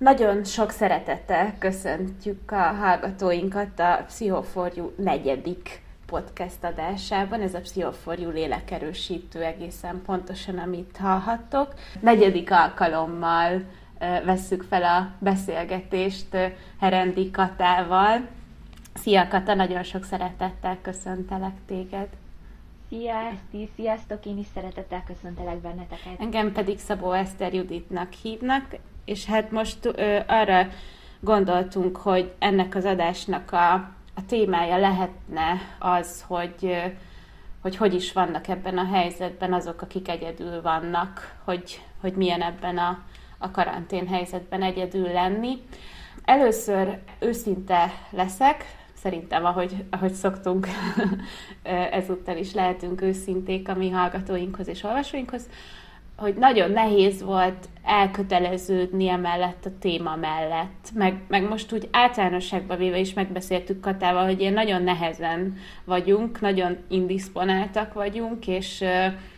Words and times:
Nagyon 0.00 0.44
sok 0.44 0.70
szeretettel 0.70 1.54
köszöntjük 1.58 2.50
a 2.52 2.62
hallgatóinkat 2.62 3.80
a 3.80 4.04
Pszichoforjú 4.06 4.92
negyedik 4.96 5.82
podcast 6.06 6.64
adásában. 6.64 7.40
Ez 7.40 7.54
a 7.54 7.60
Pszichoforjú 7.60 8.30
lélekerősítő 8.30 9.42
egészen 9.42 10.02
pontosan, 10.06 10.58
amit 10.58 10.96
hallhattok. 11.00 11.74
Negyedik 12.00 12.50
alkalommal 12.50 13.62
vesszük 14.24 14.62
fel 14.62 14.82
a 14.82 15.12
beszélgetést 15.18 16.36
Herendi 16.78 17.30
Katával. 17.30 18.26
Szia 18.94 19.28
Kata, 19.28 19.54
nagyon 19.54 19.82
sok 19.82 20.04
szeretettel 20.04 20.78
köszöntelek 20.82 21.54
téged. 21.66 22.08
Szia, 22.88 23.14
Eszti, 23.14 23.70
sziasztok, 23.76 24.26
én 24.26 24.38
is 24.38 24.46
szeretettel 24.54 25.02
köszöntelek 25.06 25.58
benneteket. 25.58 26.20
Engem 26.20 26.52
pedig 26.52 26.78
Szabó 26.78 27.12
Eszter 27.12 27.54
Juditnak 27.54 28.12
hívnak, 28.12 28.64
és 29.04 29.24
hát 29.24 29.50
most 29.50 29.78
ö, 29.84 30.18
arra 30.26 30.68
gondoltunk, 31.20 31.96
hogy 31.96 32.32
ennek 32.38 32.74
az 32.74 32.84
adásnak 32.84 33.52
a, 33.52 33.72
a 34.14 34.26
témája 34.26 34.76
lehetne 34.76 35.60
az, 35.78 36.24
hogy, 36.26 36.54
ö, 36.60 36.76
hogy 37.62 37.76
hogy 37.76 37.94
is 37.94 38.12
vannak 38.12 38.48
ebben 38.48 38.78
a 38.78 38.84
helyzetben 38.92 39.52
azok, 39.52 39.82
akik 39.82 40.08
egyedül 40.08 40.62
vannak, 40.62 41.36
hogy, 41.44 41.82
hogy 42.00 42.12
milyen 42.12 42.42
ebben 42.42 42.78
a, 42.78 42.98
a 43.38 43.50
karantén 43.50 44.08
helyzetben 44.08 44.62
egyedül 44.62 45.12
lenni. 45.12 45.62
Először 46.24 46.98
őszinte 47.18 47.92
leszek, 48.10 48.64
szerintem, 48.94 49.44
ahogy, 49.44 49.84
ahogy 49.90 50.12
szoktunk, 50.12 50.66
ezúttal 51.90 52.36
is 52.36 52.54
lehetünk 52.54 53.02
őszinték 53.02 53.68
a 53.68 53.74
mi 53.74 53.90
hallgatóinkhoz 53.90 54.68
és 54.68 54.82
olvasóinkhoz, 54.82 55.48
hogy 56.20 56.34
nagyon 56.34 56.70
nehéz 56.70 57.22
volt 57.22 57.68
elköteleződni 57.84 59.08
emellett 59.08 59.64
a 59.64 59.78
téma 59.78 60.16
mellett. 60.16 60.88
Meg, 60.94 61.20
meg 61.28 61.48
most 61.48 61.72
úgy 61.72 61.88
általánosságban 61.90 62.78
véve 62.78 62.98
is 62.98 63.14
megbeszéltük 63.14 63.80
Katával, 63.80 64.24
hogy 64.24 64.40
ilyen 64.40 64.52
nagyon 64.52 64.82
nehezen 64.82 65.56
vagyunk, 65.84 66.40
nagyon 66.40 66.76
indisponáltak 66.88 67.92
vagyunk, 67.92 68.46
és 68.46 68.84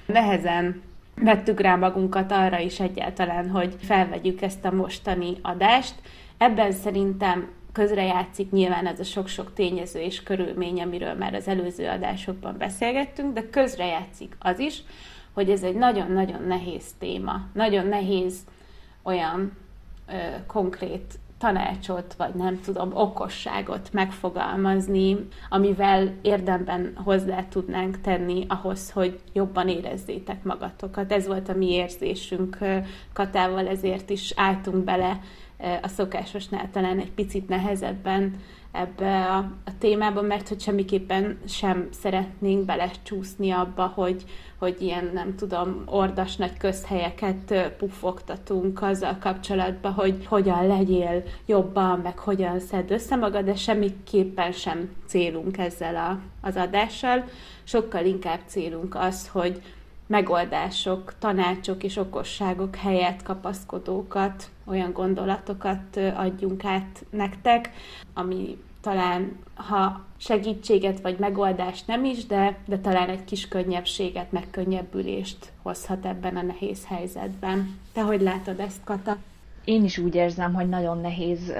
nehezen 0.07 0.83
vettük 1.15 1.61
rá 1.61 1.77
magunkat 1.77 2.33
arra 2.33 2.59
is 2.59 2.81
egyáltalán, 2.81 3.51
hogy 3.51 3.75
felvegyük 3.81 4.43
ezt 4.43 4.65
a 4.65 4.73
mostani 4.73 5.37
adást. 5.43 5.95
Ebben 6.39 6.73
szerintem 6.73 7.51
közrejátszik 7.73 8.51
nyilván 8.51 8.87
ez 8.87 9.01
a 9.01 9.05
sok-sok 9.05 9.53
tényező 9.55 10.01
és 10.01 10.23
körülmény, 10.23 10.83
amiről 10.83 11.15
már 11.15 11.35
az 11.35 11.49
előző 11.49 11.89
adásokban 11.89 12.55
beszélgettünk, 12.59 13.35
de 13.35 13.51
közrejátszik 13.51 14.37
az 14.39 14.59
is, 14.59 14.83
hogy 15.33 15.51
ez 15.51 15.63
egy 15.63 15.75
nagyon-nagyon 15.75 16.43
nehéz 16.43 16.85
téma. 16.99 17.41
Nagyon 17.53 17.87
nehéz 17.87 18.39
olyan 19.03 19.53
ö, 20.09 20.13
konkrét 20.47 21.19
tanácsot, 21.43 22.15
vagy 22.15 22.35
nem 22.35 22.61
tudom, 22.61 22.91
okosságot 22.95 23.93
megfogalmazni, 23.93 25.29
amivel 25.49 26.13
érdemben 26.23 26.93
hozzá 27.05 27.45
tudnánk 27.49 28.01
tenni 28.01 28.47
ahhoz, 28.49 28.91
hogy 28.91 29.21
jobban 29.33 29.69
érezzétek 29.69 30.43
magatokat. 30.45 31.13
Ez 31.13 31.27
volt 31.27 31.49
a 31.49 31.55
mi 31.55 31.71
érzésünk 31.71 32.59
Katával, 33.13 33.69
ezért 33.69 34.11
is 34.11 34.33
álltunk 34.37 34.85
bele 34.85 35.21
a 35.83 35.89
szokásosnál 35.89 36.71
talán 36.71 36.99
egy 36.99 37.13
picit 37.13 37.49
nehezebben 37.49 38.37
ebbe 38.73 39.27
a, 39.27 39.37
a 39.65 39.79
témába, 39.79 40.23
mert 40.23 40.49
hogy 40.49 40.61
semmiképpen 40.61 41.39
sem 41.49 41.89
szeretnénk 41.91 42.65
belecsúszni 42.65 43.51
abba, 43.51 43.87
hogy, 43.95 44.25
hogy 44.59 44.77
ilyen, 44.81 45.11
nem 45.13 45.35
tudom, 45.37 45.83
ordas 45.87 46.37
nagy 46.37 46.57
közhelyeket 46.57 47.75
puffogtatunk 47.79 48.83
azzal 48.83 49.17
kapcsolatban, 49.21 49.93
hogy 49.93 50.27
hogyan 50.27 50.67
legyél 50.67 51.23
jobban, 51.47 51.99
meg 51.99 52.19
hogyan 52.19 52.61
szed 52.61 52.91
össze 52.91 53.17
magad, 53.17 53.45
de 53.45 53.55
semmiképpen 53.55 54.53
sem 54.53 54.91
célunk 55.07 55.59
ezzel 55.59 55.97
a, 55.97 56.19
az 56.47 56.57
adással. 56.57 57.25
Sokkal 57.65 58.05
inkább 58.05 58.41
célunk 58.47 58.95
az, 58.95 59.29
hogy 59.29 59.63
megoldások, 60.13 61.15
tanácsok 61.19 61.83
és 61.83 61.97
okosságok 61.97 62.77
helyett 62.77 63.23
kapaszkodókat, 63.23 64.51
olyan 64.65 64.93
gondolatokat 64.93 65.97
adjunk 66.17 66.65
át 66.65 67.05
nektek, 67.11 67.71
ami 68.15 68.59
talán, 68.81 69.39
ha 69.55 70.05
segítséget 70.17 71.01
vagy 71.01 71.19
megoldást 71.19 71.87
nem 71.87 72.05
is, 72.05 72.27
de, 72.27 72.57
de 72.67 72.79
talán 72.79 73.09
egy 73.09 73.25
kis 73.25 73.49
könnyebbséget, 73.49 74.33
megkönnyebbülést 74.33 75.53
hozhat 75.63 76.07
ebben 76.07 76.37
a 76.37 76.43
nehéz 76.43 76.87
helyzetben. 76.87 77.79
Te 77.93 78.03
hogy 78.03 78.21
látod 78.21 78.61
ezt, 78.61 78.85
Kata? 78.85 79.17
Én 79.65 79.85
is 79.85 79.99
úgy 79.99 80.15
érzem, 80.15 80.55
hogy 80.55 80.69
nagyon 80.69 81.01
nehéz 81.01 81.53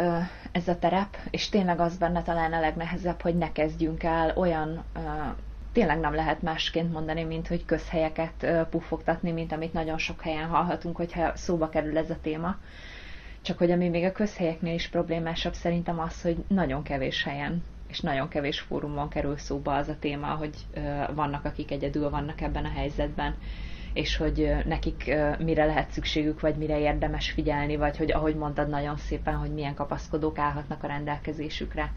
ez 0.53 0.69
a 0.69 0.79
terep, 0.79 1.17
és 1.31 1.49
tényleg 1.49 1.81
az 1.81 1.97
benne 1.97 2.23
talán 2.23 2.53
a 2.53 2.61
legnehezebb, 2.61 3.21
hogy 3.21 3.35
ne 3.35 3.53
kezdjünk 3.53 4.03
el 4.03 4.33
olyan 4.37 4.85
tényleg 5.73 6.01
nem 6.01 6.15
lehet 6.15 6.43
másként 6.43 6.93
mondani, 6.93 7.23
mint 7.25 7.49
hogy 7.49 7.65
közhelyeket 7.65 8.67
puffogtatni, 8.71 9.31
mint 9.33 9.53
amit 9.53 9.73
nagyon 9.73 9.99
sok 9.99 10.21
helyen 10.21 10.49
hallhatunk, 10.49 10.97
hogyha 10.97 11.37
szóba 11.37 11.69
kerül 11.69 11.99
ez 11.99 12.11
a 12.11 12.19
téma. 12.23 12.57
Csak 13.43 13.59
hogy 13.59 13.71
ami 13.71 13.89
még 13.89 14.05
a 14.05 14.13
közhelyeknél 14.13 14.75
is 14.75 14.89
problémásabb 14.89 15.55
szerintem 15.55 16.01
az, 16.01 16.23
hogy 16.23 16.45
nagyon 16.49 16.83
kevés 16.83 17.25
helyen 17.25 17.63
és 17.93 18.01
nagyon 18.01 18.29
kevés 18.29 18.61
fórumon 18.61 19.09
kerül 19.09 19.37
szóba 19.37 19.75
az 19.75 19.89
a 19.89 19.97
téma, 19.99 20.27
hogy 20.27 20.55
vannak, 21.15 21.45
akik 21.45 21.71
egyedül 21.71 22.11
vannak 22.11 22.41
ebben 22.41 22.65
a 22.65 22.73
helyzetben, 22.75 23.35
és 23.93 24.17
hogy 24.17 24.53
nekik 24.67 25.15
mire 25.39 25.65
lehet 25.65 25.91
szükségük, 25.91 26.41
vagy 26.41 26.57
mire 26.57 26.79
érdemes 26.79 27.31
figyelni, 27.31 27.77
vagy 27.77 27.97
hogy 27.97 28.13
ahogy 28.13 28.35
mondtad 28.37 28.69
nagyon 28.69 28.97
szépen, 28.97 29.35
hogy 29.35 29.51
milyen 29.53 29.75
kapaszkodók 29.75 30.39
állhatnak 30.39 30.83
a 30.83 30.87
rendelkezésükre. 30.87 31.93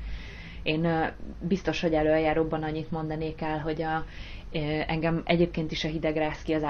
Én 0.65 1.11
biztos, 1.39 1.81
hogy 1.81 1.93
előjáróban 1.93 2.63
annyit 2.63 2.91
mondanék 2.91 3.41
el, 3.41 3.59
hogy 3.59 3.81
a, 3.81 4.05
engem 4.87 5.21
egyébként 5.25 5.71
is 5.71 5.83
a 5.83 5.87
hideg 5.87 6.15
rász 6.15 6.41
ki 6.41 6.53
az 6.53 6.63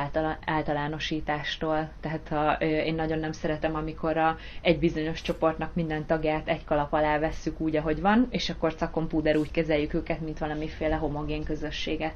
általánosítástól, 0.46 1.90
tehát 2.02 2.28
ha, 2.28 2.52
én 2.66 2.96
nagyon 2.96 3.20
nem 3.20 3.32
szeretem, 3.32 3.76
amikor 3.76 4.18
a, 4.18 4.38
egy 4.62 4.80
bizonyos 4.80 5.22
csoportnak 5.22 5.76
minden 5.76 6.06
tagját 6.06 6.48
egy 6.48 6.64
kalap 6.64 6.94
alá 6.94 7.20
vesszük 7.20 7.60
úgy, 7.60 7.76
ahogy 7.76 8.02
van, 8.02 8.28
és 8.30 8.50
akkor 8.50 8.74
szakon 8.78 9.08
púder 9.08 9.36
úgy 9.36 9.52
kezeljük 9.52 9.94
őket, 9.94 10.20
mint 10.22 10.38
valamiféle 10.40 10.96
homogén 10.96 11.44
közösséget. 11.44 12.14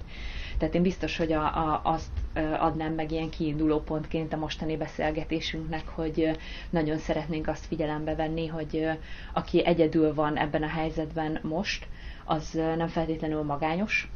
Tehát 0.57 0.75
én 0.75 0.81
biztos, 0.81 1.17
hogy 1.17 1.31
a, 1.31 1.43
a, 1.43 1.81
azt 1.83 2.11
adnám 2.59 2.93
meg 2.93 3.11
ilyen 3.11 3.29
kiinduló 3.29 3.79
pontként 3.79 4.33
a 4.33 4.37
mostani 4.37 4.77
beszélgetésünknek, 4.77 5.87
hogy 5.87 6.37
nagyon 6.69 6.97
szeretnénk 6.97 7.47
azt 7.47 7.65
figyelembe 7.65 8.15
venni, 8.15 8.47
hogy 8.47 8.87
aki 9.33 9.65
egyedül 9.65 10.13
van 10.13 10.37
ebben 10.37 10.63
a 10.63 10.67
helyzetben 10.67 11.39
most, 11.43 11.87
az 12.25 12.51
nem 12.77 12.87
feltétlenül 12.87 13.43
magányos, 13.43 14.09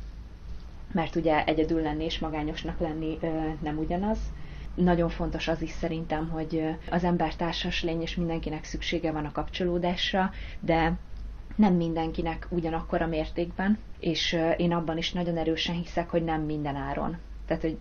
mert 0.93 1.15
ugye 1.15 1.43
egyedül 1.45 1.81
lenni 1.81 2.03
és 2.03 2.19
magányosnak 2.19 2.79
lenni 2.79 3.17
nem 3.61 3.77
ugyanaz. 3.77 4.19
Nagyon 4.75 5.09
fontos 5.09 5.47
az 5.47 5.61
is 5.61 5.69
szerintem, 5.69 6.29
hogy 6.29 6.63
az 6.89 7.03
ember 7.03 7.35
társas 7.35 7.83
lény, 7.83 8.01
és 8.01 8.15
mindenkinek 8.15 8.63
szüksége 8.63 9.11
van 9.11 9.25
a 9.25 9.31
kapcsolódásra, 9.31 10.31
de 10.59 10.93
nem 11.55 11.73
mindenkinek 11.73 12.47
ugyanakkor 12.49 13.01
a 13.01 13.07
mértékben, 13.07 13.77
és 13.99 14.37
én 14.57 14.73
abban 14.73 14.97
is 14.97 15.11
nagyon 15.11 15.37
erősen 15.37 15.75
hiszek, 15.75 16.09
hogy 16.09 16.23
nem 16.23 16.41
minden 16.41 16.75
áron. 16.75 17.17
Tehát, 17.45 17.61
hogy 17.61 17.77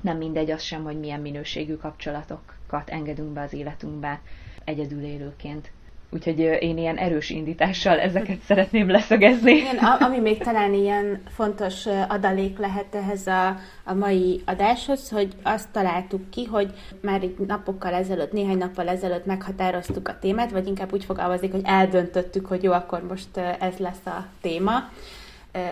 nem 0.00 0.16
mindegy 0.16 0.50
az 0.50 0.62
sem, 0.62 0.82
hogy 0.82 0.98
milyen 0.98 1.20
minőségű 1.20 1.76
kapcsolatokat 1.76 2.88
engedünk 2.90 3.32
be 3.32 3.40
az 3.40 3.52
életünkbe 3.52 4.20
egyedül 4.64 5.02
élőként. 5.02 5.72
Úgyhogy 6.12 6.38
én 6.38 6.78
ilyen 6.78 6.96
erős 6.96 7.30
indítással 7.30 7.98
ezeket 7.98 8.40
szeretném 8.40 8.90
leszögezni. 8.90 9.52
Igen, 9.52 9.76
ami 9.76 10.18
még 10.18 10.38
talán 10.38 10.74
ilyen 10.74 11.22
fontos 11.28 11.86
adalék 12.08 12.58
lehet 12.58 12.94
ehhez 12.94 13.26
a, 13.26 13.56
a 13.84 13.94
mai 13.94 14.42
adáshoz, 14.44 15.10
hogy 15.10 15.32
azt 15.42 15.70
találtuk 15.72 16.30
ki, 16.30 16.44
hogy 16.44 16.72
már 17.02 17.22
egy 17.22 17.34
napokkal 17.46 17.92
ezelőtt, 17.92 18.32
néhány 18.32 18.58
nappal 18.58 18.88
ezelőtt 18.88 19.26
meghatároztuk 19.26 20.08
a 20.08 20.18
témát, 20.18 20.50
vagy 20.50 20.66
inkább 20.66 20.92
úgy 20.92 21.04
fogalmazik, 21.04 21.52
hogy 21.52 21.62
eldöntöttük, 21.64 22.46
hogy 22.46 22.62
jó, 22.62 22.72
akkor 22.72 23.02
most 23.08 23.36
ez 23.36 23.76
lesz 23.76 24.06
a 24.06 24.26
téma, 24.40 24.88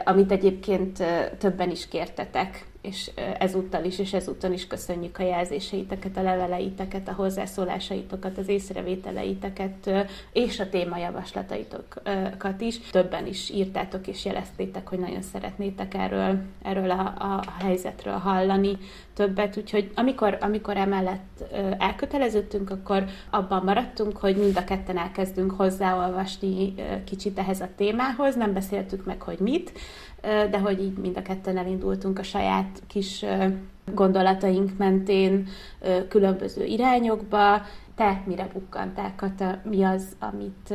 amit 0.05 0.33
egyébként 0.33 1.03
többen 1.39 1.71
is 1.71 1.89
kértetek 1.89 2.67
és 2.83 3.11
ezúttal 3.39 3.85
is, 3.85 3.99
és 3.99 4.13
ezúttal 4.13 4.53
is 4.53 4.67
köszönjük 4.67 5.19
a 5.19 5.23
jelzéseiteket, 5.23 6.17
a 6.17 6.23
leveleiteket, 6.23 7.09
a 7.09 7.13
hozzászólásaitokat, 7.13 8.39
az 8.39 8.49
észrevételeiteket, 8.49 9.91
és 10.33 10.61
a 10.61 10.69
témajavaslataitokat 10.69 12.61
is. 12.61 12.79
Többen 12.79 13.27
is 13.27 13.51
írtátok 13.51 14.07
és 14.07 14.25
jeleztétek, 14.25 14.89
hogy 14.89 14.99
nagyon 14.99 15.23
szeretnétek 15.23 15.95
erről, 15.95 16.39
erről 16.63 16.91
a, 16.91 17.15
a 17.19 17.43
helyzetről 17.59 18.17
hallani 18.17 18.79
többet, 19.15 19.57
úgyhogy 19.57 19.91
amikor, 19.95 20.39
amikor 20.41 20.77
emellett 20.77 21.45
elköteleződtünk, 21.79 22.71
akkor 22.71 23.05
abban 23.31 23.65
maradtunk, 23.65 24.17
hogy 24.17 24.37
mind 24.37 24.57
a 24.57 24.65
ketten 24.65 24.99
elkezdünk 24.99 25.51
hozzáolvasni 25.51 26.75
kicsit 27.05 27.39
ehhez 27.39 27.61
a 27.61 27.69
témához, 27.77 28.37
nem 28.37 28.53
beszéltük 28.53 29.05
meg, 29.05 29.23
hogy 29.23 29.39
mit, 29.39 29.73
de 30.21 30.59
hogy 30.59 30.83
így 30.83 30.97
mind 30.97 31.17
a 31.17 31.23
ketten 31.23 31.57
elindultunk 31.57 32.19
a 32.19 32.23
saját 32.23 32.83
kis 32.87 33.25
gondolataink 33.95 34.77
mentén 34.77 35.47
különböző 36.09 36.65
irányokba. 36.65 37.63
Te 37.95 38.23
mire 38.27 38.49
bukkantál, 38.53 39.13
Kata? 39.17 39.59
Mi 39.63 39.83
az, 39.83 40.17
amit, 40.19 40.75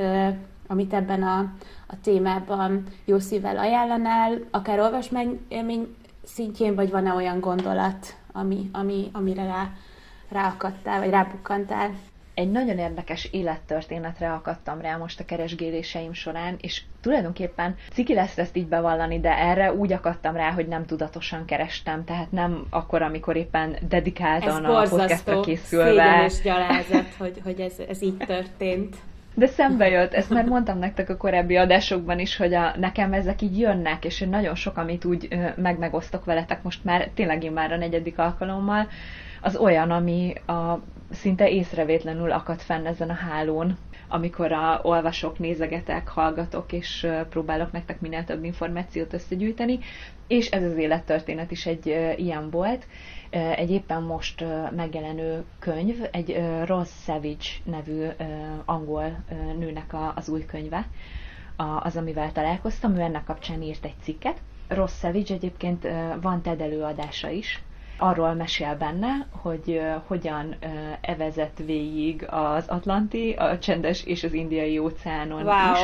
amit 0.68 0.94
ebben 0.94 1.24
a, 1.24 1.40
a 1.88 2.00
témában 2.02 2.84
jó 3.06 3.20
szívvel 3.20 3.58
ajánlanál, 3.58 4.40
akár 4.52 4.80
olvasmányélmény 4.80 5.96
szintjén, 6.24 6.76
vagy 6.76 6.90
van-e 6.92 7.14
olyan 7.14 7.40
gondolat, 7.40 8.16
ami, 8.32 8.70
ami, 8.72 9.10
amire 9.12 9.46
rá, 9.46 9.72
ráakadtál, 10.30 11.00
vagy 11.00 11.10
rábukkantál? 11.10 11.90
Egy 12.34 12.52
nagyon 12.52 12.78
érdekes 12.78 13.28
élettörténetre 13.32 14.32
akadtam 14.32 14.82
rá 14.82 14.98
most 14.98 15.20
a 15.20 15.26
keresgéléseim 15.26 16.14
során, 16.14 16.56
és 16.62 16.82
tulajdonképpen 17.02 17.76
ciki 17.94 18.14
lesz 18.14 18.38
ezt 18.38 18.58
így 18.58 18.68
bevallani, 18.68 19.20
de 19.20 19.38
erre 19.38 19.74
úgy 19.74 19.94
akadtam 19.94 20.36
rá, 20.36 20.52
hogy 20.52 20.68
nem 20.68 20.86
tudatosan 20.86 21.46
kerestem, 21.46 22.04
tehát 22.04 22.32
nem 22.32 22.66
akkor, 22.70 23.02
amikor 23.02 23.36
éppen 23.36 23.76
dedikáltan 23.88 24.66
a 24.66 24.82
podcastra 24.82 25.40
készülve. 25.40 26.04
Ez 26.04 26.42
gyalázat, 26.42 27.14
hogy, 27.18 27.42
hogy 27.44 27.60
ez, 27.60 27.74
ez 27.90 28.02
így 28.02 28.18
történt. 28.18 28.96
De 29.36 29.48
szembe 29.48 29.90
jött, 29.90 30.14
ezt 30.14 30.30
már 30.30 30.46
mondtam 30.46 30.80
nektek 30.80 31.10
a 31.10 31.18
korábbi 31.18 31.56
adásokban 31.56 32.20
is, 32.20 32.38
hogy 32.38 32.54
a, 32.54 32.74
nekem 32.78 33.14
ezek 33.14 33.42
így 33.42 33.60
jönnek, 33.60 34.06
és 34.06 34.22
én 34.22 34.30
nagyon 34.30 34.56
sok, 34.56 34.78
amit 34.78 35.06
úgy 35.06 35.28
meg-megosztok 35.56 36.26
veletek 36.26 36.64
most 36.64 36.84
már, 36.84 37.10
tényleg 37.14 37.44
én 37.44 37.52
már 37.52 37.72
a 37.72 37.78
negyedik 37.78 38.20
alkalommal, 38.20 38.88
az 39.42 39.56
olyan, 39.56 39.92
ami 39.92 40.34
a 40.46 40.80
szinte 41.14 41.50
észrevétlenül 41.50 42.32
akad 42.32 42.60
fenn 42.60 42.86
ezen 42.86 43.10
a 43.10 43.14
hálón, 43.14 43.78
amikor 44.08 44.52
a 44.52 44.80
olvasok, 44.84 45.40
nézegetek, 45.40 46.08
hallgatok, 46.08 46.72
és 46.72 47.08
próbálok 47.30 47.72
nektek 47.72 48.02
minél 48.02 48.24
több 48.24 48.44
információt 48.44 49.14
összegyűjteni, 49.14 49.80
és 50.28 50.50
ez 50.50 50.64
az 50.64 50.78
élettörténet 50.78 51.52
is 51.52 51.66
egy 51.66 51.86
ilyen 52.18 52.50
volt. 52.50 52.88
Egy 53.30 53.72
éppen 53.72 54.02
most 54.04 54.46
megjelenő 54.76 55.44
könyv, 55.60 55.96
egy 56.12 56.42
Ross 56.66 56.90
Savage 57.06 57.48
nevű 57.64 58.06
angol 58.66 59.24
nőnek 59.58 59.96
az 60.16 60.30
új 60.30 60.46
könyve, 60.46 60.88
az, 61.84 61.98
amivel 61.98 62.32
találkoztam, 62.32 62.96
ő 62.96 63.00
ennek 63.00 63.24
kapcsán 63.24 63.62
írt 63.62 63.86
egy 63.86 63.96
cikket. 64.02 64.42
Ross 64.68 64.92
Savage 65.00 65.34
egyébként 65.34 65.88
van 66.22 66.42
TED 66.42 66.62
előadása 66.62 67.30
is, 67.30 67.62
arról 68.04 68.34
mesél 68.34 68.76
benne, 68.80 69.28
hogy 69.42 69.82
hogyan 70.08 70.56
evezett 71.02 71.58
végig 71.66 72.26
az 72.30 72.68
Atlanti, 72.68 73.32
a 73.32 73.60
csendes 73.60 74.04
és 74.06 74.24
az 74.24 74.34
indiai 74.34 74.78
óceánon 74.78 75.44
wow. 75.44 75.74
is. 75.74 75.80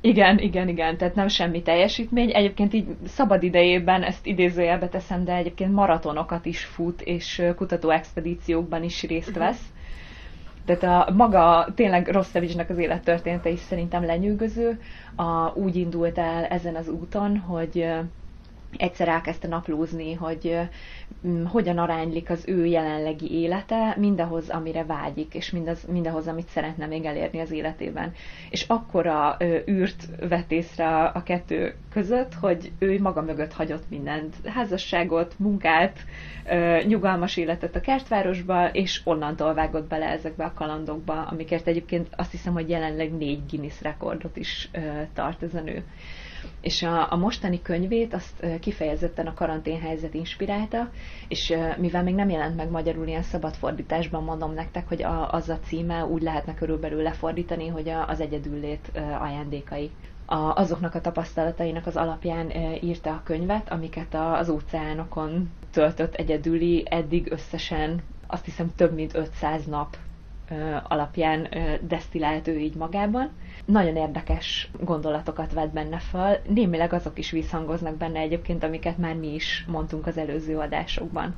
Igen, 0.00 0.38
igen, 0.38 0.68
igen, 0.68 0.96
tehát 0.96 1.14
nem 1.14 1.28
semmi 1.28 1.62
teljesítmény. 1.62 2.30
Egyébként 2.34 2.72
így 2.72 2.86
szabad 3.06 3.42
idejében, 3.42 4.02
ezt 4.02 4.26
idézőjelbe 4.26 4.88
teszem, 4.88 5.24
de 5.24 5.34
egyébként 5.34 5.72
maratonokat 5.72 6.46
is 6.46 6.64
fut, 6.64 7.00
és 7.00 7.42
kutató 7.56 7.90
expedíciókban 7.90 8.82
is 8.82 9.02
részt 9.02 9.30
mhm. 9.30 9.38
vesz. 9.38 9.62
Tehát 10.64 10.82
a 11.08 11.12
maga 11.12 11.68
tényleg 11.74 12.08
Rosszevicsnek 12.08 12.70
az 12.70 12.78
élettörténete 12.78 13.48
is 13.48 13.58
szerintem 13.60 14.04
lenyűgöző. 14.04 14.80
A, 15.16 15.52
úgy 15.54 15.76
indult 15.76 16.18
el 16.18 16.44
ezen 16.44 16.74
az 16.74 16.88
úton, 16.88 17.38
hogy 17.38 17.86
egyszer 18.76 19.08
elkezdte 19.08 19.48
naplózni, 19.48 20.12
hogy 20.14 20.58
hogyan 21.44 21.78
aránylik 21.78 22.30
az 22.30 22.44
ő 22.46 22.66
jelenlegi 22.66 23.32
élete 23.32 23.94
mindahhoz, 23.98 24.48
amire 24.48 24.84
vágyik, 24.84 25.34
és 25.34 25.50
mindaz, 25.50 25.84
mindahhoz, 25.84 26.26
amit 26.28 26.48
szeretne 26.48 26.86
még 26.86 27.04
elérni 27.04 27.40
az 27.40 27.50
életében. 27.50 28.12
És 28.50 28.64
akkora 28.68 29.36
űrt 29.68 30.08
vett 30.28 30.52
észre 30.52 31.04
a, 31.04 31.22
kettő 31.22 31.74
között, 31.92 32.34
hogy 32.34 32.72
ő 32.78 33.00
maga 33.00 33.22
mögött 33.22 33.52
hagyott 33.52 33.90
mindent, 33.90 34.34
házasságot, 34.44 35.34
munkát, 35.38 35.98
nyugalmas 36.86 37.36
életet 37.36 37.76
a 37.76 37.80
kertvárosba, 37.80 38.68
és 38.68 39.00
onnantól 39.04 39.54
vágott 39.54 39.88
bele 39.88 40.06
ezekbe 40.06 40.44
a 40.44 40.52
kalandokba, 40.54 41.22
amikért 41.22 41.66
egyébként 41.66 42.08
azt 42.16 42.30
hiszem, 42.30 42.52
hogy 42.52 42.68
jelenleg 42.68 43.12
négy 43.12 43.40
Guinness 43.50 43.82
rekordot 43.82 44.36
is 44.36 44.70
tart 45.14 45.42
ez 45.42 45.54
a 45.54 45.60
nő 45.60 45.84
és 46.60 46.82
a, 46.82 47.12
a 47.12 47.16
mostani 47.16 47.62
könyvét 47.62 48.14
azt 48.14 48.46
kifejezetten 48.60 49.26
a 49.26 49.34
karanténhelyzet 49.34 50.14
inspirálta, 50.14 50.90
és 51.28 51.54
mivel 51.78 52.02
még 52.02 52.14
nem 52.14 52.28
jelent 52.30 52.56
meg 52.56 52.70
magyarul 52.70 53.06
ilyen 53.06 53.22
szabad 53.22 53.54
fordításban, 53.54 54.24
mondom 54.24 54.54
nektek, 54.54 54.88
hogy 54.88 55.02
a, 55.02 55.32
az 55.32 55.48
a 55.48 55.58
címe 55.58 56.04
úgy 56.04 56.22
lehetne 56.22 56.54
körülbelül 56.54 57.02
lefordítani, 57.02 57.68
hogy 57.68 57.88
a, 57.88 58.08
az 58.08 58.20
egyedüllét 58.20 58.90
ajándékai. 59.20 59.90
A, 60.26 60.36
azoknak 60.36 60.94
a 60.94 61.00
tapasztalatainak 61.00 61.86
az 61.86 61.96
alapján 61.96 62.50
írta 62.82 63.10
a 63.10 63.22
könyvet, 63.24 63.70
amiket 63.70 64.14
az 64.14 64.48
óceánokon 64.48 65.50
töltött 65.70 66.14
egyedüli, 66.14 66.86
eddig 66.90 67.32
összesen 67.32 68.02
azt 68.26 68.44
hiszem 68.44 68.74
több 68.76 68.94
mint 68.94 69.14
500 69.14 69.64
nap 69.66 69.96
alapján 70.88 71.48
desztillált 71.88 72.48
ő 72.48 72.58
így 72.58 72.74
magában. 72.74 73.30
Nagyon 73.64 73.96
érdekes 73.96 74.70
gondolatokat 74.80 75.52
vett 75.52 75.72
benne 75.72 75.98
föl, 75.98 76.36
némileg 76.48 76.92
azok 76.92 77.18
is 77.18 77.30
visszhangoznak 77.30 77.96
benne 77.96 78.18
egyébként, 78.18 78.64
amiket 78.64 78.98
már 78.98 79.14
mi 79.14 79.34
is 79.34 79.64
mondtunk 79.68 80.06
az 80.06 80.16
előző 80.18 80.56
adásokban. 80.58 81.34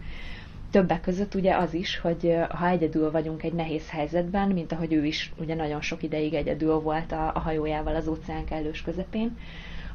Többek 0.71 1.01
között 1.01 1.35
ugye 1.35 1.57
az 1.57 1.75
is, 1.75 1.99
hogy 1.99 2.37
ha 2.49 2.69
egyedül 2.69 3.11
vagyunk 3.11 3.43
egy 3.43 3.53
nehéz 3.53 3.91
helyzetben, 3.91 4.49
mint 4.49 4.73
ahogy 4.73 4.93
ő 4.93 5.05
is 5.05 5.33
ugye 5.39 5.55
nagyon 5.55 5.81
sok 5.81 6.03
ideig 6.03 6.35
egyedül 6.35 6.81
volt 6.81 7.13
a, 7.13 7.31
a 7.35 7.39
hajójával 7.39 7.95
az 7.95 8.09
óceán 8.09 8.45
kellős 8.45 8.83
közepén, 8.83 9.37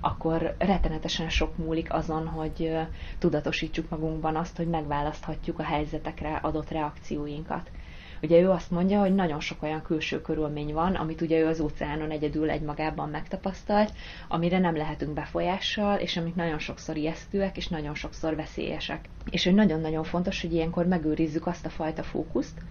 akkor 0.02 0.56
rettenetesen 0.58 1.30
sok 1.30 1.58
múlik 1.58 1.94
azon, 1.94 2.28
hogy 2.28 2.78
tudatosítsuk 3.20 3.90
magunkban 3.90 4.36
azt, 4.36 4.58
hogy 4.58 4.68
megválaszthatjuk 4.68 5.60
a 5.60 5.64
helyzetekre 5.64 6.36
adott 6.36 6.70
reakcióinkat. 6.70 7.72
Ugye 8.22 8.40
ő 8.40 8.50
azt 8.50 8.72
mondja, 8.72 9.00
hogy 9.00 9.16
nagyon 9.16 9.40
sok 9.40 9.64
olyan 9.64 9.82
külső 9.82 10.22
körülmény 10.22 10.74
van, 10.74 10.96
amit 10.96 11.22
ugye 11.22 11.40
ő 11.40 11.48
az 11.48 11.60
óceánon 11.60 12.10
egyedül 12.12 12.50
egymagában 12.50 13.10
megtapasztalt, 13.10 13.94
amire 14.28 14.60
nem 14.60 14.76
lehetünk 14.76 15.14
befolyással, 15.14 15.98
és 16.00 16.18
amik 16.18 16.36
nagyon 16.36 16.60
sokszor 16.60 16.98
ijesztőek, 16.98 17.58
és 17.58 17.68
nagyon 17.68 17.96
sokszor 17.96 18.36
veszélyesek. 18.36 19.10
És 19.30 19.44
hogy 19.44 19.54
nagyon-nagyon 19.54 20.04
fontos, 20.04 20.42
hogy 20.42 20.54
ilyenkor 20.54 20.86
megőrizzük 20.86 21.48
azt 21.48 21.66
a 21.66 21.70
fajta 21.70 22.04
fókuszt, 22.04 22.62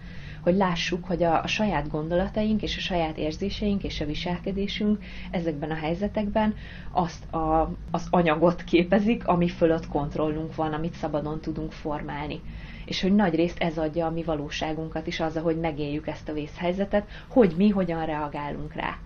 hogy 0.41 0.55
lássuk, 0.55 1.05
hogy 1.05 1.23
a, 1.23 1.43
a 1.43 1.47
saját 1.47 1.89
gondolataink 1.89 2.61
és 2.61 2.77
a 2.77 2.79
saját 2.79 3.17
érzéseink 3.17 3.83
és 3.83 4.01
a 4.01 4.05
viselkedésünk 4.05 5.03
ezekben 5.31 5.71
a 5.71 5.75
helyzetekben 5.75 6.55
azt 6.91 7.33
a, 7.33 7.71
az 7.91 8.07
anyagot 8.09 8.63
képezik, 8.63 9.27
ami 9.27 9.47
fölött 9.47 9.87
kontrollunk 9.87 10.55
van, 10.55 10.73
amit 10.73 10.93
szabadon 10.93 11.41
tudunk 11.41 11.71
formálni 11.71 12.41
és 12.85 13.01
hogy 13.01 13.15
nagy 13.15 13.35
részt 13.35 13.59
ez 13.59 13.77
adja 13.77 14.05
a 14.05 14.11
mi 14.11 14.23
valóságunkat 14.23 15.07
is 15.07 15.19
az, 15.19 15.37
hogy 15.37 15.59
megéljük 15.59 16.07
ezt 16.07 16.29
a 16.29 16.33
vészhelyzetet, 16.33 17.07
hogy 17.27 17.53
mi 17.57 17.69
hogyan 17.69 18.05
reagálunk 18.05 18.73
rá. 18.73 18.97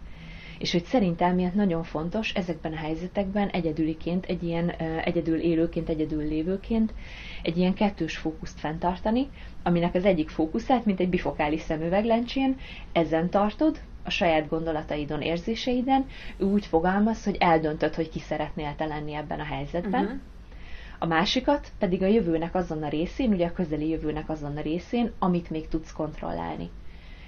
És 0.58 0.72
hogy 0.72 0.84
szerintem 0.84 1.36
miatt 1.36 1.54
nagyon 1.54 1.84
fontos 1.84 2.34
ezekben 2.34 2.72
a 2.72 2.78
helyzetekben 2.78 3.48
egyedüliként, 3.50 4.26
egy 4.26 4.44
ilyen 4.44 4.70
egyedül 5.04 5.40
élőként, 5.40 5.90
egyedül 5.90 6.24
lévőként 6.28 6.94
egy 7.42 7.58
ilyen 7.58 7.74
kettős 7.74 8.18
fókuszt 8.18 8.60
fenntartani, 8.60 9.30
aminek 9.64 9.96
az 9.96 10.06
egyik 10.06 10.30
fókuszát, 10.30 10.86
mint 10.86 11.00
egy 11.00 11.10
bifokális 11.10 11.62
szemüveglencsén, 11.62 12.58
ezen 12.92 13.30
tartod, 13.30 13.80
a 14.04 14.10
saját 14.10 14.50
gondolataidon, 14.50 15.22
érzéseiden, 15.22 16.06
úgy 16.38 16.66
fogalmaz, 16.66 17.24
hogy 17.24 17.36
eldöntöd, 17.40 17.96
hogy 17.96 18.10
ki 18.10 18.20
szeretnél 18.20 18.74
te 18.78 18.86
lenni 18.86 19.14
ebben 19.14 19.40
a 19.40 19.44
helyzetben, 19.44 20.04
uh-huh 20.04 20.20
a 21.00 21.06
másikat 21.06 21.72
pedig 21.80 22.02
a 22.04 22.08
jövőnek 22.08 22.56
azon 22.56 22.84
a 22.84 22.90
részén, 22.90 23.32
ugye 23.32 23.46
a 23.48 23.52
közeli 23.52 23.90
jövőnek 23.90 24.30
azon 24.30 24.58
a 24.58 24.62
részén, 24.62 25.12
amit 25.20 25.50
még 25.50 25.68
tudsz 25.68 25.92
kontrollálni. 25.92 26.70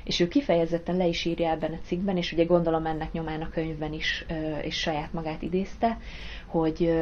És 0.03 0.19
ő 0.19 0.27
kifejezetten 0.27 0.97
le 0.97 1.05
is 1.07 1.25
írja 1.25 1.49
ebben 1.49 1.73
a 1.73 1.79
cikkben, 1.85 2.17
és 2.17 2.31
ugye 2.31 2.43
gondolom 2.45 2.85
ennek 2.85 3.11
nyomán 3.11 3.41
a 3.41 3.49
könyvben 3.49 3.93
is, 3.93 4.25
és 4.61 4.75
saját 4.79 5.13
magát 5.13 5.41
idézte, 5.41 5.97
hogy 6.45 6.93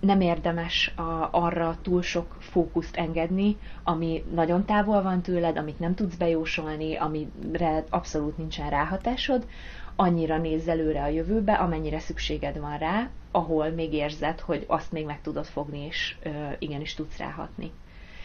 nem 0.00 0.20
érdemes 0.20 0.92
a, 0.96 1.28
arra 1.30 1.76
túl 1.82 2.02
sok 2.02 2.36
fókuszt 2.38 2.96
engedni, 2.96 3.56
ami 3.82 4.24
nagyon 4.34 4.64
távol 4.64 5.02
van 5.02 5.20
tőled, 5.22 5.56
amit 5.56 5.78
nem 5.78 5.94
tudsz 5.94 6.14
bejósolni, 6.16 6.96
amire 6.96 7.84
abszolút 7.90 8.36
nincsen 8.36 8.70
ráhatásod, 8.70 9.46
annyira 9.96 10.38
nézz 10.38 10.68
előre 10.68 11.02
a 11.02 11.08
jövőbe, 11.08 11.52
amennyire 11.52 11.98
szükséged 11.98 12.58
van 12.58 12.78
rá, 12.78 13.08
ahol 13.30 13.68
még 13.70 13.92
érzed, 13.92 14.40
hogy 14.40 14.64
azt 14.66 14.92
még 14.92 15.04
meg 15.04 15.20
tudod 15.20 15.46
fogni, 15.46 15.86
és 15.86 16.16
ö, 16.22 16.28
igenis 16.58 16.94
tudsz 16.94 17.16
ráhatni. 17.16 17.72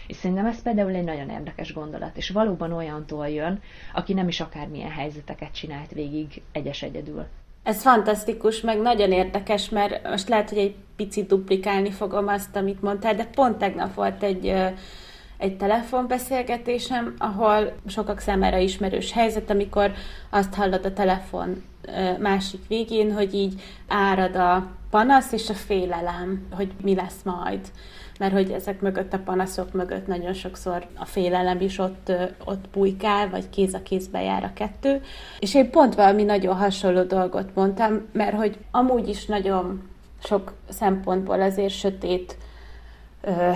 És 0.07 0.15
szerintem 0.15 0.45
ez 0.45 0.61
például 0.61 0.95
egy 0.95 1.03
nagyon 1.03 1.29
érdekes 1.29 1.73
gondolat, 1.73 2.17
és 2.17 2.29
valóban 2.29 2.71
olyantól 2.71 3.29
jön, 3.29 3.61
aki 3.93 4.13
nem 4.13 4.27
is 4.27 4.39
akármilyen 4.39 4.91
helyzeteket 4.91 5.53
csinált 5.53 5.91
végig 5.91 6.41
egyes 6.51 6.81
egyedül. 6.81 7.25
Ez 7.65 7.81
fantasztikus, 7.81 8.61
meg 8.61 8.81
nagyon 8.81 9.11
érdekes, 9.11 9.69
mert 9.69 10.09
most 10.09 10.29
lehet, 10.29 10.49
hogy 10.49 10.57
egy 10.57 10.75
picit 10.95 11.27
duplikálni 11.27 11.91
fogom 11.91 12.27
azt, 12.27 12.55
amit 12.55 12.81
mondtál, 12.81 13.15
de 13.15 13.25
pont 13.25 13.57
tegnap 13.57 13.93
volt 13.93 14.23
egy 14.23 14.53
egy 15.37 15.57
telefonbeszélgetésem, 15.57 17.13
ahol 17.17 17.73
sokak 17.87 18.19
számára 18.19 18.57
ismerős 18.57 19.11
helyzet, 19.11 19.49
amikor 19.49 19.91
azt 20.29 20.53
hallod 20.53 20.85
a 20.85 20.93
telefon 20.93 21.63
másik 22.19 22.67
végén, 22.67 23.13
hogy 23.13 23.33
így 23.33 23.61
árad 23.87 24.35
a 24.35 24.67
panasz 24.89 25.31
és 25.31 25.49
a 25.49 25.53
félelem, 25.53 26.47
hogy 26.51 26.71
mi 26.81 26.95
lesz 26.95 27.23
majd. 27.23 27.59
Mert 28.19 28.33
hogy 28.33 28.51
ezek 28.51 28.81
mögött 28.81 29.13
a 29.13 29.19
panaszok 29.19 29.73
mögött 29.73 30.07
nagyon 30.07 30.33
sokszor 30.33 30.87
a 30.95 31.05
félelem 31.05 31.61
is 31.61 31.77
ott, 31.77 32.11
ott 32.45 32.69
bujkál, 32.69 33.29
vagy 33.29 33.49
kéz 33.49 33.73
a 33.73 33.83
kézbe 33.83 34.21
jár 34.21 34.43
a 34.43 34.53
kettő. 34.53 35.01
És 35.39 35.55
én 35.55 35.69
pont 35.69 35.95
valami 35.95 36.23
nagyon 36.23 36.55
hasonló 36.55 37.03
dolgot 37.03 37.55
mondtam, 37.55 38.01
mert 38.11 38.35
hogy 38.35 38.57
amúgy 38.71 39.09
is 39.09 39.25
nagyon 39.25 39.89
sok 40.23 40.53
szempontból 40.69 41.41
azért 41.41 41.73
sötét 41.73 42.37
ö, 43.21 43.51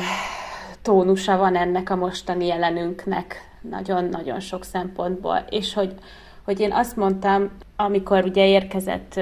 tónusa 0.82 1.38
van 1.38 1.56
ennek 1.56 1.90
a 1.90 1.96
mostani 1.96 2.46
jelenünknek, 2.46 3.48
nagyon-nagyon 3.62 4.40
sok 4.40 4.64
szempontból, 4.64 5.46
és 5.50 5.74
hogy, 5.74 5.94
hogy 6.50 6.60
én 6.60 6.72
azt 6.72 6.96
mondtam, 6.96 7.50
amikor 7.76 8.24
ugye 8.24 8.48
érkezett 8.48 9.16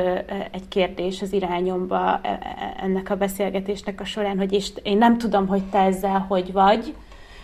egy 0.51 0.67
kérdés 0.67 1.21
az 1.21 1.33
irányomba 1.33 2.19
e, 2.21 2.29
e, 2.29 2.39
ennek 2.81 3.09
a 3.09 3.15
beszélgetésnek 3.15 4.01
a 4.01 4.05
során, 4.05 4.37
hogy 4.37 4.53
és 4.53 4.71
én 4.83 4.97
nem 4.97 5.17
tudom, 5.17 5.47
hogy 5.47 5.63
te 5.63 5.79
ezzel 5.79 6.25
hogy 6.27 6.51
vagy, 6.51 6.95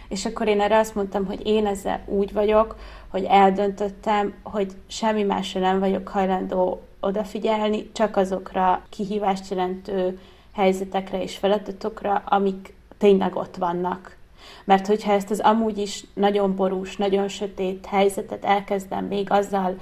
és 0.08 0.26
akkor 0.26 0.48
én 0.48 0.62
erre 0.62 0.78
azt 0.78 0.96
mondtam, 0.96 1.26
hogy 1.26 1.48
én 1.48 1.66
ezzel 1.66 2.02
úgy 2.06 2.34
vagyok, 2.34 2.76
hogy 3.08 3.24
eldöntöttem, 3.24 4.34
hogy 4.44 4.72
semmi 4.88 5.24
másra 5.24 5.60
nem 5.60 5.80
vagyok 5.80 6.08
hajlandó 6.08 6.82
odafigyelni, 7.00 7.90
csak 7.94 8.18
azokra 8.18 8.82
kihívást 8.90 9.50
jelentő 9.50 10.20
helyzetekre 10.54 11.22
és 11.22 11.38
feladatokra, 11.38 12.24
amik 12.26 12.74
tényleg 12.98 13.36
ott 13.36 13.56
vannak. 13.56 14.18
Mert 14.66 14.88
hogyha 14.88 15.12
ezt 15.12 15.32
az 15.32 15.40
amúgy 15.40 15.78
is 15.78 16.06
nagyon 16.14 16.56
borús, 16.56 16.98
nagyon 16.98 17.28
sötét 17.28 17.86
helyzetet 17.86 18.46
elkezdem 18.46 19.06
még 19.06 19.32
azzal 19.32 19.76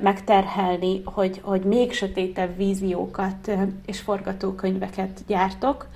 megterhelni, 0.00 1.02
hogy, 1.04 1.40
hogy 1.42 1.60
még 1.60 1.92
sötétebb 1.92 2.56
víziókat 2.56 3.50
és 3.86 4.00
forgatókönyveket 4.00 5.20
gyártok, 5.26 5.86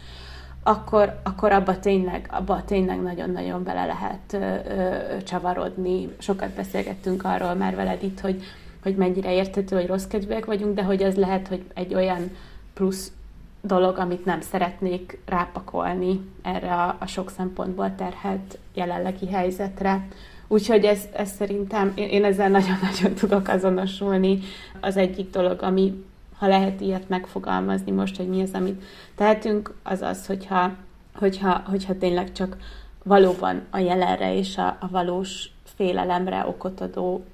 akkor, 0.63 1.21
akkor 1.23 1.53
abba 1.53 1.79
tényleg, 1.79 2.29
abba 2.31 2.65
tényleg 2.65 3.03
nagyon-nagyon 3.03 3.63
bele 3.63 3.85
lehet 3.85 4.33
ö, 4.33 4.71
ö, 4.75 5.23
csavarodni. 5.23 6.09
Sokat 6.19 6.51
beszélgettünk 6.51 7.25
arról 7.25 7.55
már 7.55 7.75
veled 7.75 8.03
itt, 8.03 8.21
hogy, 8.21 8.43
hogy 8.83 8.97
mennyire 8.97 9.33
érthető, 9.33 9.77
hogy 9.77 9.87
rossz 9.87 10.07
kedvűek 10.07 10.45
vagyunk, 10.45 10.75
de 10.75 10.83
hogy 10.83 11.03
ez 11.03 11.17
lehet, 11.17 11.49
hogy 11.49 11.65
egy 11.75 11.95
olyan 11.95 12.31
plusz 12.75 13.13
dolog, 13.61 13.99
amit 13.99 14.25
nem 14.25 14.41
szeretnék 14.41 15.19
rápakolni 15.27 16.21
erre 16.43 16.75
a, 16.75 16.97
a 17.01 17.07
sok 17.07 17.31
szempontból 17.31 17.95
terhelt 17.95 18.59
jelenlegi 18.75 19.27
helyzetre. 19.27 20.09
Úgyhogy 20.49 20.85
ez, 20.85 21.09
ez 21.13 21.31
szerintem, 21.31 21.93
én, 21.95 22.09
én 22.09 22.25
ezzel 22.25 22.49
nagyon-nagyon 22.49 23.15
tudok 23.15 23.49
azonosulni. 23.49 24.39
Az 24.81 24.97
egyik 24.97 25.31
dolog, 25.31 25.63
ami, 25.63 26.05
ha 26.39 26.47
lehet 26.47 26.81
ilyet 26.81 27.09
megfogalmazni 27.09 27.91
most, 27.91 28.17
hogy 28.17 28.29
mi 28.29 28.43
az, 28.43 28.53
amit 28.53 28.83
tehetünk, 29.15 29.75
az 29.83 30.03
az, 30.03 30.27
hogyha, 30.27 30.73
hogyha, 31.15 31.63
hogyha 31.67 31.99
tényleg 31.99 32.33
csak 32.33 32.57
valóban 33.03 33.63
a 33.71 33.79
jelenre 33.79 34.35
és 34.35 34.57
a, 34.57 34.77
a 34.81 34.89
valós 34.91 35.51
félelemre 35.65 36.47
okot 36.47 36.81
adó 36.81 37.25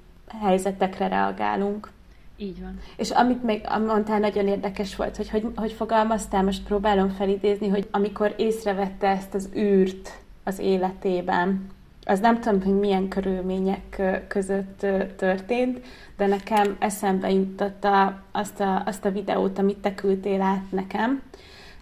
helyzetekre 0.41 1.07
reagálunk. 1.07 1.89
Így 2.37 2.61
van. 2.61 2.79
És 2.97 3.09
amit 3.09 3.43
még 3.43 3.61
mondtál, 3.85 4.19
nagyon 4.19 4.47
érdekes 4.47 4.95
volt, 4.95 5.17
hogy, 5.17 5.29
hogy 5.29 5.45
hogy 5.55 5.71
fogalmaztál, 5.71 6.43
most 6.43 6.63
próbálom 6.63 7.09
felidézni, 7.09 7.67
hogy 7.67 7.87
amikor 7.91 8.33
észrevette 8.37 9.07
ezt 9.07 9.33
az 9.33 9.49
űrt 9.55 10.11
az 10.43 10.59
életében, 10.59 11.67
az 12.07 12.19
nem 12.19 12.39
tudom, 12.39 12.61
hogy 12.61 12.79
milyen 12.79 13.07
körülmények 13.07 14.01
között 14.27 14.85
történt, 15.15 15.79
de 16.17 16.25
nekem 16.25 16.75
eszembe 16.79 17.31
juttatta 17.31 18.21
azt 18.31 18.59
a, 18.59 18.83
azt 18.85 19.05
a 19.05 19.11
videót, 19.11 19.59
amit 19.59 19.77
te 19.77 19.95
küldtél 19.95 20.41
át 20.41 20.71
nekem. 20.71 21.21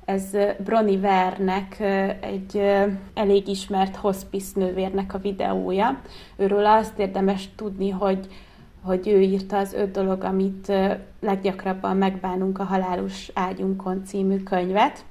Ez 0.05 0.23
Broni 0.63 0.97
Vernek 0.97 1.79
egy 2.19 2.61
elég 3.13 3.47
ismert 3.47 3.95
hospice 3.95 4.59
nővérnek 4.59 5.13
a 5.13 5.17
videója. 5.17 6.01
Őről 6.35 6.65
azt 6.65 6.99
érdemes 6.99 7.49
tudni, 7.55 7.89
hogy 7.89 8.27
hogy 8.85 9.07
ő 9.07 9.21
írta 9.21 9.57
az 9.57 9.73
öt 9.73 9.91
dolog, 9.91 10.23
amit 10.23 10.71
leggyakrabban 11.19 11.97
megbánunk 11.97 12.59
a 12.59 12.63
halálos 12.63 13.29
ágyunkon 13.33 14.03
című 14.05 14.43
könyvet, 14.43 15.05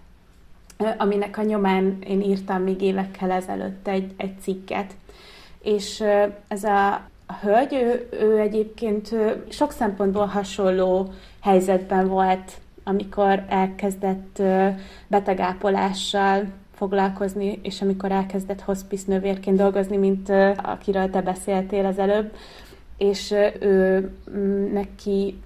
aminek 0.99 1.39
a 1.39 1.43
nyomán 1.43 1.99
én 2.07 2.21
írtam 2.21 2.63
még 2.63 2.81
évekkel 2.81 3.31
ezelőtt 3.31 3.89
egy, 3.89 4.13
egy 4.17 4.41
cikket. 4.41 4.93
És 5.63 6.05
ez 6.49 6.65
a 6.65 7.03
hölgy, 7.43 7.73
ő, 7.73 8.09
ő 8.21 8.39
egyébként 8.39 9.15
sok 9.49 9.73
szempontból 9.73 10.27
hasonló 10.27 11.13
helyzetben 11.41 12.09
volt, 12.09 12.53
amikor 12.85 13.45
elkezdett 13.49 14.43
betegápolással 15.07 16.45
foglalkozni, 16.75 17.59
és 17.63 17.83
amikor 17.83 18.13
elkezdett 18.13 18.61
hospice 18.61 19.05
nővérként 19.07 19.57
dolgozni, 19.57 19.97
mint 19.97 20.29
akiről 20.57 21.11
te 21.11 21.23
beszéltél 21.23 21.85
az 21.87 21.99
előbb, 21.99 22.33
és 22.97 23.35
ő 23.61 24.11
neki 24.73 25.39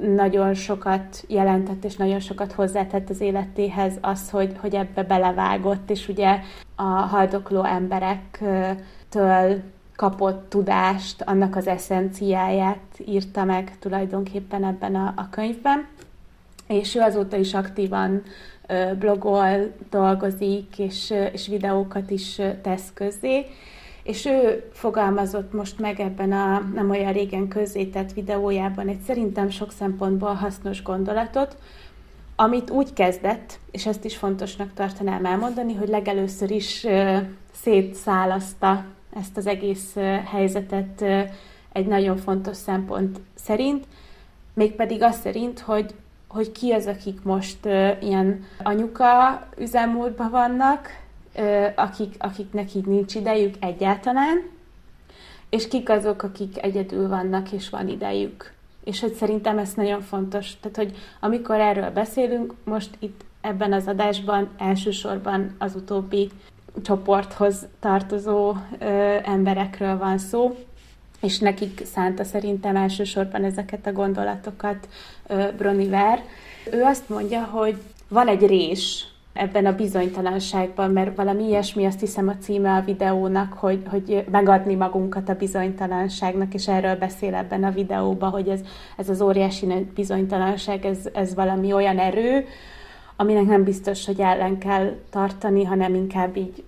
nagyon 0.00 0.54
sokat 0.54 1.24
jelentett, 1.28 1.84
és 1.84 1.96
nagyon 1.96 2.20
sokat 2.20 2.52
hozzátett 2.52 3.10
az 3.10 3.20
életéhez 3.20 3.92
az, 4.00 4.30
hogy, 4.30 4.56
hogy 4.60 4.74
ebbe 4.74 5.02
belevágott, 5.02 5.90
és 5.90 6.08
ugye 6.08 6.38
a 6.74 6.82
haldokló 6.82 7.64
emberektől 7.64 9.62
kapott 9.96 10.48
tudást, 10.48 11.22
annak 11.22 11.56
az 11.56 11.66
eszenciáját 11.66 13.00
írta 13.06 13.44
meg 13.44 13.78
tulajdonképpen 13.78 14.64
ebben 14.64 14.94
a, 14.94 15.12
a 15.16 15.28
könyvben. 15.30 15.86
És 16.66 16.94
ő 16.94 17.00
azóta 17.00 17.36
is 17.36 17.54
aktívan 17.54 18.22
blogol, 18.98 19.72
dolgozik, 19.90 20.78
és, 20.78 21.14
és 21.32 21.46
videókat 21.46 22.10
is 22.10 22.40
tesz 22.62 22.90
közzé 22.94 23.46
és 24.08 24.24
ő 24.24 24.68
fogalmazott 24.72 25.52
most 25.52 25.78
meg 25.78 26.00
ebben 26.00 26.32
a 26.32 26.58
nem 26.74 26.90
olyan 26.90 27.12
régen 27.12 27.48
közzétett 27.48 28.12
videójában 28.12 28.88
egy 28.88 29.00
szerintem 29.00 29.50
sok 29.50 29.72
szempontból 29.72 30.32
hasznos 30.32 30.82
gondolatot, 30.82 31.56
amit 32.36 32.70
úgy 32.70 32.92
kezdett, 32.92 33.58
és 33.70 33.86
ezt 33.86 34.04
is 34.04 34.16
fontosnak 34.16 34.72
tartanám 34.74 35.24
elmondani, 35.24 35.74
hogy 35.74 35.88
legelőször 35.88 36.50
is 36.50 36.86
szétszálaszta 37.52 38.84
ezt 39.16 39.36
az 39.36 39.46
egész 39.46 39.94
helyzetet 40.24 41.04
egy 41.72 41.86
nagyon 41.86 42.16
fontos 42.16 42.56
szempont 42.56 43.20
szerint, 43.34 43.84
mégpedig 44.54 45.02
az 45.02 45.16
szerint, 45.20 45.60
hogy, 45.60 45.94
hogy 46.28 46.52
ki 46.52 46.72
az, 46.72 46.86
akik 46.86 47.22
most 47.22 47.64
ilyen 48.00 48.44
anyuka 48.62 49.42
üzemmódban 49.58 50.30
vannak, 50.30 51.06
akik, 51.74 52.14
akiknek 52.18 52.74
így 52.74 52.86
nincs 52.86 53.14
idejük 53.14 53.54
egyáltalán, 53.60 54.50
és 55.50 55.68
kik 55.68 55.88
azok, 55.88 56.22
akik 56.22 56.62
egyedül 56.62 57.08
vannak, 57.08 57.52
és 57.52 57.68
van 57.68 57.88
idejük. 57.88 58.52
És 58.84 59.00
hogy 59.00 59.12
szerintem 59.12 59.58
ez 59.58 59.74
nagyon 59.74 60.00
fontos. 60.00 60.56
Tehát, 60.60 60.76
hogy 60.76 60.96
amikor 61.20 61.60
erről 61.60 61.90
beszélünk, 61.90 62.54
most 62.64 62.90
itt 62.98 63.24
ebben 63.40 63.72
az 63.72 63.86
adásban 63.86 64.48
elsősorban 64.58 65.54
az 65.58 65.74
utóbbi 65.74 66.30
csoporthoz 66.82 67.66
tartozó 67.80 68.54
ö, 68.78 69.16
emberekről 69.24 69.98
van 69.98 70.18
szó, 70.18 70.56
és 71.20 71.38
nekik 71.38 71.82
szánta 71.84 72.24
szerintem 72.24 72.76
elsősorban 72.76 73.44
ezeket 73.44 73.86
a 73.86 73.92
gondolatokat 73.92 74.88
ö, 75.26 75.44
Broniver. 75.56 76.22
Ő 76.72 76.82
azt 76.82 77.08
mondja, 77.08 77.44
hogy 77.44 77.76
van 78.08 78.28
egy 78.28 78.46
rés, 78.46 79.06
ebben 79.32 79.66
a 79.66 79.74
bizonytalanságban, 79.74 80.90
mert 80.90 81.16
valami 81.16 81.44
ilyesmi, 81.44 81.84
azt 81.84 82.00
hiszem 82.00 82.28
a 82.28 82.36
címe 82.36 82.74
a 82.74 82.80
videónak, 82.80 83.52
hogy, 83.52 83.82
hogy 83.90 84.24
megadni 84.30 84.74
magunkat 84.74 85.28
a 85.28 85.34
bizonytalanságnak, 85.34 86.54
és 86.54 86.68
erről 86.68 86.96
beszél 86.96 87.34
ebben 87.34 87.64
a 87.64 87.70
videóban, 87.70 88.30
hogy 88.30 88.48
ez, 88.48 88.60
ez 88.96 89.08
az 89.08 89.20
óriási 89.20 89.66
bizonytalanság, 89.94 90.84
ez, 90.84 90.98
ez 91.14 91.34
valami 91.34 91.72
olyan 91.72 91.98
erő, 91.98 92.46
aminek 93.16 93.44
nem 93.44 93.64
biztos, 93.64 94.06
hogy 94.06 94.20
ellen 94.20 94.58
kell 94.58 94.96
tartani, 95.10 95.64
hanem 95.64 95.94
inkább 95.94 96.36
így 96.36 96.64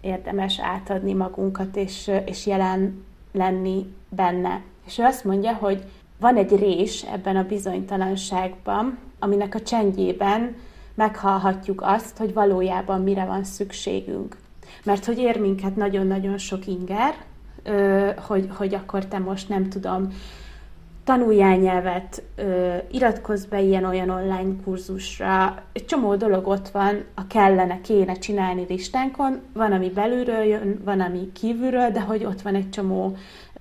érdemes 0.00 0.60
átadni 0.60 1.12
magunkat, 1.12 1.76
és, 1.76 2.10
és 2.24 2.46
jelen 2.46 3.04
lenni 3.32 3.86
benne. 4.08 4.60
És 4.86 4.98
ő 4.98 5.02
azt 5.02 5.24
mondja, 5.24 5.52
hogy 5.52 5.84
van 6.20 6.36
egy 6.36 6.58
rés 6.58 7.02
ebben 7.02 7.36
a 7.36 7.46
bizonytalanságban, 7.46 8.98
aminek 9.18 9.54
a 9.54 9.62
csendjében 9.62 10.56
meghallhatjuk 10.94 11.82
azt, 11.82 12.16
hogy 12.16 12.32
valójában 12.32 13.02
mire 13.02 13.24
van 13.24 13.44
szükségünk. 13.44 14.36
Mert 14.84 15.04
hogy 15.04 15.18
ér 15.18 15.40
minket 15.40 15.76
nagyon-nagyon 15.76 16.38
sok 16.38 16.66
inger, 16.66 17.14
hogy, 18.26 18.48
hogy 18.56 18.74
akkor 18.74 19.06
te 19.06 19.18
most 19.18 19.48
nem 19.48 19.68
tudom, 19.68 20.08
tanuljál 21.04 21.56
nyelvet, 21.56 22.22
iratkozz 22.90 23.44
be 23.44 23.60
ilyen-olyan 23.60 24.10
online 24.10 24.54
kurzusra, 24.64 25.62
egy 25.72 25.84
csomó 25.84 26.14
dolog 26.14 26.46
ott 26.46 26.68
van, 26.68 27.04
a 27.14 27.26
kellene, 27.26 27.80
kéne 27.80 28.12
csinálni 28.12 28.64
listánkon, 28.68 29.40
van, 29.52 29.72
ami 29.72 29.90
belülről 29.90 30.42
jön, 30.42 30.80
van, 30.84 31.00
ami 31.00 31.32
kívülről, 31.32 31.90
de 31.90 32.00
hogy 32.00 32.24
ott 32.24 32.42
van 32.42 32.54
egy 32.54 32.70
csomó 32.70 33.16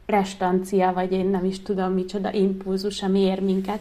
restancia, 0.05 0.93
vagy 0.93 1.11
én 1.11 1.27
nem 1.27 1.45
is 1.45 1.61
tudom 1.61 1.91
micsoda 1.91 2.31
impulzus, 2.33 3.03
ami 3.03 3.19
ér 3.19 3.41
minket. 3.41 3.79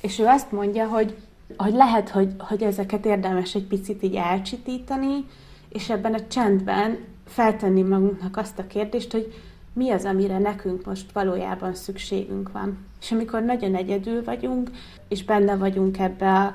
És 0.00 0.18
ő 0.18 0.24
azt 0.26 0.52
mondja, 0.52 0.86
hogy 0.86 1.16
hogy 1.56 1.72
lehet, 1.72 2.08
hogy, 2.08 2.34
hogy 2.38 2.62
ezeket 2.62 3.06
érdemes 3.06 3.54
egy 3.54 3.66
picit 3.66 4.02
így 4.02 4.14
elcsitítani, 4.14 5.24
és 5.68 5.90
ebben 5.90 6.14
a 6.14 6.26
csendben 6.26 6.98
feltenni 7.26 7.82
magunknak 7.82 8.36
azt 8.36 8.58
a 8.58 8.66
kérdést, 8.66 9.12
hogy 9.12 9.34
mi 9.72 9.90
az, 9.90 10.04
amire 10.04 10.38
nekünk 10.38 10.84
most 10.84 11.12
valójában 11.12 11.74
szükségünk 11.74 12.52
van. 12.52 12.86
És 13.00 13.12
amikor 13.12 13.42
nagyon 13.42 13.74
egyedül 13.74 14.24
vagyunk, 14.24 14.70
és 15.08 15.24
benne 15.24 15.56
vagyunk 15.56 15.98
ebbe 15.98 16.32
a, 16.32 16.54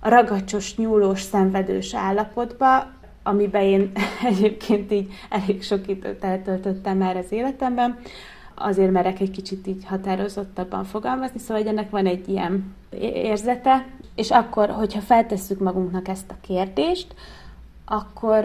ragacsos, 0.00 0.76
nyúlós, 0.76 1.20
szenvedős 1.20 1.94
állapotba, 1.94 2.86
amiben 3.22 3.62
én 3.62 3.92
egyébként 4.30 4.92
így 4.92 5.12
elég 5.30 5.62
sok 5.62 5.88
időt 5.88 6.24
eltöltöttem 6.24 6.96
már 6.96 7.16
az 7.16 7.32
életemben, 7.32 7.98
azért 8.54 8.90
merek 8.90 9.20
egy 9.20 9.30
kicsit 9.30 9.66
így 9.66 9.84
határozottabban 9.84 10.84
fogalmazni, 10.84 11.38
szóval 11.38 11.66
ennek 11.66 11.90
van 11.90 12.06
egy 12.06 12.28
ilyen 12.28 12.74
érzete, 13.00 13.86
és 14.18 14.30
akkor, 14.30 14.70
hogyha 14.70 15.00
feltesszük 15.00 15.58
magunknak 15.58 16.08
ezt 16.08 16.30
a 16.30 16.36
kérdést, 16.40 17.14
akkor 17.84 18.44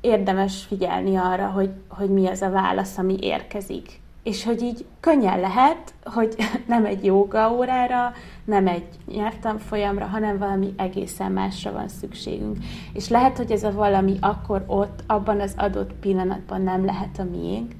érdemes 0.00 0.64
figyelni 0.68 1.16
arra, 1.16 1.46
hogy, 1.46 1.70
hogy 1.88 2.10
mi 2.10 2.26
az 2.26 2.42
a 2.42 2.50
válasz, 2.50 2.98
ami 2.98 3.16
érkezik. 3.20 4.00
És 4.22 4.44
hogy 4.44 4.62
így 4.62 4.84
könnyen 5.00 5.40
lehet, 5.40 5.94
hogy 6.04 6.34
nem 6.66 6.84
egy 6.84 7.04
joga 7.04 7.52
órára, 7.52 8.12
nem 8.44 8.66
egy 8.66 8.86
nyelvtanfolyamra, 9.14 10.06
hanem 10.06 10.38
valami 10.38 10.74
egészen 10.76 11.32
másra 11.32 11.72
van 11.72 11.88
szükségünk. 11.88 12.56
És 12.92 13.08
lehet, 13.08 13.36
hogy 13.36 13.50
ez 13.50 13.62
a 13.62 13.72
valami 13.72 14.16
akkor 14.20 14.64
ott, 14.66 15.02
abban 15.06 15.40
az 15.40 15.54
adott 15.56 15.92
pillanatban 15.92 16.62
nem 16.62 16.84
lehet 16.84 17.18
a 17.18 17.24
miénk, 17.24 17.72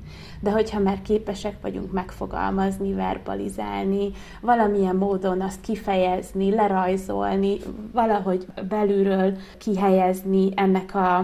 de 0.45 0.51
hogyha 0.51 0.79
már 0.79 1.03
képesek 1.03 1.57
vagyunk 1.61 1.93
megfogalmazni, 1.93 2.93
verbalizálni, 2.93 4.11
valamilyen 4.41 4.97
módon 4.97 5.41
azt 5.41 5.61
kifejezni, 5.61 6.51
lerajzolni, 6.51 7.59
valahogy 7.93 8.47
belülről 8.69 9.37
kihelyezni 9.59 10.51
ennek 10.55 10.95
a, 10.95 11.17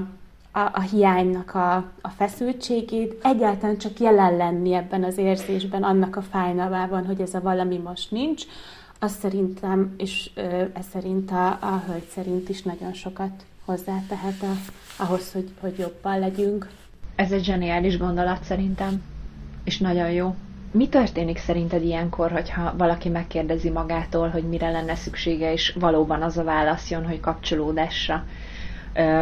a, 0.52 0.60
a 0.72 0.80
hiánynak 0.80 1.54
a, 1.54 1.74
a 2.00 2.08
feszültségét, 2.08 3.20
egyáltalán 3.22 3.78
csak 3.78 4.00
jelen 4.00 4.36
lenni 4.36 4.72
ebben 4.72 5.04
az 5.04 5.18
érzésben, 5.18 5.82
annak 5.82 6.16
a 6.16 6.22
fájnalmában, 6.22 7.06
hogy 7.06 7.20
ez 7.20 7.34
a 7.34 7.40
valami 7.40 7.76
most 7.76 8.10
nincs, 8.10 8.44
azt 8.98 9.18
szerintem, 9.18 9.94
és 9.96 10.30
ez 10.72 10.86
szerint 10.92 11.30
a, 11.30 11.46
a 11.46 11.82
hölgy 11.86 12.08
szerint 12.14 12.48
is 12.48 12.62
nagyon 12.62 12.92
sokat 12.92 13.44
hozzátehet 13.64 14.42
a, 14.42 14.72
ahhoz, 15.02 15.32
hogy, 15.32 15.50
hogy 15.60 15.78
jobban 15.78 16.18
legyünk. 16.18 16.68
Ez 17.20 17.32
egy 17.32 17.44
zseniális 17.44 17.98
gondolat 17.98 18.42
szerintem, 18.42 19.02
és 19.64 19.78
nagyon 19.78 20.10
jó. 20.10 20.34
Mi 20.72 20.88
történik 20.88 21.38
szerinted 21.38 21.82
ilyenkor, 21.84 22.30
hogyha 22.30 22.74
valaki 22.76 23.08
megkérdezi 23.08 23.70
magától, 23.70 24.28
hogy 24.28 24.42
mire 24.42 24.70
lenne 24.70 24.94
szüksége, 24.94 25.52
és 25.52 25.76
valóban 25.80 26.22
az 26.22 26.38
a 26.38 26.44
válasz 26.44 26.90
jön, 26.90 27.06
hogy 27.06 27.20
kapcsolódásra, 27.20 28.24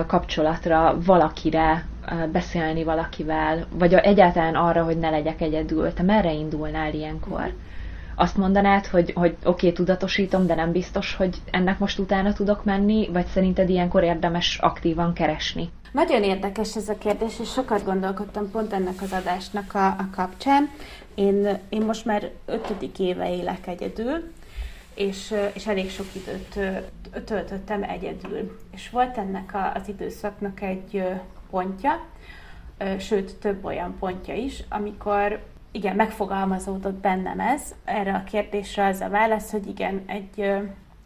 kapcsolatra, 0.07 0.99
valakire, 1.05 1.87
beszélni 2.33 2.85
valakivel, 2.85 3.67
vagy 3.79 3.95
egyáltalán 3.95 4.55
arra, 4.55 4.85
hogy 4.85 4.99
ne 4.99 5.11
legyek 5.11 5.41
egyedül. 5.41 5.93
Te 5.93 6.03
merre 6.03 6.33
indulnál 6.33 6.95
ilyenkor? 6.95 7.55
Azt 8.15 8.37
mondanád, 8.37 8.87
hogy, 8.87 9.13
hogy 9.13 9.37
oké, 9.45 9.49
okay, 9.49 9.73
tudatosítom, 9.73 10.47
de 10.47 10.55
nem 10.55 10.73
biztos, 10.73 11.15
hogy 11.15 11.37
ennek 11.51 11.79
most 11.79 11.99
utána 11.99 12.33
tudok 12.33 12.65
menni, 12.65 13.09
vagy 13.13 13.27
szerinted 13.27 13.69
ilyenkor 13.69 14.03
érdemes 14.03 14.59
aktívan 14.59 15.13
keresni? 15.13 15.71
Nagyon 15.93 16.23
érdekes 16.23 16.77
ez 16.77 16.89
a 16.89 16.99
kérdés, 16.99 17.39
és 17.39 17.51
sokat 17.51 17.85
gondolkodtam 17.85 18.51
pont 18.51 18.73
ennek 18.73 19.03
az 19.03 19.13
adásnak 19.13 19.75
a, 19.75 19.87
a 19.87 20.09
kapcsán. 20.15 20.71
Én, 21.15 21.59
én 21.69 21.83
most 21.83 22.05
már 22.05 22.31
ötödik 22.47 22.99
éve 22.99 23.35
élek 23.35 23.67
egyedül, 23.67 24.33
és, 24.95 25.35
és 25.53 25.67
elég 25.67 25.91
sok 25.91 26.07
időt 26.15 26.59
töltöttem 27.25 27.83
egyedül. 27.83 28.59
És 28.75 28.91
volt 28.91 29.17
ennek 29.17 29.55
a, 29.55 29.73
az 29.75 29.89
időszaknak 29.89 30.61
egy 30.61 31.05
pontja, 31.51 32.05
sőt 32.99 33.37
több 33.37 33.65
olyan 33.65 33.97
pontja 33.99 34.35
is, 34.35 34.63
amikor 34.69 35.43
igen, 35.71 35.97
megfogalmazódott 35.97 36.97
bennem 36.97 37.41
ez. 37.41 37.75
Erre 37.85 38.15
a 38.15 38.25
kérdésre 38.25 38.87
az 38.87 39.01
a 39.01 39.09
válasz, 39.09 39.51
hogy 39.51 39.67
igen, 39.67 40.03
egy, 40.07 40.41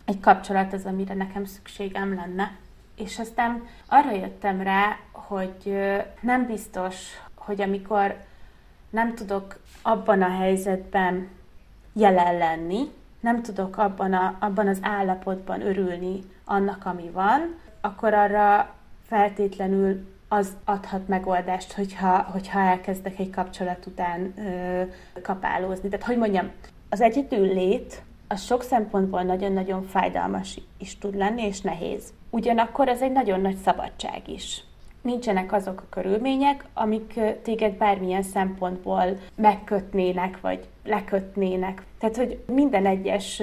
egy 0.04 0.20
kapcsolat 0.20 0.72
az, 0.72 0.84
amire 0.84 1.14
nekem 1.14 1.44
szükségem 1.44 2.14
lenne. 2.14 2.60
És 2.96 3.18
aztán 3.18 3.66
arra 3.86 4.10
jöttem 4.10 4.60
rá, 4.60 4.96
hogy 5.12 5.76
nem 6.20 6.46
biztos, 6.46 6.96
hogy 7.34 7.60
amikor 7.60 8.16
nem 8.90 9.14
tudok 9.14 9.60
abban 9.82 10.22
a 10.22 10.30
helyzetben 10.30 11.28
jelen 11.92 12.36
lenni, 12.36 12.90
nem 13.20 13.42
tudok 13.42 13.76
abban, 13.76 14.12
a, 14.12 14.36
abban 14.40 14.68
az 14.68 14.78
állapotban 14.82 15.60
örülni 15.60 16.20
annak, 16.44 16.84
ami 16.86 17.10
van, 17.10 17.58
akkor 17.80 18.14
arra 18.14 18.74
feltétlenül 19.06 20.10
az 20.28 20.56
adhat 20.64 21.08
megoldást, 21.08 21.72
hogyha, 21.72 22.22
hogyha 22.22 22.60
elkezdek 22.60 23.18
egy 23.18 23.30
kapcsolat 23.30 23.86
után 23.86 24.34
ö, 24.38 24.82
kapálózni. 25.22 25.88
Tehát, 25.88 26.06
hogy 26.06 26.16
mondjam, 26.16 26.50
az 26.88 27.00
egyedül 27.00 27.46
lét 27.46 28.02
az 28.32 28.42
sok 28.42 28.62
szempontból 28.62 29.22
nagyon-nagyon 29.22 29.82
fájdalmas 29.82 30.60
is 30.78 30.98
tud 30.98 31.16
lenni, 31.16 31.42
és 31.42 31.60
nehéz. 31.60 32.12
Ugyanakkor 32.30 32.88
ez 32.88 33.02
egy 33.02 33.12
nagyon 33.12 33.40
nagy 33.40 33.56
szabadság 33.56 34.28
is. 34.28 34.64
Nincsenek 35.02 35.52
azok 35.52 35.80
a 35.80 35.88
körülmények, 35.90 36.64
amik 36.74 37.20
téged 37.42 37.72
bármilyen 37.72 38.22
szempontból 38.22 39.04
megkötnének, 39.34 40.40
vagy 40.40 40.68
lekötnének. 40.84 41.82
Tehát, 41.98 42.16
hogy 42.16 42.44
minden 42.46 42.86
egyes 42.86 43.42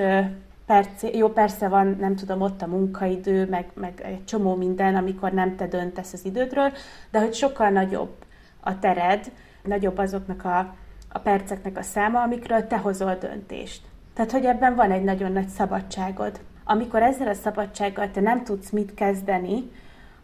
perc, 0.65 1.03
jó, 1.13 1.29
persze 1.29 1.67
van, 1.67 1.97
nem 1.99 2.15
tudom, 2.15 2.41
ott 2.41 2.61
a 2.61 2.67
munkaidő, 2.67 3.49
meg, 3.49 3.65
meg 3.73 4.01
egy 4.05 4.25
csomó 4.25 4.55
minden, 4.55 4.95
amikor 4.95 5.31
nem 5.31 5.55
te 5.55 5.67
döntesz 5.67 6.13
az 6.13 6.25
idődről, 6.25 6.71
de 7.11 7.19
hogy 7.19 7.33
sokkal 7.33 7.69
nagyobb 7.69 8.15
a 8.59 8.79
tered, 8.79 9.31
nagyobb 9.63 9.97
azoknak 9.97 10.45
a, 10.45 10.75
a 11.09 11.19
perceknek 11.19 11.77
a 11.77 11.81
száma, 11.81 12.21
amikről 12.21 12.67
te 12.67 12.77
hozol 12.77 13.15
döntést. 13.15 13.88
Tehát, 14.19 14.33
hogy 14.33 14.45
ebben 14.45 14.75
van 14.75 14.91
egy 14.91 15.03
nagyon 15.03 15.31
nagy 15.31 15.47
szabadságod. 15.47 16.39
Amikor 16.63 17.01
ezzel 17.01 17.27
a 17.27 17.33
szabadsággal 17.33 18.11
te 18.11 18.21
nem 18.21 18.43
tudsz 18.43 18.69
mit 18.69 18.93
kezdeni, 18.93 19.71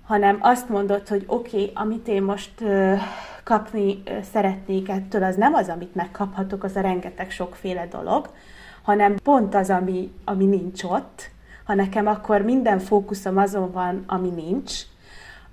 hanem 0.06 0.38
azt 0.42 0.70
mondod, 0.70 1.08
hogy 1.08 1.24
oké, 1.28 1.62
okay, 1.62 1.72
amit 1.74 2.08
én 2.08 2.24
most 2.24 2.64
kapni 3.44 4.04
szeretnék 4.32 4.90
ettől, 4.90 5.24
az 5.24 5.36
nem 5.36 5.54
az, 5.54 5.70
amit 5.70 5.96
megkaphatok, 5.96 6.64
az 6.64 6.76
a 6.76 6.82
rengeteg 6.82 7.32
sokféle 7.32 7.88
dolog, 7.88 8.30
hanem 8.82 9.16
pont 9.24 9.56
az, 9.56 9.70
ami, 9.70 10.12
ami 10.26 10.46
nincs 10.46 10.84
ott, 10.84 11.30
ha 11.64 11.74
nekem 11.74 12.08
akkor 12.08 12.42
minden 12.42 12.80
fókuszom 12.80 13.38
azon 13.38 13.72
van, 13.72 14.04
ami 14.08 14.30
nincs, 14.30 14.74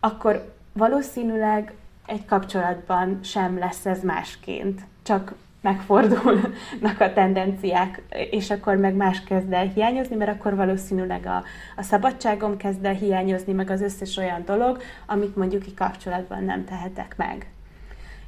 akkor 0.01 0.55
valószínűleg 0.73 1.75
egy 2.07 2.25
kapcsolatban 2.25 3.19
sem 3.23 3.59
lesz 3.59 3.87
ez 3.87 4.03
másként. 4.03 4.81
Csak 5.03 5.35
megfordulnak 5.63 7.01
a 7.01 7.13
tendenciák, 7.13 8.03
és 8.31 8.51
akkor 8.51 8.77
meg 8.77 8.95
más 8.95 9.25
kezd 9.25 9.53
el 9.53 9.67
hiányozni, 9.67 10.17
mert 10.17 10.31
akkor 10.31 10.55
valószínűleg 10.55 11.27
a, 11.27 11.45
a 11.77 11.83
szabadságom 11.83 12.57
kezd 12.57 12.85
el 12.85 12.95
hiányozni, 12.95 13.53
meg 13.53 13.71
az 13.71 13.81
összes 13.81 14.17
olyan 14.17 14.43
dolog, 14.45 14.83
amit 15.07 15.37
mondjuk 15.37 15.65
egy 15.67 15.75
kapcsolatban 15.75 16.45
nem 16.45 16.65
tehetek 16.65 17.15
meg. 17.17 17.47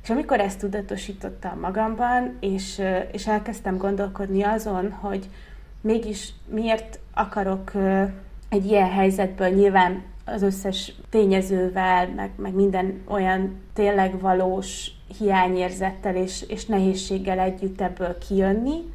És 0.03 0.11
amikor 0.11 0.41
ezt 0.41 0.59
tudatosítottam 0.59 1.61
magamban, 1.61 2.37
és, 2.41 2.83
és 3.13 3.27
elkezdtem 3.27 3.77
gondolkodni 3.77 4.43
azon, 4.43 4.91
hogy 4.91 5.29
mégis 5.81 6.33
miért 6.47 6.99
akarok 7.15 7.73
egy 8.49 8.67
ilyen 8.67 8.91
helyzetből 8.91 9.49
nyilván 9.49 10.03
az 10.25 10.43
összes 10.43 10.93
tényezővel, 11.11 12.09
meg, 12.09 12.31
meg 12.37 12.53
minden 12.55 13.03
olyan 13.09 13.61
tényleg 13.73 14.21
valós 14.21 14.91
hiányérzettel 15.19 16.17
és, 16.17 16.45
és 16.49 16.67
nehézséggel 16.67 17.39
együtt 17.39 17.81
ebből 17.81 18.19
kijönni 18.19 18.93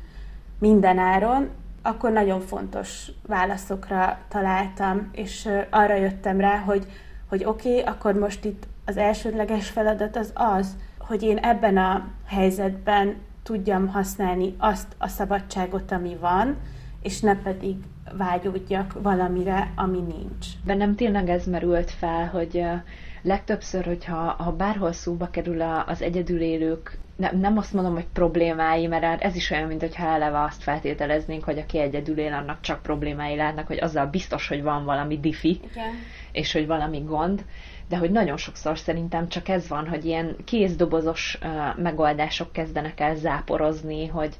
minden 0.59 0.97
áron, 0.97 1.49
akkor 1.81 2.11
nagyon 2.11 2.41
fontos 2.41 3.11
válaszokra 3.27 4.19
találtam, 4.27 5.09
és 5.11 5.49
arra 5.69 5.95
jöttem 5.95 6.39
rá, 6.39 6.57
hogy, 6.57 6.85
hogy 7.29 7.43
oké, 7.43 7.69
okay, 7.69 7.81
akkor 7.81 8.13
most 8.13 8.45
itt 8.45 8.67
az 8.85 8.97
elsődleges 8.97 9.69
feladat 9.69 10.15
az 10.15 10.31
az, 10.33 10.75
hogy 10.97 11.23
én 11.23 11.37
ebben 11.37 11.77
a 11.77 12.07
helyzetben 12.25 13.15
tudjam 13.43 13.87
használni 13.87 14.55
azt 14.57 14.95
a 14.97 15.07
szabadságot, 15.07 15.91
ami 15.91 16.17
van, 16.19 16.57
és 17.01 17.19
ne 17.19 17.35
pedig 17.35 17.75
vágyódjak 18.17 19.01
valamire, 19.01 19.71
ami 19.75 19.99
nincs. 19.99 20.47
Bennem 20.65 20.95
tényleg 20.95 21.29
ez 21.29 21.45
merült 21.45 21.91
fel, 21.91 22.27
hogy 22.27 22.65
legtöbbször, 23.21 23.85
hogyha 23.85 24.15
ha 24.15 24.51
bárhol 24.51 24.91
szóba 24.91 25.29
kerül 25.29 25.61
az 25.61 26.01
egyedülélők, 26.01 26.97
nem, 27.15 27.39
nem 27.39 27.57
azt 27.57 27.73
mondom, 27.73 27.93
hogy 27.93 28.07
problémái, 28.13 28.87
mert 28.87 29.03
hát 29.03 29.21
ez 29.21 29.35
is 29.35 29.49
olyan, 29.51 29.67
mint 29.67 29.81
hogyha 29.81 30.07
eleve 30.07 30.41
azt 30.43 30.63
feltételeznénk, 30.63 31.43
hogy 31.43 31.57
aki 31.57 31.79
egyedül 31.79 32.17
él, 32.17 32.33
annak 32.33 32.61
csak 32.61 32.81
problémái 32.81 33.35
lehetnek, 33.35 33.67
hogy 33.67 33.79
azzal 33.79 34.05
biztos, 34.05 34.47
hogy 34.47 34.63
van 34.63 34.85
valami 34.85 35.19
diffi, 35.19 35.59
Igen. 35.71 35.93
és 36.31 36.51
hogy 36.53 36.67
valami 36.67 36.99
gond 37.05 37.45
de 37.89 37.97
hogy 37.97 38.11
nagyon 38.11 38.37
sokszor 38.37 38.77
szerintem 38.77 39.27
csak 39.27 39.47
ez 39.47 39.67
van, 39.67 39.87
hogy 39.87 40.05
ilyen 40.05 40.35
kézdobozos 40.45 41.37
uh, 41.41 41.81
megoldások 41.81 42.51
kezdenek 42.51 42.99
el 42.99 43.15
záporozni, 43.15 44.07
hogy 44.07 44.35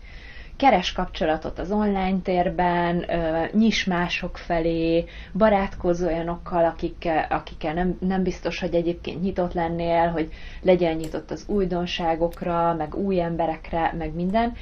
keres 0.60 0.92
kapcsolatot 0.92 1.60
az 1.60 1.72
online 1.72 2.20
térben, 2.24 3.06
nyis 3.54 3.84
mások 3.86 4.38
felé, 4.38 5.06
barátkozz 5.34 6.04
olyanokkal, 6.04 6.66
akikkel, 6.66 7.26
akikkel 7.30 7.74
nem, 7.74 7.98
nem 8.00 8.24
biztos, 8.24 8.60
hogy 8.60 8.74
egyébként 8.74 9.22
nyitott 9.22 9.54
lennél, 9.54 10.08
hogy 10.08 10.32
legyen 10.62 10.96
nyitott 10.96 11.32
az 11.32 11.46
újdonságokra, 11.48 12.74
meg 12.74 12.96
új 12.96 13.22
emberekre, 13.22 13.94
meg 13.98 14.14
minden. 14.14 14.54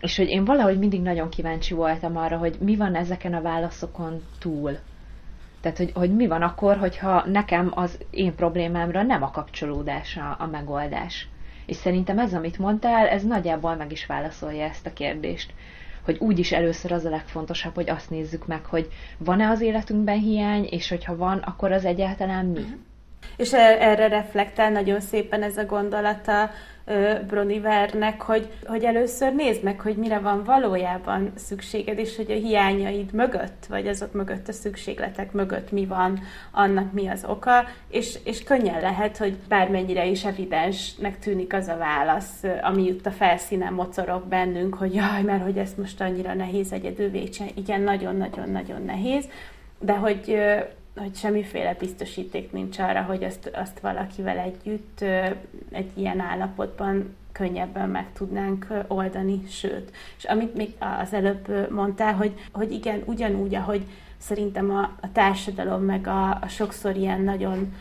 És 0.00 0.16
hogy 0.16 0.28
én 0.28 0.44
valahogy 0.44 0.78
mindig 0.78 1.02
nagyon 1.02 1.28
kíváncsi 1.28 1.74
voltam 1.74 2.16
arra, 2.16 2.36
hogy 2.36 2.56
mi 2.60 2.76
van 2.76 2.94
ezeken 2.94 3.34
a 3.34 3.42
válaszokon 3.42 4.22
túl. 4.38 4.78
Tehát, 5.60 5.78
hogy, 5.78 5.90
hogy 5.94 6.14
mi 6.14 6.26
van 6.26 6.42
akkor, 6.42 6.76
hogyha 6.76 7.24
nekem 7.26 7.70
az 7.74 7.98
én 8.10 8.34
problémámra 8.34 9.02
nem 9.02 9.22
a 9.22 9.30
kapcsolódás 9.30 10.16
a, 10.16 10.36
a 10.38 10.46
megoldás. 10.46 11.28
És 11.66 11.76
szerintem 11.76 12.18
ez, 12.18 12.34
amit 12.34 12.58
mondtál, 12.58 13.08
ez 13.08 13.24
nagyjából 13.24 13.74
meg 13.76 13.92
is 13.92 14.06
válaszolja 14.06 14.64
ezt 14.64 14.86
a 14.86 14.92
kérdést. 14.92 15.52
Hogy 16.04 16.16
úgyis 16.18 16.52
először 16.52 16.92
az 16.92 17.04
a 17.04 17.10
legfontosabb, 17.10 17.74
hogy 17.74 17.90
azt 17.90 18.10
nézzük 18.10 18.46
meg, 18.46 18.64
hogy 18.64 18.88
van-e 19.18 19.48
az 19.48 19.60
életünkben 19.60 20.18
hiány, 20.18 20.64
és 20.70 20.88
hogyha 20.88 21.16
van, 21.16 21.38
akkor 21.38 21.72
az 21.72 21.84
egyáltalán 21.84 22.46
mi. 22.46 22.64
És 23.36 23.52
e- 23.52 23.76
erre 23.80 24.08
reflektál 24.08 24.70
nagyon 24.70 25.00
szépen 25.00 25.42
ez 25.42 25.56
a 25.56 25.64
gondolata 25.64 26.50
Bronivernek, 27.26 28.22
hogy, 28.22 28.48
hogy 28.64 28.84
először 28.84 29.34
nézd 29.34 29.62
meg, 29.62 29.80
hogy 29.80 29.96
mire 29.96 30.18
van 30.18 30.44
valójában 30.44 31.32
szükséged, 31.34 31.98
és 31.98 32.16
hogy 32.16 32.30
a 32.30 32.34
hiányaid 32.34 33.12
mögött, 33.12 33.66
vagy 33.68 33.88
azok 33.88 34.12
mögött, 34.12 34.48
a 34.48 34.52
szükségletek 34.52 35.32
mögött 35.32 35.70
mi 35.70 35.86
van, 35.86 36.20
annak 36.52 36.92
mi 36.92 37.08
az 37.08 37.24
oka, 37.28 37.64
és, 37.88 38.18
és 38.24 38.42
könnyen 38.42 38.80
lehet, 38.80 39.16
hogy 39.16 39.36
bármennyire 39.48 40.06
is 40.06 40.24
evidensnek 40.24 41.18
tűnik 41.18 41.52
az 41.52 41.68
a 41.68 41.76
válasz, 41.76 42.42
ami 42.62 42.86
itt 42.86 43.06
a 43.06 43.10
felszínen 43.10 43.72
mocorog 43.72 44.24
bennünk, 44.24 44.74
hogy 44.74 44.94
jaj, 44.94 45.22
mert 45.22 45.42
hogy 45.42 45.58
ezt 45.58 45.78
most 45.78 46.00
annyira 46.00 46.34
nehéz 46.34 46.72
egyedül 46.72 47.10
vécsen. 47.10 47.48
Igen, 47.54 47.80
nagyon-nagyon-nagyon 47.80 48.82
nehéz, 48.82 49.28
de 49.78 49.92
hogy 49.92 50.38
hogy 50.96 51.16
semmiféle 51.16 51.74
biztosíték 51.78 52.52
nincs 52.52 52.78
arra, 52.78 53.02
hogy 53.02 53.24
azt, 53.24 53.50
azt 53.52 53.80
valakivel 53.80 54.38
együtt 54.38 55.00
egy 55.70 55.90
ilyen 55.94 56.20
állapotban 56.20 57.16
könnyebben 57.32 57.88
meg 57.88 58.06
tudnánk 58.12 58.66
oldani, 58.86 59.42
sőt. 59.48 59.90
És 60.16 60.24
amit 60.24 60.54
még 60.54 60.74
az 61.00 61.12
előbb 61.12 61.70
mondtál, 61.70 62.14
hogy, 62.14 62.32
hogy 62.52 62.72
igen, 62.72 63.02
ugyanúgy, 63.04 63.54
ahogy 63.54 63.82
szerintem 64.18 64.70
a, 64.70 64.80
a 65.00 65.12
társadalom 65.12 65.82
meg 65.82 66.06
a, 66.06 66.30
a 66.30 66.48
sokszor 66.48 66.96
ilyen 66.96 67.20
nagyon 67.20 67.74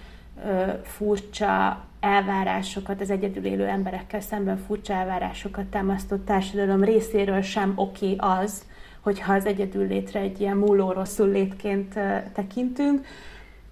ö, 0.46 0.64
furcsa 0.84 1.84
elvárásokat, 2.00 3.02
az 3.02 3.10
egyedül 3.10 3.46
élő 3.46 3.66
emberekkel 3.66 4.22
szemben 4.22 4.58
furcsa 4.58 4.94
elvárásokat 4.94 5.66
támasztott 5.66 6.26
társadalom 6.26 6.84
részéről 6.84 7.42
sem 7.42 7.74
oké 7.76 8.14
okay 8.14 8.44
az, 8.44 8.66
hogyha 9.04 9.34
az 9.34 9.46
egyedül 9.46 9.88
létre 9.88 10.20
egy 10.20 10.42
ilyen 10.42 10.58
múló 10.58 10.92
rosszul 10.92 11.28
létként 11.28 11.94
tekintünk. 12.34 13.06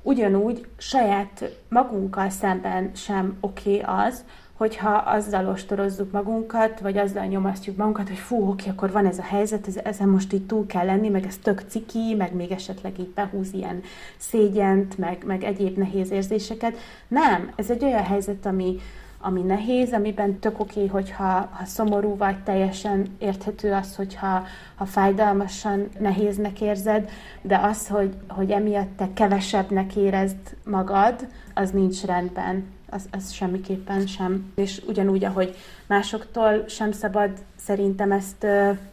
Ugyanúgy 0.01 0.67
saját 0.77 1.57
magunkkal 1.69 2.29
szemben 2.29 2.91
sem 2.95 3.37
oké 3.39 3.81
okay 3.81 4.07
az, 4.07 4.23
hogyha 4.61 4.89
azzal 4.89 5.47
ostorozzuk 5.47 6.11
magunkat, 6.11 6.79
vagy 6.79 6.97
azzal 6.97 7.25
nyomasztjuk 7.25 7.77
magunkat, 7.77 8.07
hogy 8.07 8.17
fú, 8.17 8.49
oké, 8.49 8.69
akkor 8.69 8.91
van 8.91 9.05
ez 9.05 9.17
a 9.17 9.23
helyzet, 9.23 9.67
ez, 9.67 9.77
ezen 9.83 10.07
most 10.07 10.33
így 10.33 10.45
túl 10.45 10.65
kell 10.65 10.85
lenni, 10.85 11.09
meg 11.09 11.25
ez 11.25 11.37
tök 11.37 11.63
ciki, 11.67 12.15
meg 12.17 12.33
még 12.33 12.51
esetleg 12.51 12.99
így 12.99 13.09
behúz 13.09 13.53
ilyen 13.53 13.81
szégyent, 14.17 14.97
meg, 14.97 15.23
meg 15.25 15.43
egyéb 15.43 15.77
nehéz 15.77 16.11
érzéseket. 16.11 16.77
Nem, 17.07 17.51
ez 17.55 17.69
egy 17.69 17.83
olyan 17.83 18.03
helyzet, 18.03 18.45
ami, 18.45 18.79
ami 19.21 19.41
nehéz, 19.41 19.93
amiben 19.93 20.39
tök 20.39 20.60
oké, 20.60 20.88
hogyha 20.88 21.49
ha 21.51 21.65
szomorú 21.65 22.17
vagy, 22.17 22.43
teljesen 22.43 23.15
érthető 23.19 23.73
az, 23.73 23.95
hogyha 23.95 24.43
ha 24.75 24.86
fájdalmasan 24.86 25.89
nehéznek 25.99 26.62
érzed, 26.62 27.10
de 27.41 27.57
az, 27.57 27.88
hogy, 27.88 28.13
hogy 28.27 28.51
emiatt 28.51 28.97
te 28.97 29.10
kevesebbnek 29.13 29.95
érezd 29.95 30.57
magad, 30.65 31.27
az 31.53 31.69
nincs 31.69 32.03
rendben. 32.03 32.65
Az, 32.89 33.07
az 33.12 33.31
semmiképpen 33.31 34.07
sem. 34.07 34.51
És 34.55 34.81
ugyanúgy, 34.88 35.25
ahogy 35.25 35.55
másoktól 35.88 36.63
sem 36.67 36.91
szabad 36.91 37.31
szerintem 37.55 38.12
ezt, 38.12 38.45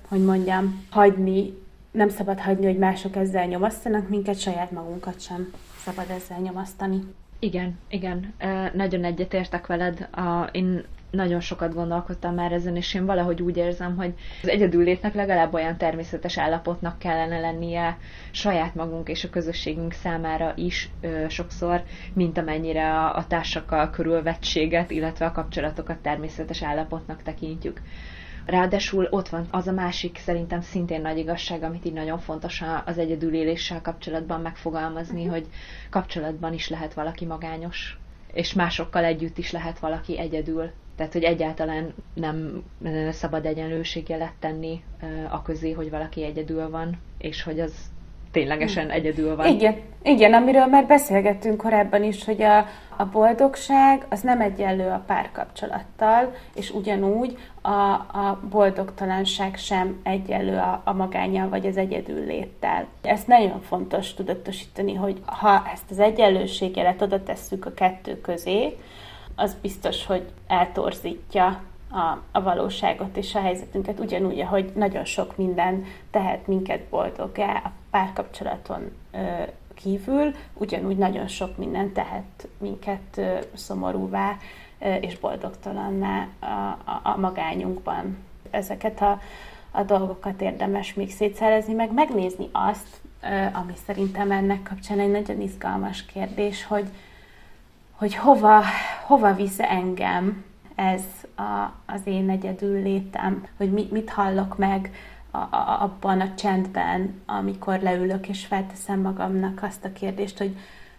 hogy 0.08 0.24
mondjam, 0.24 0.84
hagyni, 0.90 1.54
nem 1.90 2.08
szabad 2.08 2.38
hagyni, 2.38 2.66
hogy 2.66 2.78
mások 2.78 3.16
ezzel 3.16 3.46
nyomasztanak 3.46 4.08
minket, 4.08 4.40
saját 4.40 4.70
magunkat 4.70 5.20
sem 5.20 5.52
szabad 5.84 6.10
ezzel 6.10 6.38
nyomasztani. 6.38 7.00
Igen, 7.40 7.78
igen, 7.88 8.34
nagyon 8.74 9.04
egyetértek 9.04 9.66
veled. 9.66 10.08
A, 10.12 10.42
én 10.52 10.84
nagyon 11.10 11.40
sokat 11.40 11.74
gondolkodtam 11.74 12.34
már 12.34 12.52
ezen, 12.52 12.76
és 12.76 12.94
én 12.94 13.06
valahogy 13.06 13.42
úgy 13.42 13.56
érzem, 13.56 13.96
hogy 13.96 14.14
az 14.42 14.48
egyedüllétnek 14.48 15.14
legalább 15.14 15.54
olyan 15.54 15.76
természetes 15.76 16.38
állapotnak 16.38 16.98
kellene 16.98 17.38
lennie 17.40 17.98
saját 18.30 18.74
magunk 18.74 19.08
és 19.08 19.24
a 19.24 19.30
közösségünk 19.30 19.92
számára 19.92 20.52
is 20.56 20.90
ö, 21.00 21.24
sokszor, 21.28 21.82
mint 22.14 22.38
amennyire 22.38 22.90
a, 22.94 23.16
a 23.16 23.26
társakkal 23.26 23.90
körülvettséget, 23.90 24.90
illetve 24.90 25.26
a 25.26 25.32
kapcsolatokat 25.32 25.98
természetes 25.98 26.62
állapotnak 26.62 27.22
tekintjük. 27.22 27.80
Ráadásul 28.48 29.06
ott 29.10 29.28
van 29.28 29.46
az 29.50 29.66
a 29.66 29.72
másik 29.72 30.18
szerintem 30.18 30.60
szintén 30.60 31.00
nagy 31.00 31.18
igazság, 31.18 31.62
amit 31.62 31.84
így 31.84 31.92
nagyon 31.92 32.18
fontos 32.18 32.62
az 32.84 32.98
egyedüléléssel 32.98 33.80
kapcsolatban 33.82 34.40
megfogalmazni, 34.40 35.18
uh-huh. 35.20 35.32
hogy 35.34 35.46
kapcsolatban 35.90 36.52
is 36.52 36.68
lehet 36.68 36.94
valaki 36.94 37.24
magányos, 37.24 37.98
és 38.32 38.52
másokkal 38.52 39.04
együtt 39.04 39.38
is 39.38 39.50
lehet 39.50 39.78
valaki 39.78 40.18
egyedül. 40.18 40.70
Tehát, 40.96 41.12
hogy 41.12 41.22
egyáltalán 41.22 41.94
nem 42.14 42.62
szabad 43.10 43.46
egyenlőségjelet 43.46 44.32
tenni 44.38 44.82
a 45.30 45.42
közé, 45.42 45.72
hogy 45.72 45.90
valaki 45.90 46.24
egyedül 46.24 46.70
van, 46.70 46.98
és 47.18 47.42
hogy 47.42 47.60
az 47.60 47.72
ténylegesen 48.32 48.90
egyedül 48.90 49.36
van. 49.36 49.46
Igen, 49.46 49.76
igen, 50.02 50.34
amiről 50.34 50.66
már 50.66 50.86
beszélgettünk 50.86 51.56
korábban 51.56 52.02
is, 52.02 52.24
hogy 52.24 52.42
a, 52.42 52.58
a 52.96 53.04
boldogság 53.12 54.06
az 54.08 54.20
nem 54.20 54.40
egyenlő 54.40 54.88
a 54.88 55.02
párkapcsolattal, 55.06 56.34
és 56.54 56.70
ugyanúgy 56.70 57.38
a, 57.62 57.70
a 57.70 58.40
boldogtalanság 58.50 59.56
sem 59.56 60.00
egyenlő 60.02 60.56
a, 60.56 60.82
a 60.84 60.92
magányjal 60.92 61.48
vagy 61.48 61.66
az 61.66 61.76
egyedül 61.76 62.26
léttel. 62.26 62.86
Ezt 63.02 63.26
nagyon 63.26 63.60
fontos 63.60 64.14
tudatosítani, 64.14 64.94
hogy 64.94 65.20
ha 65.24 65.62
ezt 65.72 65.90
az 65.90 65.98
egyenlőségjelet 65.98 67.02
oda 67.02 67.22
tesszük 67.22 67.66
a 67.66 67.74
kettő 67.74 68.20
közé, 68.20 68.76
az 69.34 69.56
biztos, 69.62 70.06
hogy 70.06 70.24
eltorzítja 70.46 71.60
a, 71.90 72.22
a 72.32 72.42
valóságot 72.42 73.16
és 73.16 73.34
a 73.34 73.40
helyzetünket, 73.40 73.98
ugyanúgy, 73.98 74.40
ahogy 74.40 74.72
nagyon 74.74 75.04
sok 75.04 75.36
minden 75.36 75.84
tehet 76.10 76.46
minket 76.46 76.80
boldog-e 76.80 77.62
a 77.64 77.70
párkapcsolaton 77.90 78.92
ö, 79.12 79.18
kívül, 79.74 80.34
ugyanúgy 80.54 80.96
nagyon 80.96 81.28
sok 81.28 81.56
minden 81.56 81.92
tehet 81.92 82.48
minket 82.58 83.16
ö, 83.16 83.38
szomorúvá 83.54 84.36
ö, 84.78 84.94
és 84.94 85.18
boldogtalanná 85.18 86.28
a, 86.38 86.46
a, 86.46 87.00
a 87.02 87.16
magányunkban. 87.16 88.18
Ezeket 88.50 89.00
a, 89.00 89.20
a 89.70 89.82
dolgokat 89.82 90.40
érdemes 90.40 90.94
még 90.94 91.10
szétszerezni, 91.10 91.72
meg 91.72 91.92
megnézni 91.92 92.48
azt, 92.52 93.00
ami 93.52 93.72
szerintem 93.86 94.30
ennek 94.30 94.62
kapcsán 94.62 95.00
egy 95.00 95.10
nagyon 95.10 95.40
izgalmas 95.40 96.04
kérdés, 96.04 96.64
hogy, 96.64 96.88
hogy 97.92 98.14
hova, 98.14 98.62
hova 99.06 99.34
visz 99.34 99.58
engem 99.58 100.44
ez 100.78 101.02
a, 101.36 101.72
az 101.86 102.00
én 102.04 102.30
egyedül 102.30 102.82
létem, 102.82 103.44
hogy 103.56 103.72
mit, 103.72 103.90
mit 103.90 104.10
hallok 104.10 104.58
meg 104.58 104.90
a, 105.30 105.36
a, 105.36 105.82
abban 105.82 106.20
a 106.20 106.34
csendben, 106.34 107.20
amikor 107.26 107.80
leülök 107.80 108.28
és 108.28 108.46
felteszem 108.46 109.00
magamnak 109.00 109.62
azt 109.62 109.84
a 109.84 109.92
kérdést, 109.92 110.38
hogy 110.38 110.56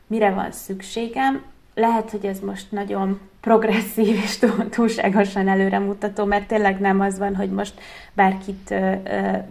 mire 0.07 0.31
van 0.31 0.51
szükségem. 0.51 1.41
Lehet, 1.73 2.11
hogy 2.11 2.25
ez 2.25 2.39
most 2.39 2.71
nagyon 2.71 3.19
progresszív 3.39 4.15
és 4.23 4.39
túlságosan 4.69 5.47
előremutató, 5.47 6.25
mert 6.25 6.47
tényleg 6.47 6.79
nem 6.79 6.99
az 6.99 7.17
van, 7.17 7.35
hogy 7.35 7.49
most 7.49 7.81
bárkit 8.13 8.73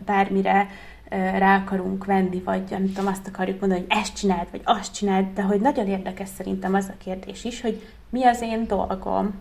bármire 0.04 0.68
rá 1.38 1.56
akarunk 1.56 2.04
venni, 2.04 2.40
vagy 2.44 2.62
nem 2.70 2.86
tudom, 2.86 3.06
azt 3.06 3.26
akarjuk 3.26 3.60
mondani, 3.60 3.80
hogy 3.80 3.98
ezt 3.98 4.16
csináld, 4.16 4.46
vagy 4.50 4.62
azt 4.64 4.94
csináld, 4.94 5.26
de 5.34 5.42
hogy 5.42 5.60
nagyon 5.60 5.86
érdekes 5.86 6.28
szerintem 6.28 6.74
az 6.74 6.88
a 6.88 7.02
kérdés 7.04 7.44
is, 7.44 7.60
hogy 7.60 7.86
mi 8.10 8.24
az 8.24 8.40
én 8.40 8.66
dolgom, 8.66 9.34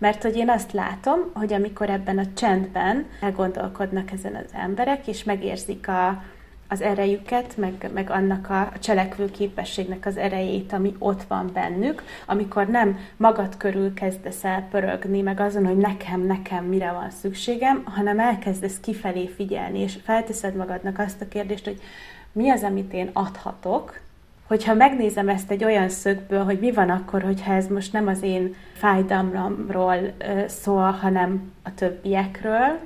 mert 0.00 0.22
hogy 0.22 0.36
én 0.36 0.50
azt 0.50 0.72
látom, 0.72 1.18
hogy 1.34 1.52
amikor 1.52 1.90
ebben 1.90 2.18
a 2.18 2.32
csendben 2.34 3.06
elgondolkodnak 3.20 4.10
ezen 4.10 4.34
az 4.34 4.50
emberek, 4.52 5.06
és 5.06 5.24
megérzik 5.24 5.88
a, 5.88 6.22
az 6.68 6.80
erejüket, 6.80 7.56
meg, 7.56 7.90
meg 7.94 8.10
annak 8.10 8.50
a 8.50 8.72
cselekvő 8.78 9.30
képességnek 9.30 10.06
az 10.06 10.16
erejét, 10.16 10.72
ami 10.72 10.94
ott 10.98 11.22
van 11.22 11.50
bennük, 11.52 12.02
amikor 12.26 12.66
nem 12.66 12.98
magad 13.16 13.56
körül 13.56 13.94
kezdesz 13.94 14.44
el 14.44 14.66
pörögni, 14.70 15.20
meg 15.20 15.40
azon, 15.40 15.66
hogy 15.66 15.76
nekem, 15.76 16.20
nekem 16.20 16.64
mire 16.64 16.92
van 16.92 17.10
szükségem, 17.10 17.82
hanem 17.84 18.18
elkezdesz 18.20 18.80
kifelé 18.80 19.26
figyelni, 19.26 19.78
és 19.78 19.98
felteszed 20.04 20.54
magadnak 20.54 20.98
azt 20.98 21.20
a 21.20 21.28
kérdést, 21.28 21.64
hogy 21.64 21.80
mi 22.32 22.50
az, 22.50 22.62
amit 22.62 22.92
én 22.92 23.10
adhatok, 23.12 24.00
hogyha 24.50 24.74
megnézem 24.74 25.28
ezt 25.28 25.50
egy 25.50 25.64
olyan 25.64 25.88
szögből, 25.88 26.44
hogy 26.44 26.58
mi 26.58 26.72
van 26.72 26.90
akkor, 26.90 27.22
hogyha 27.22 27.52
ez 27.52 27.66
most 27.66 27.92
nem 27.92 28.06
az 28.06 28.22
én 28.22 28.54
fájdalmamról 28.72 29.96
szól, 30.46 30.90
hanem 30.90 31.52
a 31.62 31.74
többiekről, 31.74 32.78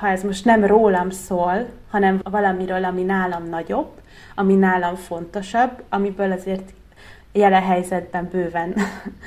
ha 0.00 0.08
ez 0.08 0.22
most 0.22 0.44
nem 0.44 0.64
rólam 0.64 1.10
szól, 1.10 1.68
hanem 1.90 2.20
valamiről, 2.30 2.84
ami 2.84 3.02
nálam 3.02 3.48
nagyobb, 3.48 3.90
ami 4.34 4.54
nálam 4.54 4.94
fontosabb, 4.94 5.82
amiből 5.88 6.32
azért 6.32 6.72
jelen 7.32 7.62
helyzetben 7.62 8.28
bőven 8.32 8.74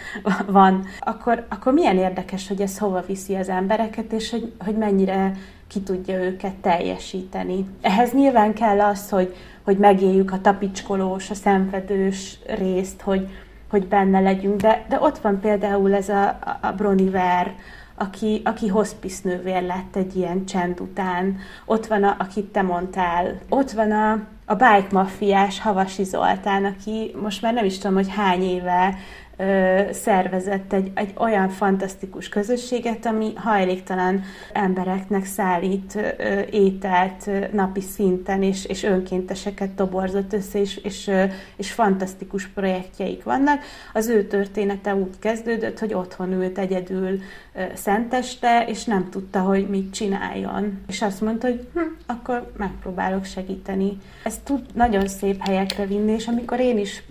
van, 0.48 0.86
akkor, 1.00 1.46
akkor 1.50 1.74
milyen 1.74 1.98
érdekes, 1.98 2.48
hogy 2.48 2.62
ez 2.62 2.78
hova 2.78 3.02
viszi 3.02 3.36
az 3.36 3.50
embereket, 3.50 4.12
és 4.12 4.30
hogy, 4.30 4.54
hogy 4.60 4.76
mennyire 4.76 5.32
ki 5.68 5.82
tudja 5.82 6.24
őket 6.24 6.56
teljesíteni. 6.56 7.66
Ehhez 7.82 8.14
nyilván 8.14 8.54
kell 8.54 8.82
az, 8.82 9.10
hogy, 9.10 9.36
hogy 9.65 9.78
megéljük 9.78 10.32
a 10.32 10.41
tapicskolós, 10.41 11.30
a 11.30 11.34
szenvedős 11.34 12.38
részt, 12.47 13.01
hogy, 13.01 13.28
hogy 13.69 13.88
benne 13.88 14.19
legyünk, 14.19 14.62
de, 14.62 14.86
de 14.89 14.99
ott 14.99 15.17
van 15.17 15.39
például 15.39 15.93
ez 15.93 16.10
a, 16.10 16.38
a 16.62 16.71
Broniver, 16.71 17.56
aki, 17.95 18.41
aki 18.43 18.67
hospice 18.67 19.41
lett 19.43 19.95
egy 19.95 20.15
ilyen 20.15 20.45
csend 20.45 20.80
után. 20.80 21.38
Ott 21.65 21.86
van, 21.86 22.04
a, 22.04 22.15
akit 22.19 22.45
te 22.45 22.62
mondtál. 22.62 23.39
Ott 23.49 23.71
van 23.71 23.91
a, 23.91 24.12
a 24.45 24.54
bike 24.54 24.88
maffiás 24.91 25.62
Havasi 25.62 26.04
Zoltán, 26.04 26.65
aki 26.65 27.15
most 27.21 27.41
már 27.41 27.54
nem 27.54 27.65
is 27.65 27.78
tudom, 27.78 27.95
hogy 27.95 28.10
hány 28.10 28.41
éve 28.41 28.95
ö, 29.38 29.82
szervezett 29.91 30.74
egy, 30.74 30.91
egy 30.93 31.13
olyan 31.17 31.50
fantasztikus 31.50 32.30
közösséget, 32.30 33.06
ami 33.06 33.34
hajléktalan 33.36 34.24
embereknek 34.54 35.26
szállít 35.26 35.95
ö, 35.95 36.39
ételt 36.52 37.28
ö, 37.28 37.45
napi 37.52 37.82
szinten, 37.82 38.43
és, 38.43 38.65
és 38.65 38.84
önkénteseket 38.84 39.69
toborzott 39.69 40.34
össze, 40.34 40.60
és, 40.60 40.78
és, 40.78 41.08
ö, 41.08 41.24
és 41.56 41.71
fantasztikus 41.71 42.48
projektjeik 42.48 43.24
vannak. 43.24 43.63
Az 43.93 44.08
ő 44.08 44.24
története 44.24 44.95
úgy 44.95 45.19
kezdődött, 45.19 45.80
hogy 45.80 45.93
otthon 45.93 46.32
ült 46.32 46.58
egyedül 46.58 47.19
ö, 47.54 47.63
szenteste, 47.74 48.65
és 48.67 48.84
nem 48.84 49.10
tudta, 49.10 49.39
hogy 49.39 49.69
mit 49.69 49.93
csináljon. 49.93 50.80
És 50.88 51.02
azt 51.02 51.21
mondta, 51.21 51.48
hogy 51.48 51.67
hm, 51.74 51.80
akkor 52.06 52.52
megpróbálok 52.58 53.26
segíteni. 53.26 53.98
Ez 54.24 54.39
tud 54.43 54.62
nagyon 54.74 55.08
szép 55.08 55.43
helyekre 55.43 55.86
vinni, 55.86 56.12
és 56.12 56.28
amikor 56.28 56.60
én 56.60 56.78
is 56.78 57.04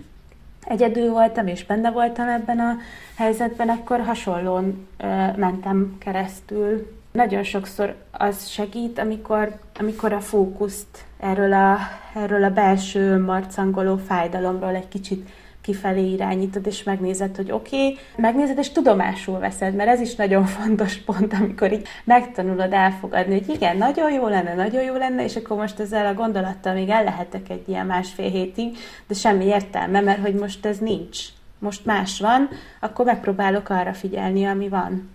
egyedül 0.67 1.11
voltam, 1.11 1.47
és 1.47 1.65
benne 1.65 1.91
voltam 1.91 2.27
ebben 2.27 2.59
a 2.59 2.75
helyzetben, 3.15 3.69
akkor 3.69 3.99
hasonlón 3.99 4.87
ö, 4.97 5.05
mentem 5.35 5.95
keresztül. 5.99 6.93
Nagyon 7.11 7.43
sokszor 7.43 7.95
az 8.11 8.47
segít, 8.47 8.99
amikor, 8.99 9.59
amikor 9.79 10.13
a 10.13 10.19
fókuszt 10.19 11.05
erről 11.19 11.53
a, 11.53 11.77
erről 12.15 12.43
a 12.43 12.49
belső 12.49 13.19
marcangoló 13.19 13.97
fájdalomról 13.97 14.75
egy 14.75 14.87
kicsit 14.87 15.29
kifelé 15.65 16.11
irányítod, 16.11 16.67
és 16.67 16.83
megnézed, 16.83 17.35
hogy 17.35 17.51
oké, 17.51 17.75
okay, 17.75 17.97
megnézed, 18.15 18.57
és 18.57 18.69
tudomásul 18.69 19.39
veszed, 19.39 19.75
mert 19.75 19.89
ez 19.89 19.99
is 19.99 20.15
nagyon 20.15 20.45
fontos 20.45 20.97
pont, 20.97 21.33
amikor 21.33 21.71
így 21.71 21.87
megtanulod 22.03 22.73
elfogadni, 22.73 23.33
hogy 23.33 23.55
igen, 23.55 23.77
nagyon 23.77 24.11
jó 24.11 24.27
lenne, 24.27 24.53
nagyon 24.53 24.83
jó 24.83 24.95
lenne, 24.95 25.23
és 25.23 25.35
akkor 25.35 25.57
most 25.57 25.79
ezzel 25.79 26.05
a 26.05 26.13
gondolattal 26.13 26.73
még 26.73 26.89
el 26.89 27.03
lehetek 27.03 27.49
egy 27.49 27.69
ilyen 27.69 27.85
másfél 27.85 28.29
hétig, 28.29 28.77
de 29.07 29.13
semmi 29.13 29.45
értelme, 29.45 30.01
mert 30.01 30.21
hogy 30.21 30.33
most 30.33 30.65
ez 30.65 30.77
nincs. 30.77 31.19
Most 31.59 31.85
más 31.85 32.19
van, 32.19 32.49
akkor 32.79 33.05
megpróbálok 33.05 33.69
arra 33.69 33.93
figyelni, 33.93 34.45
ami 34.45 34.69
van. 34.69 35.09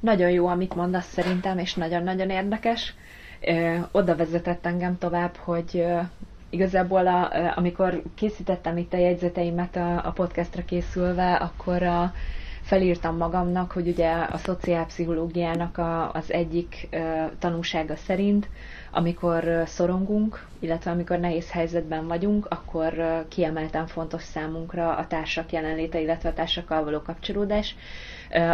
Nagyon 0.00 0.30
jó, 0.30 0.46
amit 0.46 0.74
mondasz 0.74 1.12
szerintem, 1.12 1.58
és 1.58 1.74
nagyon-nagyon 1.74 2.30
érdekes. 2.30 2.94
Ö, 3.40 3.74
oda 3.92 4.16
vezetett 4.16 4.66
engem 4.66 4.98
tovább, 4.98 5.36
hogy 5.36 5.84
igazából 6.50 7.06
a, 7.06 7.30
amikor 7.56 8.02
készítettem 8.14 8.76
itt 8.76 8.92
a 8.92 8.96
jegyzeteimet 8.96 9.76
a, 9.76 10.06
a 10.06 10.10
podcastra 10.10 10.64
készülve, 10.64 11.34
akkor 11.34 11.82
a, 11.82 12.12
felírtam 12.66 13.16
magamnak, 13.16 13.72
hogy 13.72 13.88
ugye 13.88 14.10
a 14.12 14.36
szociálpszichológiának 14.36 15.78
a, 15.78 16.12
az 16.12 16.32
egyik 16.32 16.88
uh, 16.92 17.30
tanúsága 17.38 17.96
szerint, 17.96 18.48
amikor 18.90 19.62
szorongunk, 19.66 20.46
illetve 20.58 20.90
amikor 20.90 21.18
nehéz 21.18 21.50
helyzetben 21.50 22.06
vagyunk, 22.06 22.46
akkor 22.50 23.24
kiemelten 23.28 23.86
fontos 23.86 24.22
számunkra 24.22 24.96
a 24.96 25.06
társak 25.06 25.52
jelenléte, 25.52 26.00
illetve 26.00 26.28
a 26.28 26.32
társakkal 26.32 26.84
való 26.84 27.00
kapcsolódás. 27.02 27.76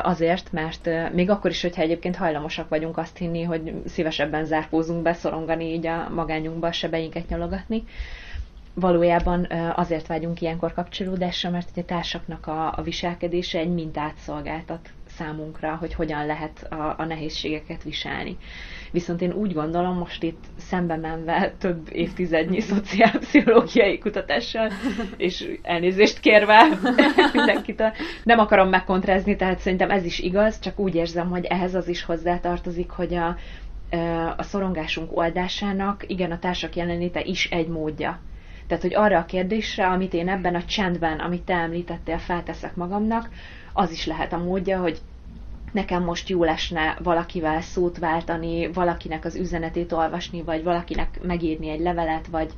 Azért, 0.02 0.52
mert 0.52 0.88
még 1.12 1.30
akkor 1.30 1.50
is, 1.50 1.62
hogyha 1.62 1.82
egyébként 1.82 2.16
hajlamosak 2.16 2.68
vagyunk 2.68 2.98
azt 2.98 3.16
hinni, 3.16 3.42
hogy 3.42 3.72
szívesebben 3.86 4.44
zárkózunk 4.44 5.02
be, 5.02 5.12
szorongani 5.12 5.64
így 5.72 5.86
a 5.86 6.08
magányunkba, 6.14 6.66
a 6.66 6.72
sebeinket 6.72 7.28
nyalogatni, 7.28 7.84
valójában 8.74 9.44
azért 9.74 10.06
vágyunk 10.06 10.40
ilyenkor 10.40 10.72
kapcsolódásra, 10.72 11.50
mert 11.50 11.76
a 11.76 11.82
társaknak 11.84 12.46
a, 12.46 12.72
a 12.76 12.82
viselkedése 12.82 13.58
egy 13.58 13.72
mintát 13.72 14.16
szolgáltat 14.16 14.88
számunkra, 15.08 15.76
hogy 15.76 15.94
hogyan 15.94 16.26
lehet 16.26 16.66
a, 16.70 16.94
a 16.98 17.04
nehézségeket 17.04 17.82
viselni. 17.82 18.36
Viszont 18.92 19.22
én 19.22 19.32
úgy 19.32 19.52
gondolom, 19.52 19.96
most 19.98 20.22
itt 20.22 20.44
szembe 20.56 20.96
menve 20.96 21.54
több 21.58 21.88
évtizednyi 21.92 22.60
szociálpszichológiai 22.60 23.98
kutatással, 23.98 24.70
és 25.16 25.58
elnézést 25.62 26.20
kérve 26.20 26.68
mindenkit, 27.32 27.82
nem 28.24 28.38
akarom 28.38 28.68
megkontrázni, 28.68 29.36
tehát 29.36 29.58
szerintem 29.58 29.90
ez 29.90 30.04
is 30.04 30.18
igaz, 30.18 30.58
csak 30.58 30.78
úgy 30.78 30.94
érzem, 30.94 31.30
hogy 31.30 31.44
ehhez 31.44 31.74
az 31.74 31.88
is 31.88 32.02
hozzátartozik, 32.04 32.90
hogy 32.90 33.14
a, 33.14 33.36
a 34.36 34.42
szorongásunk 34.42 35.16
oldásának, 35.16 36.04
igen, 36.06 36.30
a 36.30 36.38
társak 36.38 36.76
jelenléte 36.76 37.20
is 37.24 37.50
egy 37.50 37.68
módja. 37.68 38.20
Tehát, 38.66 38.82
hogy 38.82 38.94
arra 38.94 39.18
a 39.18 39.24
kérdésre, 39.24 39.86
amit 39.86 40.14
én 40.14 40.28
ebben 40.28 40.54
a 40.54 40.64
csendben, 40.64 41.18
amit 41.18 41.42
te 41.42 41.54
említettél, 41.54 42.18
felteszek 42.18 42.74
magamnak, 42.76 43.28
az 43.72 43.90
is 43.90 44.06
lehet 44.06 44.32
a 44.32 44.38
módja, 44.38 44.80
hogy 44.80 44.98
nekem 45.72 46.02
most 46.04 46.28
jó 46.28 46.44
lesne 46.44 46.96
valakivel 47.02 47.60
szót 47.60 47.98
váltani, 47.98 48.72
valakinek 48.72 49.24
az 49.24 49.34
üzenetét 49.36 49.92
olvasni, 49.92 50.42
vagy 50.42 50.62
valakinek 50.62 51.20
megírni 51.22 51.68
egy 51.68 51.80
levelet, 51.80 52.26
vagy 52.26 52.52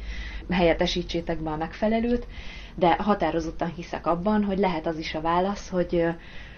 helyettesítsétek 0.51 1.39
be 1.43 1.51
a 1.51 1.57
megfelelőt, 1.57 2.27
de 2.75 2.97
határozottan 2.99 3.73
hiszek 3.77 4.07
abban, 4.07 4.45
hogy 4.45 4.59
lehet 4.59 4.87
az 4.87 4.99
is 4.99 5.15
a 5.15 5.21
válasz, 5.21 5.69
hogy 5.69 6.05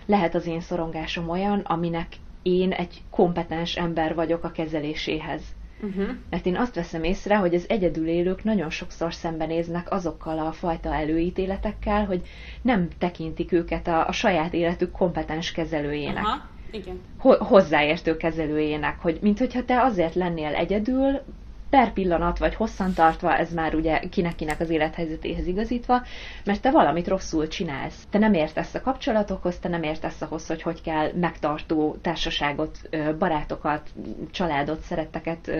lehet 0.07 0.35
az 0.35 0.47
én 0.47 0.61
szorongásom 0.61 1.29
olyan, 1.29 1.59
aminek 1.61 2.07
én 2.43 2.73
egy 2.73 3.03
kompetens 3.11 3.77
ember 3.77 4.15
vagyok 4.15 4.45
a 4.45 4.51
kezeléséhez. 4.51 5.43
Uh-huh. 5.83 6.09
Mert 6.31 6.47
én 6.47 6.57
azt 6.57 6.75
veszem 6.75 7.05
észre, 7.05 7.37
hogy 7.37 7.55
az 7.55 7.69
egyedül 7.69 8.09
élők 8.09 8.45
nagyon 8.45 8.71
sokszor 8.71 9.15
szembenéznek 9.15 9.91
azokkal 9.91 10.39
a 10.39 10.53
fajta 10.53 10.95
előítéletekkel, 10.95 12.05
hogy 12.05 12.23
nem 12.63 12.89
tekintik 12.99 13.53
őket 13.53 13.87
a, 13.87 14.07
a 14.09 14.13
saját 14.13 14.53
életük 14.53 14.91
kompetens 14.91 15.53
kezelőjének. 15.53 16.25
Aha. 16.25 16.49
Igen. 16.71 17.01
Ho- 17.19 17.39
hozzáértő 17.39 18.17
kezelőjének, 18.17 18.99
hogy 19.01 19.19
minthogyha 19.23 19.65
te 19.65 19.83
azért 19.83 20.15
lennél 20.15 20.55
egyedül, 20.55 21.23
per 21.71 21.93
pillanat 21.93 22.39
vagy 22.39 22.55
hosszantartva, 22.55 23.37
ez 23.37 23.53
már 23.55 23.75
ugye 23.75 23.99
kinek-kinek 23.99 24.61
az 24.61 24.71
élethelyzetéhez 24.71 25.47
igazítva, 25.47 26.03
mert 26.45 26.61
te 26.61 26.71
valamit 26.71 27.09
rosszul 27.09 27.49
csinálsz. 27.49 28.07
Te 28.11 28.19
nem 28.19 28.35
értesz 28.35 28.75
a 28.75 28.81
kapcsolatokhoz, 28.81 29.59
te 29.59 29.69
nem 29.69 29.83
értesz 29.83 30.23
ahhoz, 30.23 30.47
hogy 30.47 30.63
hogy 30.63 30.83
kell 30.83 31.11
megtartó 31.15 31.97
társaságot, 32.03 32.79
barátokat, 33.19 33.89
családot, 34.31 34.81
szeretteket, 34.81 35.51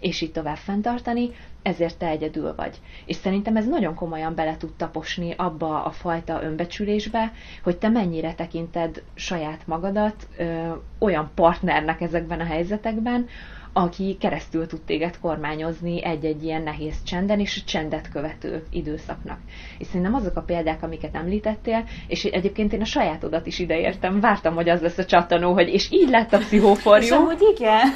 és 0.00 0.20
így 0.20 0.32
tovább 0.32 0.56
fenntartani, 0.56 1.30
ezért 1.62 1.98
te 1.98 2.06
egyedül 2.06 2.54
vagy. 2.56 2.80
És 3.06 3.16
szerintem 3.16 3.56
ez 3.56 3.66
nagyon 3.66 3.94
komolyan 3.94 4.34
bele 4.34 4.56
tud 4.56 4.72
taposni 4.76 5.34
abba 5.36 5.84
a 5.84 5.90
fajta 5.90 6.42
önbecsülésbe, 6.42 7.32
hogy 7.62 7.76
te 7.78 7.88
mennyire 7.88 8.34
tekinted 8.34 9.02
saját 9.14 9.66
magadat 9.66 10.28
ö, 10.36 10.70
olyan 10.98 11.30
partnernek 11.34 12.00
ezekben 12.00 12.40
a 12.40 12.44
helyzetekben, 12.44 13.26
aki 13.72 14.16
keresztül 14.20 14.66
tud 14.66 14.80
téged 14.80 15.18
kormányozni 15.18 16.04
egy-egy 16.04 16.44
ilyen 16.44 16.62
nehéz 16.62 17.02
csenden 17.02 17.40
és 17.40 17.64
csendet 17.64 18.10
követő 18.10 18.64
időszaknak. 18.70 19.38
És 19.78 19.86
szerintem 19.86 20.14
azok 20.14 20.36
a 20.36 20.42
példák, 20.42 20.82
amiket 20.82 21.14
említettél, 21.14 21.84
és 22.06 22.24
egyébként 22.24 22.72
én 22.72 22.80
a 22.80 22.84
sajátodat 22.84 23.46
is 23.46 23.58
ideértem, 23.58 24.20
vártam, 24.20 24.54
hogy 24.54 24.68
az 24.68 24.80
lesz 24.80 24.98
a 24.98 25.04
csattanó, 25.04 25.52
hogy 25.52 25.68
és 25.68 25.90
így 25.90 26.08
lett 26.08 26.32
a 26.32 26.38
pszichóforjú. 26.38 27.04
És 27.04 27.10
amúgy 27.10 27.42
igen. 27.56 27.88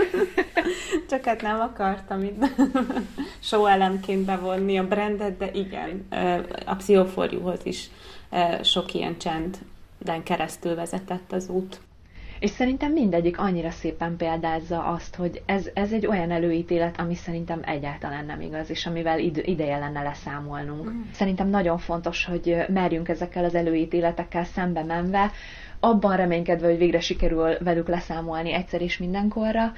Csak 1.10 1.24
hát 1.24 1.42
nem 1.42 1.60
akartam 1.60 2.22
itt 2.22 2.44
show 3.48 3.66
elemként 3.66 4.24
bevonni 4.24 4.78
a 4.78 4.86
brandet, 4.86 5.36
de 5.36 5.50
igen, 5.52 6.06
a 6.66 6.74
pszichóforjúhoz 6.74 7.60
is 7.62 7.90
sok 8.62 8.94
ilyen 8.94 9.18
csenden 9.18 10.22
keresztül 10.22 10.74
vezetett 10.74 11.32
az 11.32 11.48
út. 11.48 11.80
És 12.40 12.50
szerintem 12.50 12.92
mindegyik 12.92 13.38
annyira 13.38 13.70
szépen 13.70 14.16
példázza 14.16 14.84
azt, 14.84 15.14
hogy 15.14 15.42
ez, 15.46 15.70
ez 15.74 15.92
egy 15.92 16.06
olyan 16.06 16.30
előítélet, 16.30 17.00
ami 17.00 17.14
szerintem 17.14 17.60
egyáltalán 17.64 18.26
nem 18.26 18.40
igaz, 18.40 18.70
és 18.70 18.86
amivel 18.86 19.18
id- 19.18 19.46
ideje 19.46 19.78
lenne 19.78 20.02
leszámolnunk. 20.02 20.90
Mm. 20.90 21.00
Szerintem 21.12 21.48
nagyon 21.48 21.78
fontos, 21.78 22.24
hogy 22.24 22.56
merjünk 22.68 23.08
ezekkel 23.08 23.44
az 23.44 23.54
előítéletekkel 23.54 24.44
szembe 24.44 24.82
menve, 24.84 25.30
abban 25.80 26.16
reménykedve, 26.16 26.66
hogy 26.68 26.78
végre 26.78 27.00
sikerül 27.00 27.58
velük 27.58 27.88
leszámolni 27.88 28.52
egyszer 28.52 28.80
és 28.80 28.98
mindenkorra, 28.98 29.72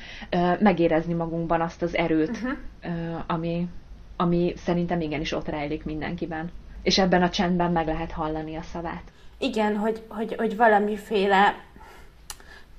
megérezni 0.59 1.12
magunkban 1.12 1.61
azt 1.61 1.83
az 1.83 1.96
erőt, 1.96 2.31
uh-huh. 2.31 3.22
ami, 3.27 3.68
ami 4.16 4.53
szerintem 4.57 5.01
igenis 5.01 5.33
ott 5.33 5.48
rejlik 5.48 5.85
mindenkiben. 5.85 6.51
És 6.83 6.98
ebben 6.98 7.22
a 7.22 7.29
csendben 7.29 7.72
meg 7.72 7.87
lehet 7.87 8.12
hallani 8.12 8.57
a 8.57 8.62
szavát. 8.62 9.03
Igen, 9.38 9.77
hogy, 9.77 10.03
hogy, 10.09 10.35
hogy 10.35 10.57
valamiféle 10.57 11.55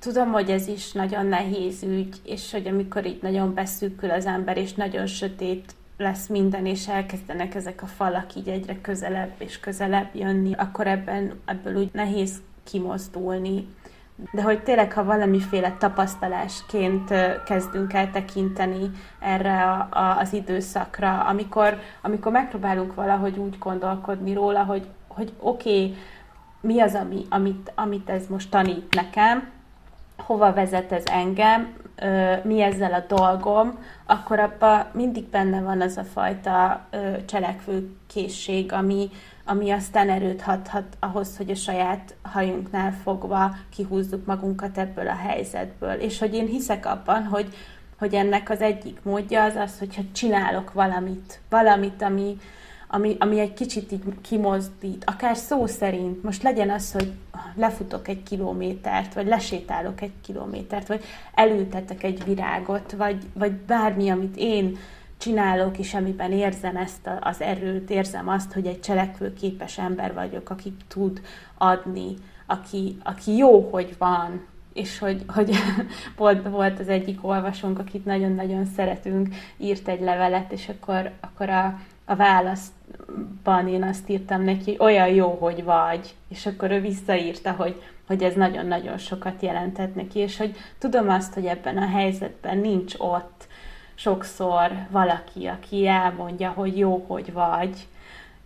tudom, 0.03 0.31
hogy 0.31 0.49
ez 0.49 0.67
is 0.67 0.91
nagyon 0.91 1.25
nehéz 1.25 1.83
ügy, 1.83 2.15
és 2.23 2.51
hogy 2.51 2.67
amikor 2.67 3.05
így 3.05 3.21
nagyon 3.21 3.53
beszűkül 3.53 4.11
az 4.11 4.25
ember, 4.25 4.57
és 4.57 4.73
nagyon 4.73 5.05
sötét 5.05 5.75
lesz 5.97 6.27
minden, 6.27 6.65
és 6.65 6.87
elkezdenek 6.87 7.55
ezek 7.55 7.81
a 7.81 7.85
falak 7.85 8.35
így 8.35 8.47
egyre 8.47 8.81
közelebb 8.81 9.31
és 9.37 9.59
közelebb 9.59 10.15
jönni, 10.15 10.53
akkor 10.53 10.87
ebben, 10.87 11.33
ebből 11.45 11.75
úgy 11.75 11.89
nehéz 11.93 12.41
kimozdulni. 12.63 13.67
De 14.31 14.41
hogy 14.41 14.63
tényleg, 14.63 14.93
ha 14.93 15.03
valamiféle 15.03 15.75
tapasztalásként 15.79 17.13
kezdünk 17.45 17.93
el 17.93 18.11
tekinteni 18.11 18.91
erre 19.19 19.63
a, 19.63 19.87
a, 19.91 20.17
az 20.19 20.33
időszakra, 20.33 21.23
amikor, 21.23 21.79
amikor 22.01 22.31
megpróbálunk 22.31 22.93
valahogy 22.95 23.37
úgy 23.37 23.57
gondolkodni 23.59 24.33
róla, 24.33 24.63
hogy, 24.63 24.87
hogy 25.07 25.33
oké, 25.39 25.69
okay, 25.69 25.95
mi 26.61 26.79
az, 26.79 26.93
ami, 26.93 27.25
amit, 27.29 27.71
amit 27.75 28.09
ez 28.09 28.27
most 28.27 28.49
tanít 28.49 28.95
nekem, 28.95 29.51
hova 30.17 30.53
vezet 30.53 30.91
ez 30.91 31.03
engem, 31.05 31.73
mi 32.43 32.61
ezzel 32.61 32.93
a 32.93 33.15
dolgom, 33.15 33.79
akkor 34.05 34.39
abban 34.39 34.85
mindig 34.91 35.25
benne 35.25 35.61
van 35.61 35.81
az 35.81 35.97
a 35.97 36.03
fajta 36.03 36.85
cselekvő 37.25 37.95
készség, 38.07 38.71
ami, 38.71 39.09
ami 39.45 39.71
aztán 39.71 40.09
erőt 40.09 40.41
hathat 40.41 40.97
ahhoz, 40.99 41.37
hogy 41.37 41.49
a 41.49 41.55
saját 41.55 42.15
hajunknál 42.21 42.91
fogva 43.03 43.55
kihúzzuk 43.69 44.25
magunkat 44.25 44.77
ebből 44.77 45.07
a 45.07 45.15
helyzetből. 45.15 45.93
És 45.93 46.19
hogy 46.19 46.33
én 46.33 46.47
hiszek 46.47 46.85
abban, 46.85 47.23
hogy, 47.23 47.53
hogy 47.97 48.13
ennek 48.13 48.49
az 48.49 48.61
egyik 48.61 48.99
módja 49.03 49.43
az 49.43 49.55
az, 49.55 49.79
hogyha 49.79 50.01
csinálok 50.11 50.73
valamit, 50.73 51.39
valamit, 51.49 52.01
ami, 52.01 52.37
ami, 52.93 53.15
ami 53.19 53.39
egy 53.39 53.53
kicsit 53.53 53.91
így 53.91 54.03
kimozdít, 54.21 55.03
akár 55.05 55.37
szó 55.37 55.65
szerint, 55.65 56.23
most 56.23 56.43
legyen 56.43 56.69
az, 56.69 56.91
hogy 56.91 57.11
lefutok 57.55 58.07
egy 58.07 58.23
kilométert, 58.23 59.13
vagy 59.13 59.27
lesétálok 59.27 60.01
egy 60.01 60.11
kilométert, 60.21 60.87
vagy 60.87 61.03
elültetek 61.33 62.03
egy 62.03 62.23
virágot, 62.23 62.91
vagy, 62.91 63.23
vagy 63.33 63.51
bármi, 63.51 64.09
amit 64.09 64.35
én 64.37 64.77
csinálok, 65.17 65.77
és 65.77 65.93
amiben 65.93 66.31
érzem 66.31 66.75
ezt 66.75 67.09
az 67.19 67.41
erőt, 67.41 67.89
érzem 67.89 68.27
azt, 68.27 68.53
hogy 68.53 68.65
egy 68.65 68.79
cselekvőképes 68.79 69.77
ember 69.77 70.13
vagyok, 70.13 70.49
aki 70.49 70.73
tud 70.87 71.21
adni, 71.57 72.13
aki, 72.45 72.97
aki 73.03 73.35
jó, 73.35 73.69
hogy 73.71 73.95
van, 73.97 74.45
és 74.73 74.99
hogy, 74.99 75.23
hogy 75.27 75.55
volt, 76.17 76.49
volt 76.49 76.79
az 76.79 76.87
egyik 76.87 77.25
olvasónk, 77.25 77.79
akit 77.79 78.05
nagyon-nagyon 78.05 78.65
szeretünk, 78.65 79.35
írt 79.57 79.87
egy 79.87 80.01
levelet, 80.01 80.51
és 80.51 80.69
akkor, 80.69 81.11
akkor 81.21 81.49
a, 81.49 81.79
a 82.05 82.15
válaszban 82.15 83.67
én 83.67 83.83
azt 83.83 84.09
írtam 84.09 84.41
neki, 84.41 84.75
hogy 84.75 84.85
olyan 84.85 85.07
jó, 85.07 85.37
hogy 85.39 85.63
vagy, 85.63 86.15
és 86.27 86.45
akkor 86.45 86.71
ő 86.71 86.81
visszaírta, 86.81 87.51
hogy, 87.51 87.81
hogy 88.07 88.23
ez 88.23 88.33
nagyon-nagyon 88.33 88.97
sokat 88.97 89.41
jelentett 89.41 89.95
neki, 89.95 90.19
és 90.19 90.37
hogy 90.37 90.55
tudom 90.77 91.09
azt, 91.09 91.33
hogy 91.33 91.45
ebben 91.45 91.77
a 91.77 91.87
helyzetben 91.87 92.57
nincs 92.57 92.93
ott 92.97 93.47
sokszor 93.95 94.71
valaki, 94.89 95.45
aki 95.45 95.87
elmondja, 95.87 96.49
hogy 96.49 96.77
jó, 96.77 97.05
hogy 97.07 97.33
vagy, 97.33 97.87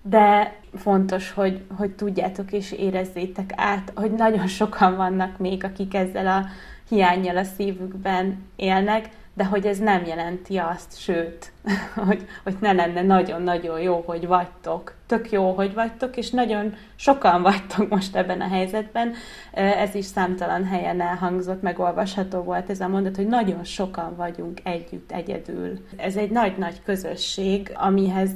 de 0.01 0.55
fontos, 0.75 1.31
hogy, 1.31 1.61
hogy 1.77 1.91
tudjátok 1.91 2.51
és 2.51 2.71
érezzétek 2.71 3.51
át, 3.55 3.91
hogy 3.95 4.11
nagyon 4.11 4.47
sokan 4.47 4.95
vannak 4.95 5.37
még, 5.37 5.63
akik 5.63 5.93
ezzel 5.93 6.27
a 6.27 6.45
hiányjal 6.89 7.37
a 7.37 7.43
szívükben 7.43 8.43
élnek, 8.55 9.09
de 9.37 9.45
hogy 9.45 9.65
ez 9.65 9.77
nem 9.77 10.05
jelenti 10.05 10.57
azt, 10.57 10.99
sőt, 10.99 11.51
hogy, 12.07 12.27
hogy 12.43 12.55
ne 12.59 12.71
lenne 12.71 13.01
nagyon-nagyon 13.01 13.79
jó, 13.79 14.03
hogy 14.05 14.27
vagytok. 14.27 14.93
Tök 15.05 15.31
jó, 15.31 15.51
hogy 15.51 15.73
vagytok, 15.73 16.17
és 16.17 16.29
nagyon 16.29 16.75
sokan 16.95 17.41
vagytok 17.41 17.89
most 17.89 18.15
ebben 18.15 18.41
a 18.41 18.47
helyzetben. 18.47 19.13
Ez 19.51 19.95
is 19.95 20.05
számtalan 20.05 20.65
helyen 20.65 21.01
elhangzott, 21.01 21.61
megolvasható 21.61 22.41
volt 22.41 22.69
ez 22.69 22.79
a 22.79 22.87
mondat, 22.87 23.15
hogy 23.15 23.27
nagyon 23.27 23.63
sokan 23.63 24.15
vagyunk 24.15 24.59
együtt, 24.63 25.11
egyedül. 25.11 25.85
Ez 25.97 26.15
egy 26.15 26.31
nagy-nagy 26.31 26.81
közösség, 26.85 27.71
amihez 27.75 28.31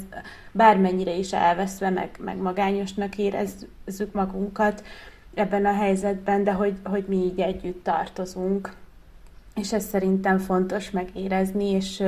bármennyire 0.52 1.14
is 1.14 1.34
elveszve, 1.34 1.90
meg, 1.90 2.10
meg 2.20 2.38
magányosnak 2.38 3.18
érezzük 3.18 4.12
magunkat 4.12 4.84
ebben 5.34 5.66
a 5.66 5.74
helyzetben, 5.74 6.44
de 6.44 6.52
hogy, 6.52 6.74
hogy 6.84 7.06
mi 7.08 7.16
így 7.16 7.40
együtt 7.40 7.84
tartozunk 7.84 8.80
és 9.56 9.74
ez 9.74 9.86
szerintem 9.86 10.38
fontos 10.38 10.92
megérezni, 10.92 11.70
és, 11.70 12.04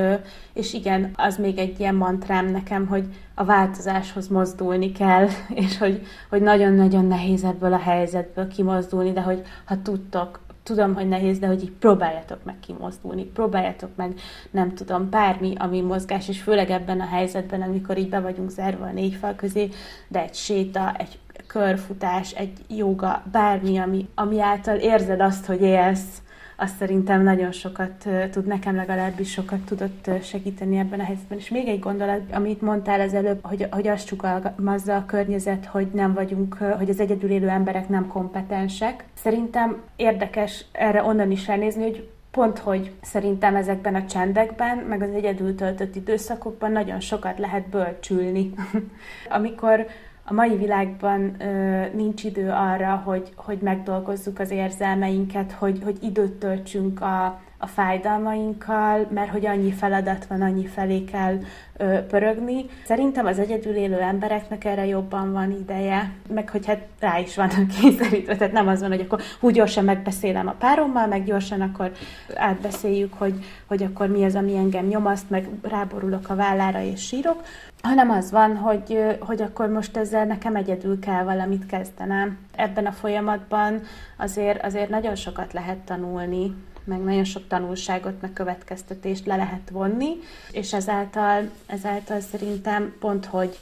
és 0.52 0.72
igen, 0.72 1.10
az 1.16 1.36
még 1.36 1.58
egy 1.58 1.80
ilyen 1.80 1.94
mantrám 1.94 2.46
nekem, 2.46 2.86
hogy 2.86 3.04
a 3.34 3.44
változáshoz 3.44 4.28
mozdulni 4.28 4.92
kell, 4.92 5.28
és 5.64 5.78
hogy, 5.78 6.06
hogy 6.28 6.42
nagyon-nagyon 6.42 7.04
nehéz 7.04 7.44
ebből 7.44 7.72
a 7.72 7.78
helyzetből 7.78 8.48
kimozdulni, 8.48 9.12
de 9.12 9.20
hogy 9.20 9.42
ha 9.64 9.82
tudtok, 9.82 10.40
tudom, 10.62 10.94
hogy 10.94 11.08
nehéz, 11.08 11.38
de 11.38 11.46
hogy 11.46 11.62
így 11.62 11.72
próbáljatok 11.72 12.44
meg 12.44 12.54
kimozdulni, 12.60 13.24
próbáljatok 13.24 13.90
meg, 13.96 14.14
nem 14.50 14.74
tudom, 14.74 15.10
bármi, 15.10 15.54
ami 15.58 15.80
mozgás, 15.80 16.28
és 16.28 16.40
főleg 16.40 16.70
ebben 16.70 17.00
a 17.00 17.06
helyzetben, 17.06 17.62
amikor 17.62 17.98
így 17.98 18.08
be 18.08 18.20
vagyunk 18.20 18.50
zárva 18.50 18.84
a 18.84 18.92
négy 18.92 19.14
fal 19.14 19.34
közé, 19.34 19.68
de 20.08 20.22
egy 20.22 20.34
séta, 20.34 20.94
egy 20.98 21.18
körfutás, 21.46 22.32
egy 22.32 22.52
joga, 22.68 23.22
bármi, 23.32 23.78
ami, 23.78 24.08
ami 24.14 24.40
által 24.40 24.76
érzed 24.76 25.20
azt, 25.20 25.46
hogy 25.46 25.60
élsz, 25.60 26.22
azt 26.56 26.76
szerintem 26.76 27.22
nagyon 27.22 27.52
sokat 27.52 28.08
tud, 28.30 28.46
nekem 28.46 28.74
legalábbis 28.76 29.30
sokat 29.30 29.60
tudott 29.60 30.10
segíteni 30.22 30.76
ebben 30.76 31.00
a 31.00 31.04
helyzetben. 31.04 31.38
És 31.38 31.48
még 31.48 31.68
egy 31.68 31.78
gondolat, 31.78 32.20
amit 32.32 32.60
mondtál 32.60 33.00
az 33.00 33.14
előbb, 33.14 33.38
hogy, 33.42 33.66
hogy 33.70 33.88
azt 33.88 34.06
csugalmazza 34.06 34.96
a 34.96 35.04
környezet, 35.06 35.66
hogy 35.66 35.86
nem 35.92 36.14
vagyunk, 36.14 36.54
hogy 36.54 36.90
az 36.90 37.00
egyedül 37.00 37.30
élő 37.30 37.48
emberek 37.48 37.88
nem 37.88 38.06
kompetensek. 38.06 39.04
Szerintem 39.14 39.82
érdekes 39.96 40.64
erre 40.72 41.02
onnan 41.02 41.30
is 41.30 41.46
ránézni, 41.46 41.82
hogy 41.82 42.08
pont, 42.34 42.58
hogy 42.58 42.92
szerintem 43.02 43.56
ezekben 43.56 43.94
a 43.94 44.06
csendekben, 44.06 44.76
meg 44.76 45.02
az 45.02 45.10
egyedül 45.14 45.54
töltött 45.54 45.96
időszakokban 45.96 46.72
nagyon 46.72 47.00
sokat 47.00 47.38
lehet 47.38 47.68
bölcsülni. 47.68 48.52
Amikor 49.28 49.86
a 50.24 50.32
mai 50.32 50.56
világban 50.56 51.42
ö, 51.42 51.84
nincs 51.94 52.24
idő 52.24 52.50
arra, 52.50 53.02
hogy, 53.04 53.32
hogy 53.36 53.58
megdolgozzuk 53.58 54.38
az 54.38 54.50
érzelmeinket, 54.50 55.52
hogy, 55.52 55.80
hogy 55.84 56.02
időt 56.02 56.32
töltsünk 56.32 57.00
a, 57.00 57.40
a 57.64 57.66
fájdalmainkkal, 57.66 59.06
mert 59.10 59.30
hogy 59.30 59.46
annyi 59.46 59.72
feladat 59.72 60.26
van, 60.26 60.42
annyi 60.42 60.66
felé 60.66 61.04
kell 61.04 61.38
ö, 61.76 61.98
pörögni. 62.06 62.64
Szerintem 62.84 63.26
az 63.26 63.38
egyedül 63.38 63.74
élő 63.74 63.98
embereknek 63.98 64.64
erre 64.64 64.86
jobban 64.86 65.32
van 65.32 65.50
ideje, 65.50 66.10
meg 66.28 66.50
hogy 66.50 66.66
hát 66.66 66.80
rá 67.00 67.18
is 67.18 67.36
vannak 67.36 67.66
kényszerítve, 67.80 68.36
tehát 68.36 68.52
nem 68.52 68.68
az 68.68 68.80
van, 68.80 68.90
hogy 68.90 69.00
akkor 69.00 69.20
úgy 69.40 69.54
gyorsan 69.54 69.84
megbeszélem 69.84 70.48
a 70.48 70.54
párommal, 70.58 71.06
meg 71.06 71.24
gyorsan 71.24 71.60
akkor 71.60 71.92
átbeszéljük, 72.34 73.14
hogy, 73.14 73.44
hogy 73.66 73.82
akkor 73.82 74.08
mi 74.08 74.24
az, 74.24 74.34
ami 74.34 74.56
engem 74.56 74.86
nyomaszt, 74.86 75.30
meg 75.30 75.48
ráborulok 75.62 76.28
a 76.28 76.34
vállára 76.34 76.82
és 76.82 77.06
sírok, 77.06 77.42
hanem 77.82 78.10
az 78.10 78.30
van, 78.30 78.56
hogy, 78.56 79.16
hogy 79.20 79.42
akkor 79.42 79.68
most 79.68 79.96
ezzel 79.96 80.24
nekem 80.24 80.56
egyedül 80.56 80.98
kell 80.98 81.22
valamit 81.22 81.66
kezdenem. 81.66 82.38
Ebben 82.56 82.86
a 82.86 82.92
folyamatban 82.92 83.80
azért, 84.16 84.64
azért 84.64 84.88
nagyon 84.88 85.14
sokat 85.14 85.52
lehet 85.52 85.78
tanulni, 85.78 86.54
meg 86.84 87.00
nagyon 87.00 87.24
sok 87.24 87.46
tanulságot, 87.46 88.20
meg 88.20 88.32
következtetést 88.32 89.26
le 89.26 89.36
lehet 89.36 89.70
vonni, 89.70 90.16
és 90.52 90.72
ezáltal, 90.72 91.50
ezáltal 91.66 92.20
szerintem 92.20 92.94
pont, 93.00 93.26
hogy 93.26 93.58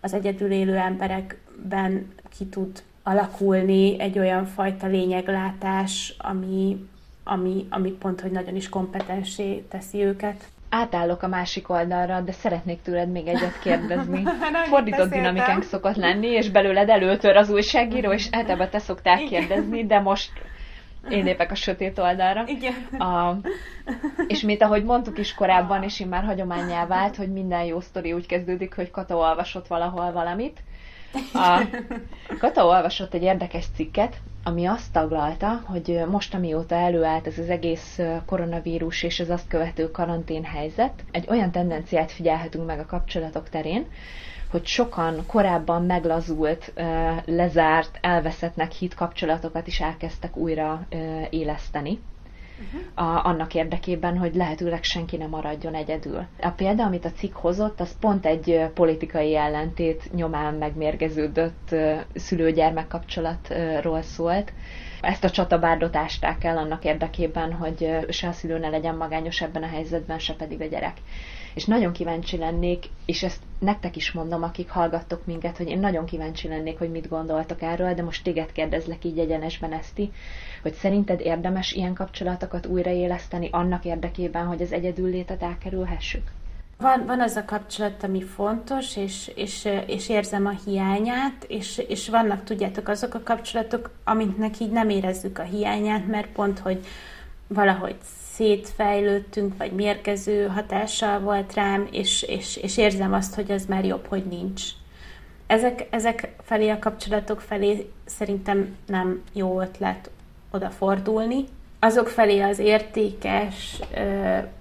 az 0.00 0.12
egyedül 0.12 0.50
élő 0.50 0.76
emberekben 0.76 2.12
ki 2.36 2.46
tud 2.46 2.82
alakulni 3.02 4.00
egy 4.00 4.18
olyan 4.18 4.46
fajta 4.46 4.86
lényeglátás, 4.86 6.14
ami, 6.18 6.86
ami, 7.24 7.66
ami 7.70 7.90
pont, 7.90 8.20
hogy 8.20 8.30
nagyon 8.30 8.56
is 8.56 8.68
kompetensé 8.68 9.64
teszi 9.70 10.02
őket. 10.02 10.44
Átállok 10.68 11.22
a 11.22 11.28
másik 11.28 11.68
oldalra, 11.68 12.20
de 12.20 12.32
szeretnék 12.32 12.82
tőled 12.82 13.10
még 13.10 13.26
egyet 13.26 13.58
kérdezni. 13.62 14.22
Fordított 14.70 15.10
dinamikánk 15.10 15.62
szokott 15.62 15.96
lenni, 15.96 16.26
és 16.26 16.50
belőled 16.50 16.88
előtör 16.88 17.36
az 17.36 17.50
újságíró, 17.50 18.12
és 18.12 18.28
általában 18.30 18.68
te 18.70 18.78
szoktál 18.78 19.18
kérdezni, 19.18 19.86
de 19.86 20.00
most 20.00 20.30
én 21.10 21.24
lépek 21.24 21.50
a 21.50 21.54
sötét 21.54 21.98
oldalra. 21.98 22.44
Igen. 22.46 22.74
A, 23.00 23.36
és 24.26 24.40
mint 24.40 24.62
ahogy 24.62 24.84
mondtuk 24.84 25.18
is 25.18 25.34
korábban, 25.34 25.82
és 25.82 26.00
én 26.00 26.06
már 26.06 26.24
hagyományá 26.24 26.86
vált, 26.86 27.16
hogy 27.16 27.32
minden 27.32 27.64
jó 27.64 27.80
sztori 27.80 28.12
úgy 28.12 28.26
kezdődik, 28.26 28.74
hogy 28.74 28.90
Kata 28.90 29.16
olvasott 29.16 29.66
valahol 29.66 30.12
valamit. 30.12 30.62
A, 31.32 31.62
Kata 32.38 32.64
olvasott 32.66 33.14
egy 33.14 33.22
érdekes 33.22 33.64
cikket, 33.74 34.16
ami 34.44 34.66
azt 34.66 34.92
taglalta, 34.92 35.62
hogy 35.64 36.00
most, 36.10 36.34
amióta 36.34 36.74
előállt 36.74 37.26
ez 37.26 37.38
az 37.38 37.48
egész 37.48 37.98
koronavírus 38.26 39.02
és 39.02 39.20
az 39.20 39.30
azt 39.30 39.48
követő 39.48 39.90
karantén 39.90 40.44
helyzet, 40.44 40.92
egy 41.10 41.26
olyan 41.28 41.50
tendenciát 41.50 42.12
figyelhetünk 42.12 42.66
meg 42.66 42.78
a 42.78 42.86
kapcsolatok 42.86 43.48
terén, 43.48 43.86
hogy 44.54 44.66
sokan 44.66 45.26
korábban 45.26 45.84
meglazult, 45.84 46.72
lezárt, 47.24 47.98
elveszettnek 48.00 48.72
hit 48.72 48.94
kapcsolatokat 48.94 49.66
is 49.66 49.80
elkezdtek 49.80 50.36
újra 50.36 50.86
éleszteni. 51.30 51.98
a, 52.94 53.02
annak 53.02 53.54
érdekében, 53.54 54.18
hogy 54.18 54.34
lehetőleg 54.34 54.82
senki 54.82 55.16
ne 55.16 55.26
maradjon 55.26 55.74
egyedül. 55.74 56.26
A 56.40 56.48
példa, 56.50 56.84
amit 56.84 57.04
a 57.04 57.10
cikk 57.12 57.34
hozott, 57.34 57.80
az 57.80 57.98
pont 58.00 58.26
egy 58.26 58.60
politikai 58.74 59.36
ellentét 59.36 60.12
nyomán 60.14 60.54
megmérgeződött 60.54 61.74
szülő-gyermek 62.14 62.88
kapcsolatról 62.88 64.02
szólt. 64.02 64.52
Ezt 65.00 65.24
a 65.24 65.30
csatabárdot 65.30 65.96
ásták 65.96 66.44
el 66.44 66.56
annak 66.58 66.84
érdekében, 66.84 67.52
hogy 67.52 68.06
se 68.08 68.28
a 68.28 68.32
szülő 68.32 68.58
ne 68.58 68.68
legyen 68.68 68.94
magányos 68.96 69.40
ebben 69.40 69.62
a 69.62 69.66
helyzetben, 69.68 70.18
se 70.18 70.34
pedig 70.34 70.60
a 70.60 70.66
gyerek 70.66 70.96
és 71.54 71.64
nagyon 71.64 71.92
kíváncsi 71.92 72.36
lennék, 72.36 72.84
és 73.04 73.22
ezt 73.22 73.40
nektek 73.58 73.96
is 73.96 74.12
mondom, 74.12 74.42
akik 74.42 74.70
hallgattok 74.70 75.26
minket, 75.26 75.56
hogy 75.56 75.68
én 75.68 75.78
nagyon 75.78 76.04
kíváncsi 76.04 76.48
lennék, 76.48 76.78
hogy 76.78 76.90
mit 76.90 77.08
gondoltok 77.08 77.62
erről, 77.62 77.94
de 77.94 78.02
most 78.02 78.24
téged 78.24 78.52
kérdezlek 78.52 79.04
így 79.04 79.18
egyenesben, 79.18 79.72
Eszti, 79.72 80.12
hogy 80.62 80.72
szerinted 80.72 81.20
érdemes 81.20 81.72
ilyen 81.72 81.94
kapcsolatokat 81.94 82.66
újraéleszteni 82.66 83.48
annak 83.52 83.84
érdekében, 83.84 84.46
hogy 84.46 84.62
az 84.62 84.72
egyedüllétet 84.72 85.42
elkerülhessük? 85.42 86.30
Van, 86.78 87.06
van 87.06 87.20
az 87.20 87.36
a 87.36 87.44
kapcsolat, 87.44 88.02
ami 88.02 88.22
fontos, 88.22 88.96
és, 88.96 89.30
és, 89.34 89.68
és 89.86 90.08
érzem 90.08 90.46
a 90.46 90.54
hiányát, 90.64 91.44
és, 91.48 91.78
és 91.88 92.08
vannak, 92.08 92.44
tudjátok, 92.44 92.88
azok 92.88 93.14
a 93.14 93.22
kapcsolatok, 93.22 93.90
amiknek 94.04 94.60
így 94.60 94.70
nem 94.70 94.88
érezzük 94.88 95.38
a 95.38 95.42
hiányát, 95.42 96.06
mert 96.06 96.28
pont, 96.28 96.58
hogy 96.58 96.86
valahogy 97.46 97.96
szétfejlődtünk, 98.34 99.56
vagy 99.58 99.72
mérgező 99.72 100.46
hatással 100.46 101.20
volt 101.20 101.54
rám, 101.54 101.88
és, 101.90 102.22
és, 102.22 102.56
és 102.56 102.76
érzem 102.76 103.12
azt, 103.12 103.34
hogy 103.34 103.50
ez 103.50 103.64
már 103.66 103.84
jobb, 103.84 104.06
hogy 104.06 104.24
nincs. 104.24 104.62
Ezek, 105.46 105.86
ezek 105.90 106.34
felé 106.42 106.68
a 106.68 106.78
kapcsolatok 106.78 107.40
felé 107.40 107.90
szerintem 108.04 108.76
nem 108.86 109.22
jó 109.32 109.60
ötlet 109.60 110.10
odafordulni. 110.50 111.44
Azok 111.78 112.08
felé 112.08 112.40
az 112.40 112.58
értékes 112.58 113.80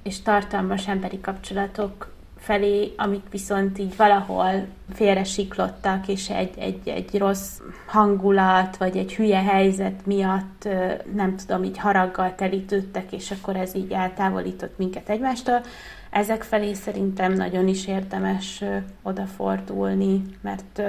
és 0.04 0.22
tartalmas 0.22 0.88
emberi 0.88 1.22
kapcsolatok 1.22 2.12
felé, 2.44 2.94
amik 2.98 3.30
viszont 3.32 3.80
így 3.80 3.96
valahol 3.96 4.66
félre 4.94 5.24
siklottak, 5.24 6.08
és 6.08 6.30
egy, 6.30 6.54
egy, 6.58 6.88
egy 6.88 7.18
rossz 7.18 7.60
hangulat, 7.86 8.78
vagy 8.78 8.98
egy 8.98 9.16
hülye 9.16 9.42
helyzet 9.42 10.06
miatt, 10.06 10.68
nem 11.14 11.36
tudom, 11.36 11.64
így 11.64 11.78
haraggal 11.78 12.36
telítődtek, 12.36 13.12
és 13.12 13.32
akkor 13.32 13.56
ez 13.56 13.76
így 13.76 13.92
eltávolított 13.92 14.78
minket 14.78 15.10
egymástól. 15.10 15.62
Ezek 16.10 16.44
felé 16.44 16.74
szerintem 16.74 17.34
nagyon 17.34 17.68
is 17.68 17.88
érdemes 17.88 18.64
odafordulni, 19.02 20.22
mert 20.42 20.82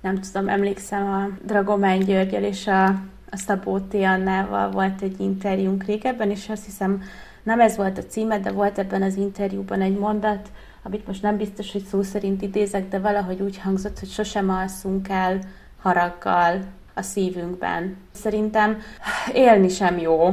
nem 0.00 0.20
tudom, 0.20 0.48
emlékszem 0.48 1.06
a 1.06 1.46
Dragomány 1.46 2.04
Györgyel 2.04 2.44
és 2.44 2.66
a, 2.66 2.84
a 3.30 3.36
Szabó. 3.36 3.78
Annával 3.92 4.70
volt 4.70 5.02
egy 5.02 5.20
interjúnk 5.20 5.84
régebben, 5.84 6.30
és 6.30 6.48
azt 6.48 6.64
hiszem, 6.64 7.02
nem 7.42 7.60
ez 7.60 7.76
volt 7.76 7.98
a 7.98 8.04
címe, 8.04 8.38
de 8.38 8.50
volt 8.50 8.78
ebben 8.78 9.02
az 9.02 9.16
interjúban 9.16 9.80
egy 9.80 9.98
mondat, 9.98 10.48
amit 10.88 11.06
most 11.06 11.22
nem 11.22 11.36
biztos, 11.36 11.72
hogy 11.72 11.84
szó 11.84 12.02
szerint 12.02 12.42
idézek, 12.42 12.88
de 12.88 12.98
valahogy 12.98 13.40
úgy 13.40 13.58
hangzott, 13.58 13.98
hogy 13.98 14.08
sosem 14.08 14.50
alszunk 14.50 15.08
el 15.08 15.38
haraggal 15.82 16.60
a 16.94 17.02
szívünkben. 17.02 17.96
Szerintem 18.12 18.78
élni 19.32 19.68
sem 19.68 19.98
jó 19.98 20.26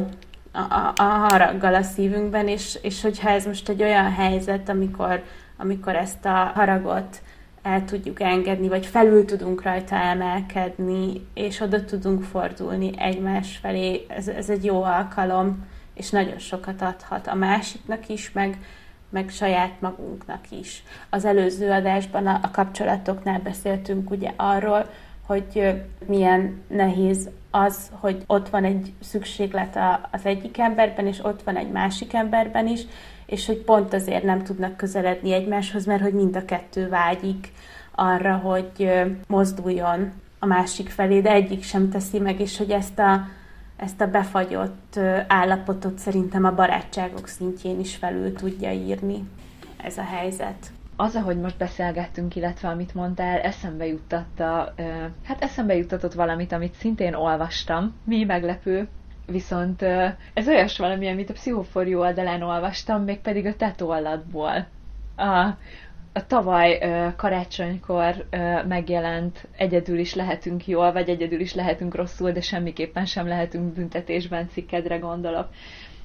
a, 0.52 0.94
a, 0.96 1.04
haraggal 1.04 1.74
a 1.74 1.82
szívünkben, 1.82 2.48
és, 2.48 2.80
és 2.82 3.02
hogyha 3.02 3.30
ez 3.30 3.46
most 3.46 3.70
egy 3.70 3.84
olyan 3.84 4.12
helyzet, 4.12 4.70
amikor, 4.70 5.24
amikor 5.58 5.96
ezt 5.96 6.26
a 6.26 6.52
haragot 6.56 7.22
el 7.62 7.86
tudjuk 7.86 8.22
engedni, 8.22 8.68
vagy 8.68 8.86
felül 8.86 9.26
tudunk 9.26 9.62
rajta 9.62 9.96
emelkedni, 9.96 11.28
és 11.34 11.60
oda 11.60 11.86
tudunk 11.86 12.24
fordulni 12.24 12.92
egymás 12.98 13.58
felé, 13.58 14.06
ez, 14.08 14.28
ez 14.28 14.50
egy 14.50 14.66
jó 14.66 14.84
alkalom, 14.84 15.66
és 15.94 16.10
nagyon 16.10 16.40
sokat 16.40 16.82
adhat 16.82 17.28
a 17.28 17.36
másiknak 17.36 18.10
is, 18.10 18.32
meg, 18.32 18.58
meg 19.10 19.30
saját 19.30 19.82
magunknak 19.82 20.52
is. 20.52 20.84
Az 21.10 21.26
előző 21.26 21.72
adásban 21.72 22.28
a, 22.28 22.52
kapcsolatoknál 22.52 23.40
beszéltünk 23.40 24.12
ugye 24.12 24.32
arról, 24.36 24.90
hogy 25.26 25.76
milyen 26.06 26.62
nehéz 26.68 27.30
az, 27.52 27.92
hogy 27.92 28.24
ott 28.28 28.50
van 28.50 28.64
egy 28.64 28.94
szükséglet 29.02 29.80
az 30.12 30.26
egyik 30.26 30.58
emberben, 30.58 31.08
és 31.08 31.24
ott 31.24 31.44
van 31.44 31.56
egy 31.56 31.70
másik 31.70 32.14
emberben 32.14 32.68
is, 32.68 32.82
és 33.26 33.46
hogy 33.46 33.58
pont 33.58 33.94
azért 33.94 34.24
nem 34.24 34.44
tudnak 34.44 34.78
közeledni 34.78 35.34
egymáshoz, 35.34 35.86
mert 35.86 36.02
hogy 36.02 36.14
mind 36.14 36.36
a 36.36 36.46
kettő 36.46 36.90
vágyik 36.90 37.52
arra, 37.92 38.36
hogy 38.36 38.92
mozduljon 39.28 40.12
a 40.40 40.46
másik 40.46 40.90
felé, 40.90 41.22
de 41.22 41.32
egyik 41.32 41.64
sem 41.64 41.90
teszi 41.90 42.20
meg, 42.20 42.40
és 42.40 42.58
hogy 42.58 42.72
ezt 42.72 43.00
a 43.00 43.28
ezt 43.78 44.02
a 44.02 44.08
befagyott 44.08 45.00
állapotot 45.28 45.98
szerintem 45.98 46.46
a 46.46 46.56
barátságok 46.56 47.28
szintjén 47.28 47.80
is 47.80 47.96
felül 47.96 48.34
tudja 48.34 48.72
írni 48.72 49.24
ez 49.78 49.98
a 49.98 50.04
helyzet. 50.04 50.72
Az, 50.96 51.16
ahogy 51.16 51.38
most 51.38 51.58
beszélgettünk, 51.58 52.36
illetve 52.36 52.68
amit 52.70 52.94
mondtál, 52.94 53.40
eszembe 53.40 53.88
juttatta, 53.88 54.74
hát 55.24 55.44
eszembe 55.44 55.76
juttatott 55.76 56.14
valamit, 56.14 56.52
amit 56.52 56.74
szintén 56.74 57.14
olvastam, 57.14 57.94
mi 58.04 58.24
meglepő, 58.24 58.88
viszont 59.28 59.82
ez 60.34 60.48
olyas 60.48 60.78
valami, 60.78 61.08
amit 61.10 61.30
a 61.30 61.34
Pszichoforjú 61.34 62.00
oldalán 62.00 62.42
olvastam, 62.42 63.04
mégpedig 63.04 63.46
a 63.46 63.56
te 63.56 63.72
tolladból. 63.72 64.68
A, 65.16 65.50
a 66.18 66.26
tavaly 66.28 66.78
karácsonykor 67.18 68.26
megjelent 68.68 69.48
Egyedül 69.58 70.00
is 70.00 70.14
lehetünk 70.14 70.68
jól, 70.68 70.92
vagy 70.92 71.10
Egyedül 71.10 71.40
is 71.40 71.54
lehetünk 71.54 71.96
rosszul, 71.96 72.32
de 72.32 72.42
semmiképpen 72.42 73.06
sem 73.06 73.28
lehetünk 73.28 73.74
büntetésben 73.74 74.50
cikkedre 74.50 74.98
gondolok. 74.98 75.48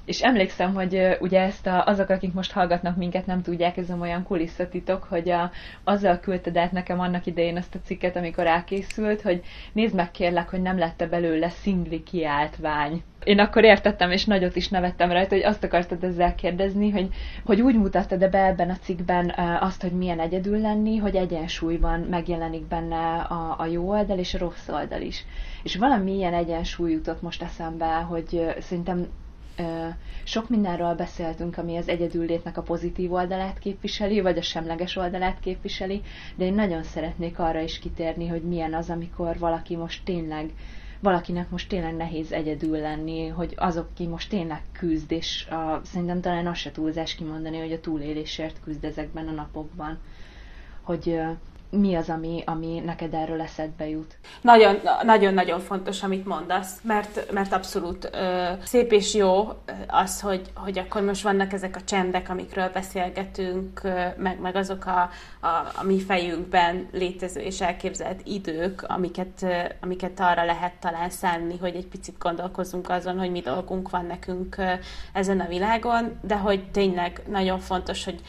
És 0.05 0.21
emlékszem, 0.21 0.73
hogy 0.73 1.17
ugye 1.19 1.39
ezt 1.41 1.67
a, 1.67 1.85
azok, 1.85 2.09
akik 2.09 2.33
most 2.33 2.51
hallgatnak 2.51 2.95
minket, 2.97 3.25
nem 3.25 3.41
tudják, 3.41 3.77
ez 3.77 3.91
olyan 3.99 4.23
kulisszatitok, 4.23 5.03
hogy 5.03 5.29
a, 5.29 5.51
azzal 5.83 6.19
küldted 6.19 6.57
át 6.57 6.71
nekem 6.71 6.99
annak 6.99 7.25
idején 7.25 7.57
ezt 7.57 7.75
a 7.75 7.79
cikket, 7.83 8.15
amikor 8.15 8.47
elkészült, 8.47 9.21
hogy 9.21 9.41
nézd 9.73 9.95
meg 9.95 10.11
kérlek, 10.11 10.49
hogy 10.49 10.61
nem 10.61 10.77
lette 10.77 11.07
belőle 11.07 11.49
szingli 11.49 12.03
kiáltvány. 12.03 13.03
Én 13.23 13.39
akkor 13.39 13.63
értettem, 13.63 14.11
és 14.11 14.25
nagyot 14.25 14.55
is 14.55 14.69
nevettem 14.69 15.11
rajta, 15.11 15.35
hogy 15.35 15.43
azt 15.43 15.63
akartad 15.63 16.03
ezzel 16.03 16.35
kérdezni, 16.35 16.89
hogy, 16.89 17.09
hogy 17.45 17.61
úgy 17.61 17.75
mutattad-e 17.75 18.27
be 18.29 18.45
ebben 18.45 18.69
a 18.69 18.75
cikkben 18.81 19.33
azt, 19.59 19.81
hogy 19.81 19.91
milyen 19.91 20.19
egyedül 20.19 20.59
lenni, 20.59 20.97
hogy 20.97 21.15
egyensúly 21.15 21.77
van, 21.77 21.99
megjelenik 21.99 22.65
benne 22.67 23.15
a, 23.15 23.55
a 23.57 23.65
jó 23.65 23.89
oldal 23.89 24.17
és 24.17 24.33
a 24.33 24.37
rossz 24.37 24.67
oldal 24.67 25.01
is. 25.01 25.25
És 25.63 25.75
valami 25.75 26.11
ilyen 26.15 26.33
egyensúly 26.33 26.91
jutott 26.91 27.21
most 27.21 27.43
eszembe, 27.43 27.85
hogy 27.85 28.55
szerintem 28.59 29.07
sok 30.23 30.49
mindenről 30.49 30.95
beszéltünk, 30.95 31.57
ami 31.57 31.77
az 31.77 31.87
egyedüllétnek 31.87 32.57
a 32.57 32.61
pozitív 32.61 33.13
oldalát 33.13 33.59
képviseli, 33.59 34.21
vagy 34.21 34.37
a 34.37 34.41
semleges 34.41 34.95
oldalát 34.95 35.39
képviseli, 35.39 36.01
de 36.35 36.45
én 36.45 36.53
nagyon 36.53 36.83
szeretnék 36.83 37.39
arra 37.39 37.59
is 37.59 37.79
kitérni, 37.79 38.27
hogy 38.27 38.41
milyen 38.43 38.73
az, 38.73 38.89
amikor 38.89 39.37
valaki 39.39 39.75
most 39.75 40.03
tényleg 40.03 40.51
valakinek 41.01 41.49
most 41.49 41.69
tényleg 41.69 41.95
nehéz 41.95 42.31
egyedül 42.31 42.77
lenni, 42.77 43.27
hogy 43.27 43.53
azok, 43.57 43.93
ki 43.93 44.07
most 44.07 44.29
tényleg 44.29 44.61
küzd, 44.71 45.11
és 45.11 45.45
a, 45.49 45.81
szerintem 45.83 46.21
talán 46.21 46.47
az 46.47 46.57
se 46.57 46.71
túlzás 46.71 47.15
kimondani, 47.15 47.57
hogy 47.59 47.71
a 47.71 47.79
túlélésért 47.79 48.59
küzd 48.63 48.83
ezekben 48.83 49.27
a 49.27 49.31
napokban. 49.31 49.99
Hogy 50.81 51.19
mi 51.71 51.95
az, 51.95 52.09
ami, 52.09 52.43
ami 52.45 52.81
neked 52.85 53.13
erről 53.13 53.41
eszedbe 53.41 53.89
jut? 53.89 54.17
Nagyon-nagyon 55.03 55.59
fontos, 55.59 56.03
amit 56.03 56.25
mondasz, 56.25 56.79
mert, 56.83 57.31
mert 57.31 57.53
abszolút 57.53 58.09
ö, 58.11 58.49
szép 58.63 58.91
és 58.91 59.13
jó 59.13 59.49
az, 59.87 60.21
hogy, 60.21 60.51
hogy 60.55 60.79
akkor 60.79 61.01
most 61.01 61.23
vannak 61.23 61.53
ezek 61.53 61.75
a 61.75 61.81
csendek, 61.81 62.29
amikről 62.29 62.69
beszélgetünk, 62.69 63.81
meg, 64.17 64.39
meg 64.39 64.55
azok 64.55 64.85
a, 64.85 65.09
a, 65.39 65.71
a 65.75 65.83
mi 65.83 65.99
fejünkben 65.99 66.87
létező 66.91 67.41
és 67.41 67.61
elképzelt 67.61 68.21
idők, 68.23 68.83
amiket, 68.87 69.45
amiket 69.81 70.19
arra 70.19 70.45
lehet 70.45 70.73
talán 70.79 71.09
szánni, 71.09 71.57
hogy 71.57 71.75
egy 71.75 71.87
picit 71.87 72.17
gondolkozunk 72.17 72.89
azon, 72.89 73.19
hogy 73.19 73.31
mi 73.31 73.39
dolgunk 73.39 73.89
van 73.89 74.05
nekünk 74.05 74.55
ezen 75.13 75.39
a 75.39 75.47
világon, 75.47 76.19
de 76.21 76.37
hogy 76.37 76.71
tényleg 76.71 77.21
nagyon 77.27 77.59
fontos, 77.59 78.03
hogy 78.03 78.21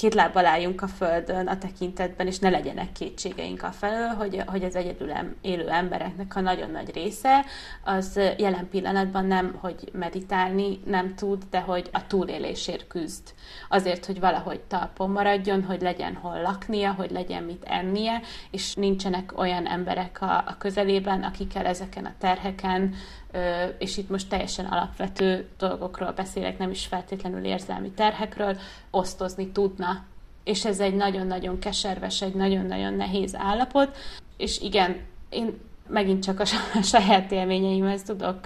két 0.00 0.14
lábbal 0.14 0.46
álljunk 0.46 0.82
a 0.82 0.86
földön 0.86 1.46
a 1.46 1.58
tekintetben, 1.58 2.26
és 2.26 2.38
ne 2.38 2.48
legyenek 2.48 2.92
kétségeink 2.92 3.62
a 3.62 3.70
felől, 3.70 4.08
hogy, 4.08 4.42
hogy 4.46 4.64
az 4.64 4.76
egyedül 4.76 5.12
élő 5.40 5.68
embereknek 5.68 6.36
a 6.36 6.40
nagyon 6.40 6.70
nagy 6.70 6.94
része 6.94 7.44
az 7.84 8.20
jelen 8.38 8.68
pillanatban 8.68 9.26
nem, 9.26 9.56
hogy 9.60 9.90
meditálni 9.92 10.80
nem 10.84 11.14
tud, 11.14 11.42
de 11.50 11.60
hogy 11.60 11.88
a 11.92 12.06
túlélésért 12.06 12.86
küzd. 12.86 13.22
Azért, 13.68 14.06
hogy 14.06 14.20
valahogy 14.20 14.60
talpon 14.60 15.10
maradjon, 15.10 15.64
hogy 15.64 15.80
legyen 15.80 16.14
hol 16.14 16.40
laknia, 16.40 16.92
hogy 16.92 17.10
legyen 17.10 17.42
mit 17.42 17.64
ennie, 17.64 18.20
és 18.50 18.74
nincsenek 18.74 19.38
olyan 19.38 19.66
emberek 19.66 20.18
a, 20.20 20.36
a 20.46 20.56
közelében, 20.58 21.22
akikkel 21.22 21.66
ezeken 21.66 22.04
a 22.04 22.14
terheken 22.18 22.94
és 23.78 23.96
itt 23.96 24.08
most 24.08 24.28
teljesen 24.28 24.64
alapvető 24.64 25.48
dolgokról 25.58 26.12
beszélek, 26.12 26.58
nem 26.58 26.70
is 26.70 26.86
feltétlenül 26.86 27.44
érzelmi 27.44 27.90
terhekről, 27.90 28.56
osztozni 28.90 29.48
tudna. 29.48 30.04
És 30.44 30.64
ez 30.64 30.80
egy 30.80 30.94
nagyon-nagyon 30.94 31.58
keserves, 31.58 32.22
egy 32.22 32.34
nagyon-nagyon 32.34 32.94
nehéz 32.94 33.36
állapot, 33.36 33.96
és 34.36 34.60
igen, 34.60 34.96
én 35.28 35.58
megint 35.88 36.22
csak 36.22 36.40
a 36.40 36.44
saját 36.82 37.32
élményeimhez 37.32 38.02
tudok 38.02 38.40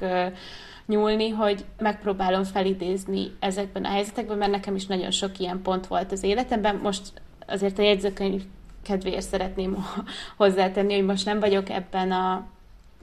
nyúlni, 0.86 1.28
hogy 1.28 1.64
megpróbálom 1.78 2.44
felidézni 2.44 3.30
ezekben 3.40 3.84
a 3.84 3.88
helyzetekben, 3.88 4.38
mert 4.38 4.50
nekem 4.50 4.74
is 4.74 4.86
nagyon 4.86 5.10
sok 5.10 5.38
ilyen 5.38 5.62
pont 5.62 5.86
volt 5.86 6.12
az 6.12 6.22
életemben. 6.22 6.76
Most 6.76 7.12
azért 7.46 7.78
a 7.78 7.82
jegyzőkönyv 7.82 8.42
kedvéért 8.82 9.28
szeretném 9.28 9.84
hozzátenni, 10.36 10.94
hogy 10.94 11.04
most 11.04 11.24
nem 11.24 11.40
vagyok 11.40 11.68
ebben 11.68 12.12
a, 12.12 12.46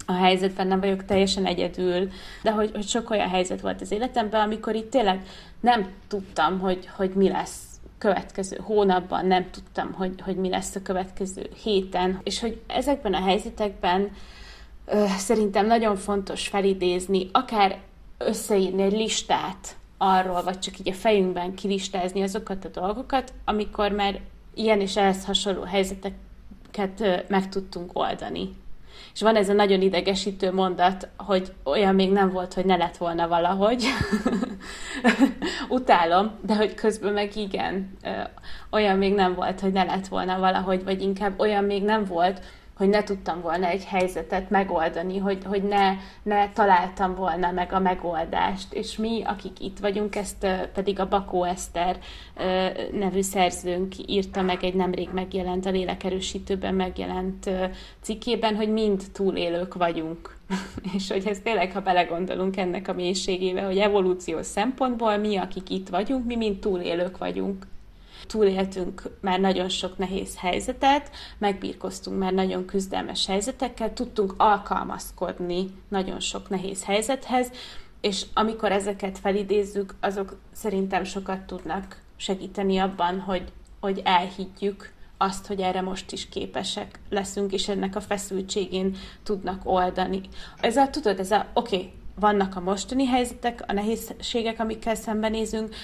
a 0.06 0.14
helyzetben, 0.14 0.68
nem 0.68 0.80
vagyok 0.80 1.06
teljesen 1.06 1.46
egyedül, 1.46 2.10
de 2.44 2.52
hogy, 2.52 2.72
hogy 2.74 2.88
sok 2.88 3.10
olyan 3.10 3.30
helyzet 3.30 3.62
volt 3.62 3.82
az 3.82 3.92
életemben, 3.92 4.42
amikor 4.42 4.76
itt 4.76 4.90
tényleg 4.90 5.26
nem 5.60 5.88
tudtam, 6.08 6.60
hogy, 6.60 6.90
hogy 6.96 7.10
mi 7.10 7.30
lesz 7.30 7.72
következő 7.98 8.60
hónapban, 8.64 9.26
nem 9.26 9.50
tudtam, 9.52 9.94
hogy, 9.94 10.22
hogy 10.22 10.36
mi 10.36 10.50
lesz 10.50 10.76
a 10.76 10.82
következő 10.82 11.50
héten, 11.64 12.20
és 12.24 12.40
hogy 12.40 12.62
ezekben 12.68 13.14
a 13.14 13.24
helyzetekben 13.24 14.12
ö, 14.86 15.06
szerintem 15.18 15.66
nagyon 15.66 15.96
fontos 15.96 16.48
felidézni, 16.48 17.30
akár 17.32 17.80
összeírni 18.18 18.82
egy 18.82 18.92
listát 18.92 19.76
arról, 19.98 20.44
vagy 20.44 20.60
csak 20.60 20.80
így 20.80 20.90
a 20.90 20.94
fejünkben 20.94 21.56
kilistázni 21.56 22.22
azokat 22.22 22.66
a 22.66 22.80
dolgokat, 22.80 23.34
amikor 23.46 23.92
már 23.92 24.20
ilyen 24.54 24.82
és 24.82 24.98
ehhez 24.98 25.26
hasonló 25.26 25.62
helyzeteket 25.64 27.28
meg 27.28 27.50
tudtunk 27.50 28.00
oldani. 28.00 28.50
És 29.14 29.22
van 29.22 29.36
ez 29.36 29.50
a 29.50 29.54
nagyon 29.54 29.82
idegesítő 29.82 30.52
mondat, 30.52 31.08
hogy 31.18 31.54
olyan 31.64 31.96
még 31.96 32.12
nem 32.12 32.32
volt, 32.32 32.54
hogy 32.54 32.66
ne 32.66 32.76
lett 32.76 32.98
volna 32.98 33.28
valahogy. 33.28 33.84
Utálom, 35.70 36.32
de 36.46 36.56
hogy 36.56 36.74
közben 36.74 37.14
meg 37.14 37.36
igen, 37.36 37.98
olyan 38.70 38.98
még 38.98 39.14
nem 39.14 39.34
volt, 39.36 39.60
hogy 39.60 39.72
ne 39.72 39.84
lett 39.84 40.08
volna 40.08 40.40
valahogy, 40.40 40.84
vagy 40.84 41.02
inkább 41.02 41.40
olyan 41.40 41.64
még 41.64 41.84
nem 41.84 42.06
volt, 42.06 42.42
hogy 42.82 42.90
ne 42.90 43.04
tudtam 43.04 43.42
volna 43.42 43.68
egy 43.68 43.86
helyzetet 43.86 44.50
megoldani, 44.50 45.18
hogy, 45.18 45.38
hogy 45.46 45.64
ne, 45.64 45.94
ne 46.24 46.50
találtam 46.50 47.16
volna 47.16 47.52
meg 47.52 47.74
a 47.74 47.80
megoldást. 47.80 48.74
És 48.74 48.98
mi, 48.98 49.22
akik 49.26 49.60
itt 49.60 49.80
vagyunk, 49.80 50.16
ezt 50.16 50.48
pedig 50.74 51.00
a 51.00 51.08
Bakó 51.08 51.44
Eszter 51.44 51.98
nevű 52.92 53.22
szerzőnk 53.22 53.94
írta 54.06 54.42
meg 54.42 54.64
egy 54.64 54.74
nemrég 54.74 55.10
megjelent, 55.14 55.66
a 55.66 55.70
lélekerősítőben 55.70 56.74
megjelent 56.74 57.50
cikkében, 58.02 58.56
hogy 58.56 58.72
mind 58.72 59.04
túlélők 59.14 59.74
vagyunk. 59.74 60.38
és 60.96 61.12
hogy 61.12 61.28
ez 61.28 61.40
tényleg, 61.44 61.72
ha 61.72 61.82
belegondolunk 61.82 62.58
ennek 62.58 62.88
a 62.88 62.94
mélységébe, 62.94 63.62
hogy 63.62 63.78
evolúciós 63.78 64.46
szempontból 64.46 65.18
mi, 65.18 65.38
akik 65.38 65.70
itt 65.70 65.90
vagyunk, 65.90 66.26
mi 66.26 66.36
mind 66.36 66.60
túlélők 66.60 67.18
vagyunk 67.18 67.66
túléltünk 68.28 69.18
már 69.22 69.40
nagyon 69.40 69.70
sok 69.70 69.98
nehéz 69.98 70.38
helyzetet, 70.38 71.10
megbírkoztunk 71.38 72.20
már 72.20 72.34
nagyon 72.34 72.66
küzdelmes 72.66 73.26
helyzetekkel, 73.26 73.94
tudtunk 73.94 74.34
alkalmazkodni 74.38 75.68
nagyon 75.88 76.20
sok 76.20 76.50
nehéz 76.50 76.84
helyzethez, 76.84 77.52
és 78.02 78.26
amikor 78.34 78.72
ezeket 78.72 79.20
felidézzük, 79.20 79.96
azok 80.00 80.38
szerintem 80.52 81.04
sokat 81.04 81.42
tudnak 81.42 82.02
segíteni 82.16 82.78
abban, 82.78 83.20
hogy, 83.20 83.52
hogy 83.80 84.02
elhiggyük 84.04 84.94
azt, 85.18 85.48
hogy 85.48 85.60
erre 85.60 85.82
most 85.82 86.12
is 86.12 86.30
képesek 86.30 87.00
leszünk, 87.10 87.52
és 87.52 87.68
ennek 87.68 87.96
a 87.96 88.02
feszültségén 88.02 88.96
tudnak 89.24 89.62
oldani. 89.64 90.22
Ez 90.60 90.78
a, 90.78 90.90
tudod, 90.90 91.20
ez 91.20 91.32
a, 91.32 91.46
oké, 91.54 91.76
okay, 91.76 91.92
vannak 92.16 92.56
a 92.56 92.60
mostani 92.60 93.06
helyzetek, 93.06 93.64
a 93.68 93.74
nehézségek, 93.74 94.60
amikkel 94.60 94.96
szembenézünk, 94.96 95.76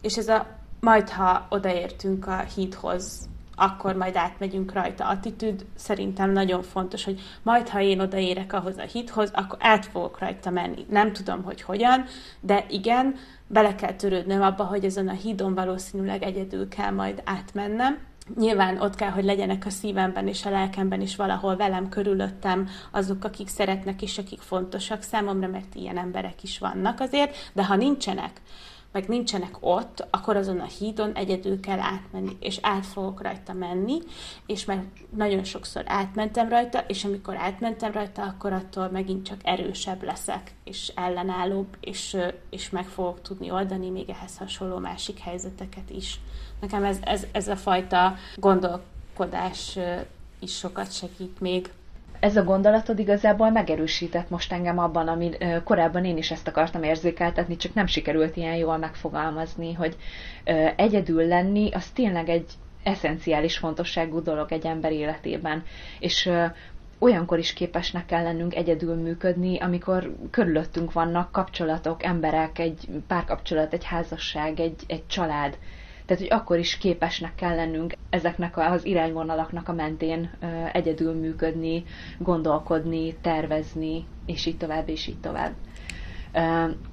és 0.00 0.16
ez 0.16 0.28
a 0.28 0.46
majd 0.86 1.08
ha 1.08 1.46
odaértünk 1.48 2.26
a 2.26 2.36
hídhoz, 2.54 3.28
akkor 3.56 3.94
majd 3.96 4.16
átmegyünk 4.16 4.72
rajta. 4.72 5.08
Attitűd 5.08 5.64
szerintem 5.76 6.30
nagyon 6.30 6.62
fontos, 6.62 7.04
hogy 7.04 7.20
majd 7.42 7.68
ha 7.68 7.80
én 7.80 8.00
odaérek 8.00 8.52
ahhoz 8.52 8.78
a 8.78 8.82
hídhoz, 8.82 9.30
akkor 9.34 9.58
át 9.60 9.86
fogok 9.86 10.18
rajta 10.18 10.50
menni. 10.50 10.86
Nem 10.88 11.12
tudom, 11.12 11.42
hogy 11.42 11.62
hogyan, 11.62 12.04
de 12.40 12.64
igen, 12.68 13.14
bele 13.46 13.74
kell 13.74 13.92
törődnöm 13.92 14.42
abba, 14.42 14.64
hogy 14.64 14.84
ezen 14.84 15.08
a 15.08 15.12
hídon 15.12 15.54
valószínűleg 15.54 16.22
egyedül 16.22 16.68
kell 16.68 16.90
majd 16.90 17.22
átmennem. 17.24 17.98
Nyilván 18.36 18.80
ott 18.80 18.94
kell, 18.94 19.10
hogy 19.10 19.24
legyenek 19.24 19.66
a 19.66 19.70
szívemben 19.70 20.28
és 20.28 20.44
a 20.44 20.50
lelkemben 20.50 21.00
is 21.00 21.16
valahol 21.16 21.56
velem 21.56 21.88
körülöttem 21.88 22.68
azok, 22.90 23.24
akik 23.24 23.48
szeretnek 23.48 24.02
és 24.02 24.18
akik 24.18 24.40
fontosak 24.40 25.02
számomra, 25.02 25.48
mert 25.48 25.74
ilyen 25.74 25.98
emberek 25.98 26.42
is 26.42 26.58
vannak 26.58 27.00
azért, 27.00 27.50
de 27.52 27.64
ha 27.64 27.76
nincsenek, 27.76 28.40
meg 28.96 29.08
nincsenek 29.08 29.56
ott, 29.60 30.06
akkor 30.10 30.36
azon 30.36 30.60
a 30.60 30.64
hídon 30.64 31.12
egyedül 31.12 31.60
kell 31.60 31.78
átmenni, 31.78 32.36
és 32.40 32.58
át 32.62 32.86
fogok 32.86 33.22
rajta 33.22 33.52
menni, 33.52 33.98
és 34.46 34.64
mert 34.64 34.84
nagyon 35.10 35.44
sokszor 35.44 35.82
átmentem 35.86 36.48
rajta, 36.48 36.78
és 36.86 37.04
amikor 37.04 37.36
átmentem 37.36 37.92
rajta, 37.92 38.22
akkor 38.22 38.52
attól 38.52 38.88
megint 38.88 39.26
csak 39.26 39.40
erősebb 39.42 40.02
leszek, 40.02 40.54
és 40.64 40.92
ellenállóbb, 40.94 41.76
és, 41.80 42.16
és 42.50 42.70
meg 42.70 42.84
fogok 42.84 43.22
tudni 43.22 43.50
oldani 43.50 43.90
még 43.90 44.10
ehhez 44.10 44.38
hasonló 44.38 44.78
másik 44.78 45.18
helyzeteket 45.18 45.90
is. 45.90 46.20
Nekem 46.60 46.84
ez, 46.84 46.98
ez, 47.02 47.26
ez 47.32 47.48
a 47.48 47.56
fajta 47.56 48.14
gondolkodás 48.36 49.78
is 50.38 50.56
sokat 50.56 50.92
segít 50.92 51.40
még 51.40 51.70
ez 52.20 52.36
a 52.36 52.44
gondolatod 52.44 52.98
igazából 52.98 53.50
megerősített 53.50 54.30
most 54.30 54.52
engem 54.52 54.78
abban, 54.78 55.08
ami 55.08 55.30
korábban 55.64 56.04
én 56.04 56.16
is 56.16 56.30
ezt 56.30 56.48
akartam 56.48 56.82
érzékeltetni, 56.82 57.56
csak 57.56 57.74
nem 57.74 57.86
sikerült 57.86 58.36
ilyen 58.36 58.54
jól 58.56 58.76
megfogalmazni, 58.76 59.72
hogy 59.72 59.96
egyedül 60.76 61.26
lenni, 61.26 61.70
az 61.72 61.90
tényleg 61.90 62.28
egy 62.28 62.46
eszenciális 62.82 63.58
fontosságú 63.58 64.22
dolog 64.22 64.52
egy 64.52 64.66
ember 64.66 64.92
életében. 64.92 65.62
És 65.98 66.30
olyankor 66.98 67.38
is 67.38 67.52
képesnek 67.52 68.06
kell 68.06 68.22
lennünk 68.22 68.54
egyedül 68.54 68.94
működni, 68.94 69.58
amikor 69.58 70.14
körülöttünk 70.30 70.92
vannak 70.92 71.32
kapcsolatok, 71.32 72.04
emberek, 72.04 72.58
egy 72.58 72.88
párkapcsolat, 73.06 73.72
egy 73.72 73.84
házasság, 73.84 74.60
egy, 74.60 74.82
egy 74.86 75.06
család 75.06 75.58
tehát, 76.06 76.22
hogy 76.22 76.32
akkor 76.38 76.58
is 76.58 76.78
képesnek 76.78 77.34
kell 77.34 77.54
lennünk 77.54 77.92
ezeknek 78.10 78.56
az 78.58 78.84
irányvonalaknak 78.84 79.68
a 79.68 79.72
mentén 79.72 80.30
egyedül 80.72 81.12
működni, 81.12 81.84
gondolkodni, 82.18 83.14
tervezni, 83.20 84.04
és 84.26 84.46
így 84.46 84.56
tovább, 84.56 84.88
és 84.88 85.06
így 85.06 85.20
tovább. 85.20 85.52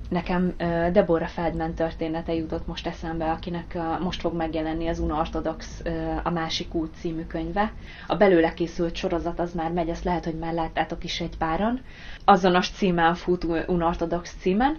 Nekem 0.09 0.53
Deborah 0.91 1.27
Feldman 1.27 1.73
története 1.73 2.33
jutott 2.33 2.67
most 2.67 2.87
eszembe, 2.87 3.31
akinek 3.31 3.77
most 3.99 4.19
fog 4.21 4.33
megjelenni 4.35 4.87
az 4.87 4.99
Unorthodox 4.99 5.81
a 6.23 6.29
másik 6.29 6.73
út 6.73 6.93
című 6.99 7.25
könyve. 7.25 7.71
A 8.07 8.15
belőle 8.15 8.53
készült 8.53 8.95
sorozat 8.95 9.39
az 9.39 9.53
már 9.53 9.71
megy, 9.71 9.89
ezt 9.89 10.03
lehet, 10.03 10.25
hogy 10.25 10.37
már 10.37 10.53
láttátok 10.53 11.03
is 11.03 11.21
egy 11.21 11.37
páran. 11.37 11.81
Azonos 12.25 12.69
címen 12.69 13.15
fut 13.15 13.43
Unorthodox 13.67 14.35
címen, 14.39 14.77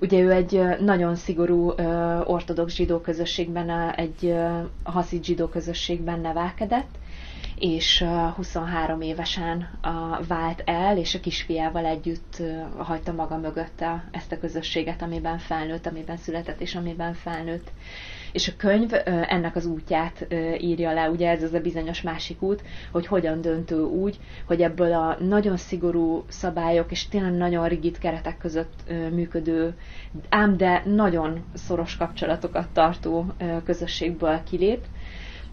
Ugye 0.00 0.18
ő 0.20 0.30
egy 0.32 0.60
nagyon 0.80 1.14
szigorú 1.14 1.68
ortodox 2.24 2.74
zsidó 2.74 3.00
közösségben, 3.00 3.90
egy 3.90 4.34
haszid 4.82 5.24
zsidó 5.24 5.46
közösségben 5.46 6.20
nevelkedett, 6.20 6.98
és 7.58 8.04
23 8.36 9.00
évesen 9.00 9.78
vált 10.28 10.62
el, 10.64 10.98
és 10.98 11.14
a 11.14 11.20
kisfiával 11.20 11.84
együtt 11.84 12.42
hagyta 12.76 13.12
maga 13.12 13.36
mögött 13.36 13.84
ezt 14.10 14.32
a 14.32 14.38
közösséget, 14.38 15.02
amiben 15.02 15.38
felnőtt, 15.38 15.86
amiben 15.86 16.16
született, 16.16 16.60
és 16.60 16.74
amiben 16.74 17.14
felnőtt 17.14 17.70
és 18.36 18.48
a 18.48 18.52
könyv 18.56 18.90
ennek 19.04 19.56
az 19.56 19.66
útját 19.66 20.26
írja 20.58 20.92
le, 20.92 21.10
ugye 21.10 21.30
ez 21.30 21.42
az 21.42 21.52
a 21.52 21.60
bizonyos 21.60 22.02
másik 22.02 22.42
út, 22.42 22.62
hogy 22.92 23.06
hogyan 23.06 23.40
döntő 23.40 23.82
úgy, 23.82 24.18
hogy 24.46 24.62
ebből 24.62 24.92
a 24.92 25.16
nagyon 25.20 25.56
szigorú 25.56 26.24
szabályok 26.28 26.90
és 26.90 27.08
tényleg 27.08 27.32
nagyon 27.32 27.68
rigid 27.68 27.98
keretek 27.98 28.38
között 28.38 28.82
működő, 29.12 29.74
ám 30.28 30.56
de 30.56 30.82
nagyon 30.86 31.44
szoros 31.54 31.96
kapcsolatokat 31.96 32.68
tartó 32.72 33.26
közösségből 33.64 34.40
kilép, 34.50 34.84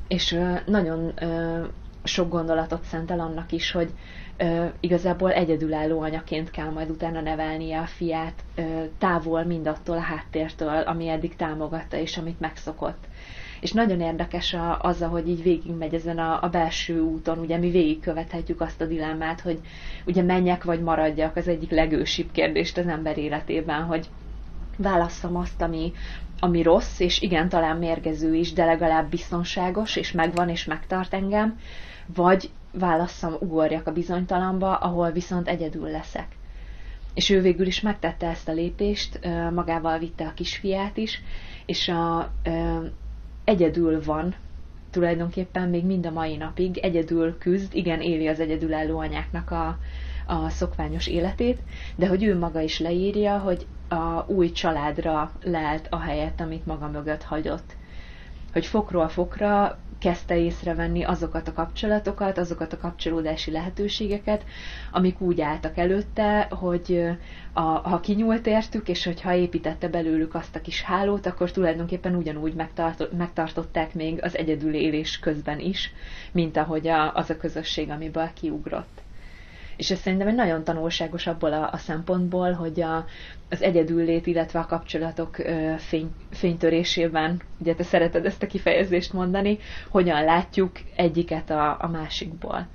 és 0.08 0.40
nagyon 0.66 1.14
sok 2.04 2.30
gondolatot 2.30 2.84
szentel 2.84 3.20
annak 3.20 3.52
is, 3.52 3.72
hogy 3.72 3.90
ö, 4.38 4.66
igazából 4.80 5.32
egyedülálló 5.32 6.02
anyaként 6.02 6.52
kell 6.52 6.70
majd 6.70 6.90
utána 6.90 7.22
nevelnie 7.22 7.80
a 7.80 7.86
fiát, 7.86 8.44
ö, 8.56 8.62
távol 8.98 9.44
mindattól 9.44 9.98
a 9.98 10.02
háttértől, 10.02 10.78
ami 10.78 11.08
eddig 11.08 11.36
támogatta 11.36 11.98
és 11.98 12.18
amit 12.18 12.40
megszokott. 12.40 13.08
És 13.64 13.72
nagyon 13.72 14.02
érdekes 14.02 14.54
a, 14.54 14.80
az, 14.82 15.02
hogy 15.02 15.28
így 15.30 15.44
végigmegy 15.44 15.94
ezen 15.94 16.18
a, 16.18 16.44
a 16.44 16.50
belső 16.50 17.00
úton, 17.02 17.38
ugye 17.40 17.58
mi 17.58 17.70
végigkövethetjük 17.70 18.62
azt 18.62 18.82
a 18.82 18.86
dilemmát, 18.86 19.42
hogy 19.42 19.60
ugye 20.06 20.22
menjek 20.22 20.64
vagy 20.64 20.82
maradjak, 20.82 21.36
az 21.36 21.48
egyik 21.48 21.72
legősibb 21.72 22.32
kérdést 22.32 22.78
az 22.78 22.88
ember 22.88 23.18
életében, 23.18 23.84
hogy 23.84 24.08
válasszam 24.78 25.36
azt, 25.36 25.62
ami, 25.62 25.92
ami 26.40 26.62
rossz, 26.62 27.00
és 27.00 27.22
igen, 27.22 27.50
talán 27.50 27.78
mérgező 27.78 28.36
is, 28.36 28.54
de 28.54 28.66
legalább 28.66 29.10
biztonságos, 29.10 29.96
és 29.96 30.12
megvan, 30.12 30.50
és 30.50 30.66
megtart 30.66 31.14
engem, 31.14 31.60
vagy 32.16 32.50
válasszam, 32.74 33.36
ugorjak 33.40 33.88
a 33.88 33.92
bizonytalanba, 33.92 34.76
ahol 34.76 35.12
viszont 35.12 35.48
egyedül 35.48 35.90
leszek. 35.90 36.28
És 37.14 37.30
ő 37.30 37.42
végül 37.42 37.66
is 37.68 37.82
megtette 37.82 38.28
ezt 38.28 38.48
a 38.48 38.54
lépést, 38.54 39.20
magával 39.54 40.00
vitte 40.00 40.26
a 40.26 40.34
kisfiát 40.34 40.98
is, 40.98 41.22
és 41.66 41.88
a, 41.88 42.32
egyedül 43.44 44.04
van, 44.04 44.36
tulajdonképpen 44.90 45.70
még 45.70 45.86
mind 45.86 46.06
a 46.06 46.12
mai 46.12 46.38
napig, 46.38 46.78
egyedül 46.78 47.38
küzd, 47.38 47.76
igen, 47.76 48.02
éli 48.02 48.28
az 48.28 48.40
egyedülálló 48.40 49.00
anyáknak 49.00 49.52
a, 49.52 49.78
a 50.26 50.50
szokványos 50.50 51.08
életét, 51.08 51.60
de 51.96 52.08
hogy 52.08 52.24
ő 52.24 52.38
maga 52.38 52.62
is 52.62 52.80
leírja, 52.80 53.38
hogy 53.38 53.66
a 53.88 54.26
új 54.28 54.52
családra 54.52 55.32
lelt 55.44 55.88
a 55.90 56.00
helyet, 56.00 56.42
amit 56.42 56.66
maga 56.66 56.88
mögött 56.88 57.24
hagyott. 57.24 57.76
Hogy 58.54 58.66
fokról 58.66 59.08
fokra 59.10 59.78
kezdte 60.00 60.38
észrevenni 60.38 61.04
azokat 61.04 61.48
a 61.48 61.54
kapcsolatokat, 61.54 62.38
azokat 62.38 62.74
a 62.74 62.78
kapcsolódási 62.78 63.52
lehetőségeket, 63.52 64.44
amik 64.92 65.22
úgy 65.22 65.42
álltak 65.42 65.78
előtte, 65.78 66.48
hogy 66.50 67.04
a, 67.54 67.62
ha 67.62 68.00
kinyúlt 68.00 68.48
értük, 68.48 68.88
és 68.88 69.06
hogyha 69.06 69.34
építette 69.34 69.88
belőlük 69.90 70.36
azt 70.36 70.56
a 70.56 70.62
kis 70.62 70.82
hálót, 70.82 71.26
akkor 71.26 71.52
tulajdonképpen 71.52 72.16
ugyanúgy 72.16 72.54
megtartották 73.18 73.94
még 73.94 74.24
az 74.24 74.38
egyedülélés 74.38 75.20
közben 75.20 75.60
is, 75.60 75.92
mint 76.32 76.58
ahogy 76.58 76.88
a, 76.88 77.14
az 77.16 77.30
a 77.30 77.38
közösség, 77.38 77.90
amiből 77.90 78.30
kiugrott. 78.34 79.03
És 79.84 79.92
ez 79.92 80.00
szerintem 80.00 80.28
egy 80.28 80.36
nagyon 80.36 80.64
tanulságos 80.64 81.28
abból 81.28 81.54
a, 81.54 81.70
a 81.72 81.78
szempontból, 81.78 82.52
hogy 82.52 82.82
a, 82.82 83.06
az 83.50 83.62
egyedüllét, 83.62 84.28
illetve 84.28 84.60
a 84.60 84.66
kapcsolatok 84.66 85.38
ö, 85.38 85.74
fény, 85.78 86.10
fénytörésében, 86.32 87.42
ugye 87.58 87.76
te 87.76 87.84
szereted 87.84 88.26
ezt 88.26 88.44
a 88.44 88.48
kifejezést 88.48 89.14
mondani, 89.14 89.58
hogyan 89.90 90.24
látjuk 90.24 90.72
egyiket 90.96 91.50
a, 91.50 91.78
a 91.82 91.88
másikból. 91.88 92.68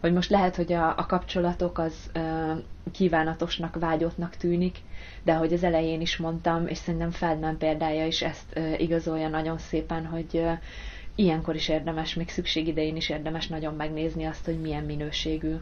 Hogy 0.00 0.12
most 0.12 0.30
lehet, 0.30 0.56
hogy 0.56 0.72
a, 0.72 0.88
a 0.96 1.06
kapcsolatok 1.06 1.78
az 1.78 2.10
ö, 2.12 2.52
kívánatosnak, 2.92 3.76
vágyottnak 3.78 4.36
tűnik, 4.36 4.76
de 5.22 5.34
hogy 5.34 5.52
az 5.52 5.64
elején 5.64 6.00
is 6.00 6.16
mondtam, 6.16 6.66
és 6.66 6.78
szerintem 6.78 7.10
Feldman 7.10 7.58
példája 7.58 8.06
is 8.06 8.22
ezt 8.22 8.50
ö, 8.56 8.72
igazolja 8.76 9.28
nagyon 9.28 9.58
szépen, 9.58 10.06
hogy 10.06 10.26
ö, 10.32 10.50
ilyenkor 11.14 11.54
is 11.54 11.68
érdemes, 11.68 12.14
még 12.14 12.28
szükség 12.28 12.66
idején 12.66 12.96
is 12.96 13.08
érdemes 13.08 13.46
nagyon 13.46 13.74
megnézni 13.74 14.24
azt, 14.24 14.44
hogy 14.44 14.60
milyen 14.60 14.84
minőségű 14.84 15.54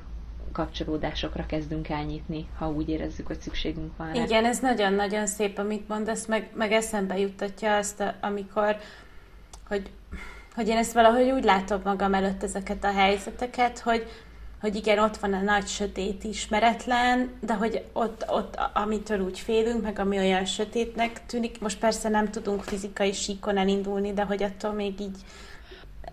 kapcsolódásokra 0.52 1.46
kezdünk 1.46 1.88
elnyitni, 1.88 2.48
ha 2.58 2.70
úgy 2.70 2.88
érezzük, 2.88 3.26
hogy 3.26 3.40
szükségünk 3.40 3.96
van. 3.96 4.14
Igen, 4.14 4.44
ez 4.44 4.58
nagyon-nagyon 4.58 5.26
szép, 5.26 5.58
amit 5.58 5.88
mondasz, 5.88 6.26
meg, 6.26 6.50
meg 6.54 6.72
eszembe 6.72 7.18
juttatja 7.18 7.76
azt, 7.76 8.14
amikor, 8.20 8.76
hogy, 9.68 9.90
hogy 10.54 10.68
én 10.68 10.76
ezt 10.76 10.92
valahogy 10.92 11.30
úgy 11.30 11.44
látom 11.44 11.80
magam 11.84 12.14
előtt 12.14 12.42
ezeket 12.42 12.84
a 12.84 12.92
helyzeteket, 12.92 13.78
hogy, 13.78 14.06
hogy 14.60 14.76
igen, 14.76 14.98
ott 14.98 15.16
van 15.16 15.32
a 15.32 15.40
nagy 15.40 15.66
sötét 15.66 16.24
ismeretlen, 16.24 17.30
de 17.40 17.54
hogy 17.54 17.84
ott, 17.92 18.24
ott, 18.28 18.58
amitől 18.72 19.20
úgy 19.20 19.38
félünk, 19.38 19.82
meg 19.82 19.98
ami 19.98 20.18
olyan 20.18 20.44
sötétnek 20.44 21.26
tűnik, 21.26 21.60
most 21.60 21.78
persze 21.78 22.08
nem 22.08 22.30
tudunk 22.30 22.62
fizikai 22.62 23.12
síkon 23.12 23.56
elindulni, 23.56 24.12
de 24.12 24.22
hogy 24.22 24.42
attól 24.42 24.72
még 24.72 25.00
így 25.00 25.16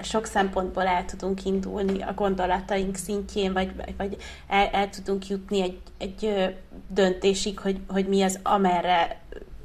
sok 0.03 0.25
szempontból 0.25 0.83
el 0.83 1.05
tudunk 1.05 1.45
indulni 1.45 2.01
a 2.01 2.13
gondolataink 2.13 2.95
szintjén, 2.95 3.53
vagy, 3.53 3.71
vagy 3.97 4.17
el, 4.47 4.67
el 4.67 4.89
tudunk 4.89 5.27
jutni 5.27 5.61
egy, 5.61 5.79
egy 5.97 6.53
döntésig, 6.87 7.59
hogy, 7.59 7.79
hogy 7.87 8.07
mi 8.07 8.21
az, 8.21 8.39
amerre 8.43 9.19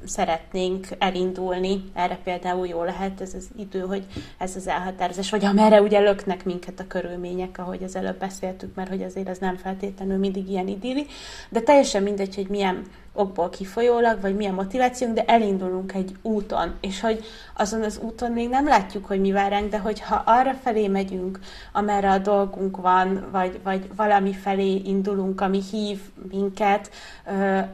szeretnénk 0.05 0.87
elindulni. 0.99 1.85
Erre 1.95 2.19
például 2.25 2.67
jó 2.67 2.85
lehet 2.85 3.21
ez 3.21 3.35
az 3.35 3.49
idő, 3.57 3.81
hogy 3.81 4.05
ez 4.39 4.57
az 4.57 4.69
elhatározás, 4.69 5.31
vagy 5.31 5.45
amerre 5.45 5.81
ugye 5.81 5.99
löknek 5.99 6.45
minket 6.45 6.81
a 6.81 6.87
körülmények, 6.87 7.59
ahogy 7.59 7.83
az 7.83 7.97
előbb 7.97 8.19
beszéltük, 8.19 8.75
mert 8.75 8.89
hogy 8.89 9.03
azért 9.03 9.29
ez 9.29 9.39
nem 9.39 9.57
feltétlenül 9.57 10.17
mindig 10.17 10.49
ilyen 10.49 10.69
idilli, 10.69 11.07
de 11.49 11.61
teljesen 11.61 12.03
mindegy, 12.03 12.35
hogy 12.35 12.49
milyen 12.49 12.83
okból 13.17 13.51
kifolyólag, 13.51 14.21
vagy 14.21 14.37
milyen 14.37 14.55
motivációnk, 14.55 15.15
de 15.15 15.25
elindulunk 15.25 15.93
egy 15.95 16.17
úton, 16.23 16.75
és 16.81 17.01
hogy 17.01 17.25
azon 17.57 17.83
az 17.83 18.01
úton 18.03 18.33
még 18.33 18.49
nem 18.49 18.67
látjuk, 18.67 19.07
hogy 19.07 19.21
mi 19.21 19.33
vár 19.33 19.51
ránk, 19.51 19.71
de 19.71 19.79
hogyha 19.79 20.23
arra 20.27 20.55
felé 20.55 20.89
megyünk, 20.89 21.39
amerre 21.73 22.11
a 22.11 22.19
dolgunk 22.19 22.77
van, 22.77 23.29
vagy, 23.31 23.61
vagy 23.63 23.91
valami 23.97 24.33
felé 24.33 24.75
indulunk, 24.75 25.41
ami 25.41 25.61
hív 25.71 26.01
minket, 26.31 26.91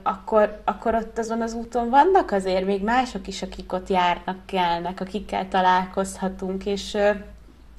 akkor, 0.02 0.60
akkor 0.64 0.94
ott 0.94 1.18
azon 1.18 1.42
az 1.42 1.54
úton 1.54 1.90
vannak 1.90 2.30
azért 2.30 2.66
még 2.66 2.82
mások 2.82 3.26
is, 3.26 3.42
akik 3.42 3.72
ott 3.72 3.88
járnak, 3.88 4.46
kelnek, 4.46 5.00
akikkel 5.00 5.48
találkozhatunk, 5.48 6.66
és 6.66 6.98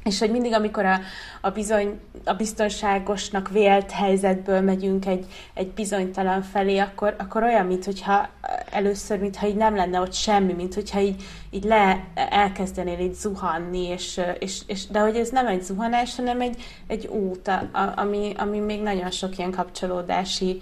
és 0.04 0.20
hogy 0.20 0.32
mindig, 0.32 0.54
amikor 0.54 0.86
a, 0.86 1.00
a, 1.42 1.50
bizony, 1.50 2.00
a 2.26 2.34
biztonságosnak 2.34 3.50
vélt 3.50 3.92
helyzetből 3.92 4.62
megyünk 4.62 5.06
egy, 5.06 5.26
egy 5.54 5.68
bizonytalan 5.68 6.42
felé, 6.42 6.78
akkor, 6.78 7.16
akkor 7.18 7.44
olyan, 7.44 7.66
mintha 7.66 8.30
először, 8.72 9.20
mintha 9.20 9.48
így 9.48 9.56
nem 9.56 9.76
lenne 9.76 10.00
ott 10.00 10.14
semmi, 10.14 10.54
mintha 10.54 11.00
így, 11.00 11.24
így 11.50 11.64
le 11.64 12.08
elkezdenél 12.16 13.00
így 13.00 13.14
zuhanni, 13.14 13.88
és, 13.88 14.22
és, 14.40 14.62
és, 14.68 14.88
de 14.88 15.00
hogy 15.00 15.16
ez 15.16 15.30
nem 15.30 15.48
egy 15.48 15.64
zuhanás, 15.64 16.16
hanem 16.16 16.42
egy, 16.42 16.64
egy 16.88 17.08
út, 17.08 17.48
a, 17.48 17.94
ami, 17.96 18.34
ami 18.38 18.60
még 18.60 18.82
nagyon 18.82 19.12
sok 19.12 19.38
ilyen 19.38 19.52
kapcsolódási 19.52 20.62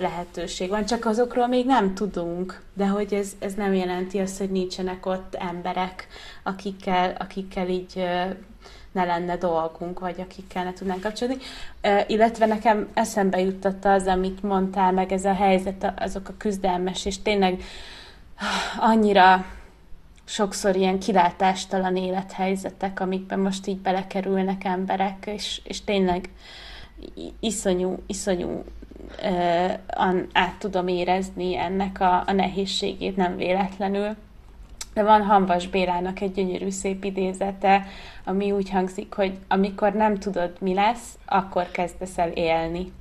lehetőség 0.00 0.68
van, 0.68 0.84
csak 0.84 1.06
azokról 1.06 1.46
még 1.46 1.66
nem 1.66 1.94
tudunk, 1.94 2.62
de 2.74 2.86
hogy 2.86 3.14
ez, 3.14 3.32
ez 3.38 3.54
nem 3.54 3.74
jelenti 3.74 4.18
azt, 4.18 4.38
hogy 4.38 4.50
nincsenek 4.50 5.06
ott 5.06 5.34
emberek, 5.34 6.06
akikkel, 6.42 7.16
akikkel 7.18 7.68
így 7.68 8.04
ne 8.92 9.04
lenne 9.04 9.36
dolgunk, 9.36 9.98
vagy 9.98 10.20
akikkel 10.20 10.64
ne 10.64 10.72
tudnánk 10.72 11.00
kapcsolódni. 11.00 11.42
Illetve 12.06 12.46
nekem 12.46 12.88
eszembe 12.94 13.40
juttatta 13.40 13.92
az, 13.92 14.06
amit 14.06 14.42
mondtál, 14.42 14.92
meg 14.92 15.12
ez 15.12 15.24
a 15.24 15.34
helyzet, 15.34 15.92
azok 15.96 16.28
a 16.28 16.36
küzdelmes, 16.36 17.04
és 17.04 17.22
tényleg 17.22 17.62
annyira 18.78 19.44
sokszor 20.24 20.76
ilyen 20.76 20.98
kilátástalan 20.98 21.96
élethelyzetek, 21.96 23.00
amikben 23.00 23.38
most 23.38 23.66
így 23.66 23.78
belekerülnek 23.78 24.64
emberek, 24.64 25.26
és, 25.26 25.60
és 25.64 25.84
tényleg 25.84 26.28
iszonyú, 27.40 28.02
iszonyú 28.06 28.64
át 30.32 30.54
tudom 30.58 30.88
érezni 30.88 31.56
ennek 31.56 32.00
a, 32.00 32.22
a 32.26 32.32
nehézségét, 32.32 33.16
nem 33.16 33.36
véletlenül. 33.36 34.16
De 34.94 35.02
van 35.02 35.22
Hanvas 35.22 35.68
Bélának 35.68 36.20
egy 36.20 36.32
gyönyörű 36.32 36.70
szép 36.70 37.04
idézete, 37.04 37.86
ami 38.24 38.52
úgy 38.52 38.70
hangzik, 38.70 39.14
hogy 39.14 39.38
amikor 39.48 39.92
nem 39.92 40.18
tudod, 40.18 40.56
mi 40.60 40.74
lesz, 40.74 41.18
akkor 41.24 41.70
kezdesz 41.70 42.18
el 42.18 42.30
élni. 42.30 42.92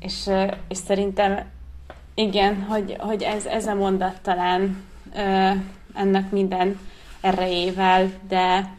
És, 0.00 0.30
és 0.68 0.76
szerintem 0.76 1.44
igen, 2.14 2.62
hogy, 2.62 2.96
hogy 2.98 3.22
ez, 3.22 3.46
ez 3.46 3.66
a 3.66 3.74
mondat 3.74 4.20
talán 4.22 4.84
ö, 5.14 5.50
ennek 5.94 6.30
minden 6.30 6.78
erejével, 7.20 8.10
de, 8.28 8.72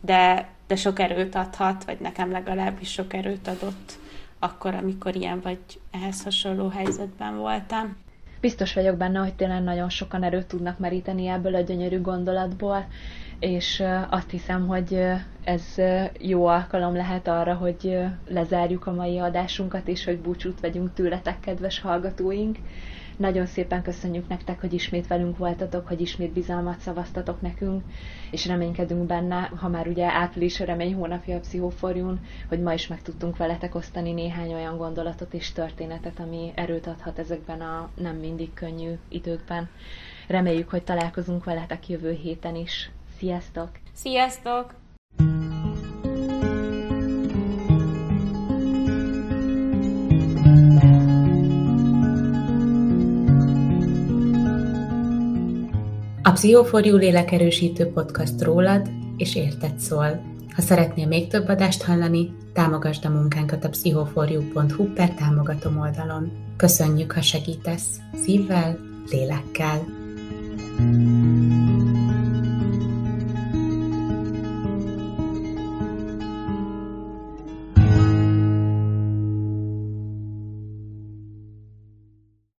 de, 0.00 0.48
de 0.66 0.76
sok 0.76 0.98
erőt 0.98 1.34
adhat, 1.34 1.84
vagy 1.84 2.00
nekem 2.00 2.30
legalábbis 2.30 2.92
sok 2.92 3.12
erőt 3.12 3.48
adott 3.48 3.98
akkor, 4.38 4.74
amikor 4.74 5.16
ilyen 5.16 5.40
vagy 5.40 5.58
ehhez 5.90 6.22
hasonló 6.22 6.68
helyzetben 6.68 7.36
voltam. 7.36 7.96
Biztos 8.40 8.74
vagyok 8.74 8.96
benne, 8.96 9.18
hogy 9.18 9.34
tényleg 9.34 9.62
nagyon 9.62 9.88
sokan 9.88 10.22
erőt 10.22 10.46
tudnak 10.46 10.78
meríteni 10.78 11.26
ebből 11.26 11.54
a 11.54 11.60
gyönyörű 11.60 12.00
gondolatból, 12.00 12.88
és 13.38 13.82
azt 14.10 14.30
hiszem, 14.30 14.66
hogy 14.66 15.02
ez 15.44 15.74
jó 16.18 16.46
alkalom 16.46 16.94
lehet 16.94 17.28
arra, 17.28 17.54
hogy 17.54 17.98
lezárjuk 18.26 18.86
a 18.86 18.92
mai 18.94 19.18
adásunkat, 19.18 19.88
és 19.88 20.04
hogy 20.04 20.20
búcsút 20.20 20.60
vegyünk 20.60 20.92
tőletek, 20.92 21.40
kedves 21.40 21.80
hallgatóink. 21.80 22.58
Nagyon 23.20 23.46
szépen 23.46 23.82
köszönjük 23.82 24.28
nektek, 24.28 24.60
hogy 24.60 24.72
ismét 24.72 25.06
velünk 25.06 25.38
voltatok, 25.38 25.86
hogy 25.88 26.00
ismét 26.00 26.32
bizalmat 26.32 26.78
szavaztatok 26.78 27.40
nekünk, 27.40 27.82
és 28.30 28.46
reménykedünk 28.46 29.06
benne, 29.06 29.50
ha 29.56 29.68
már 29.68 29.86
ugye 29.86 30.12
április 30.12 30.60
a 30.60 30.64
remény 30.64 30.94
hónapja 30.94 31.36
a 31.36 31.40
pszichóforjún, 31.40 32.20
hogy 32.48 32.60
ma 32.60 32.72
is 32.72 32.86
meg 32.86 33.02
tudtunk 33.02 33.36
veletek 33.36 33.74
osztani 33.74 34.12
néhány 34.12 34.54
olyan 34.54 34.76
gondolatot 34.76 35.34
és 35.34 35.52
történetet, 35.52 36.18
ami 36.18 36.52
erőt 36.54 36.86
adhat 36.86 37.18
ezekben 37.18 37.60
a 37.60 37.90
nem 37.94 38.16
mindig 38.16 38.54
könnyű 38.54 38.92
időkben. 39.08 39.68
Reméljük, 40.28 40.70
hogy 40.70 40.82
találkozunk 40.82 41.44
veletek 41.44 41.88
jövő 41.88 42.12
héten 42.12 42.54
is. 42.56 42.90
Sziasztok! 43.18 43.70
Sziasztok! 43.92 44.74
A 56.30 56.32
Pszichoforjú 56.32 56.96
lélekerősítő 56.96 57.86
podcast 57.86 58.42
rólad 58.42 58.88
és 59.16 59.34
érted 59.34 59.78
szól. 59.78 60.22
Ha 60.54 60.62
szeretnél 60.62 61.06
még 61.06 61.28
több 61.28 61.48
adást 61.48 61.82
hallani, 61.82 62.32
támogasd 62.52 63.04
a 63.04 63.08
munkánkat 63.08 63.64
a 63.64 63.68
pszichoforjú.hu 63.68 64.92
per 64.92 65.14
támogatom 65.14 65.78
oldalon. 65.78 66.32
Köszönjük, 66.56 67.12
ha 67.12 67.20
segítesz 67.20 67.98
szívvel, 68.24 68.78
lélekkel. 69.10 69.98
thank 70.76 71.94
you 71.94 71.99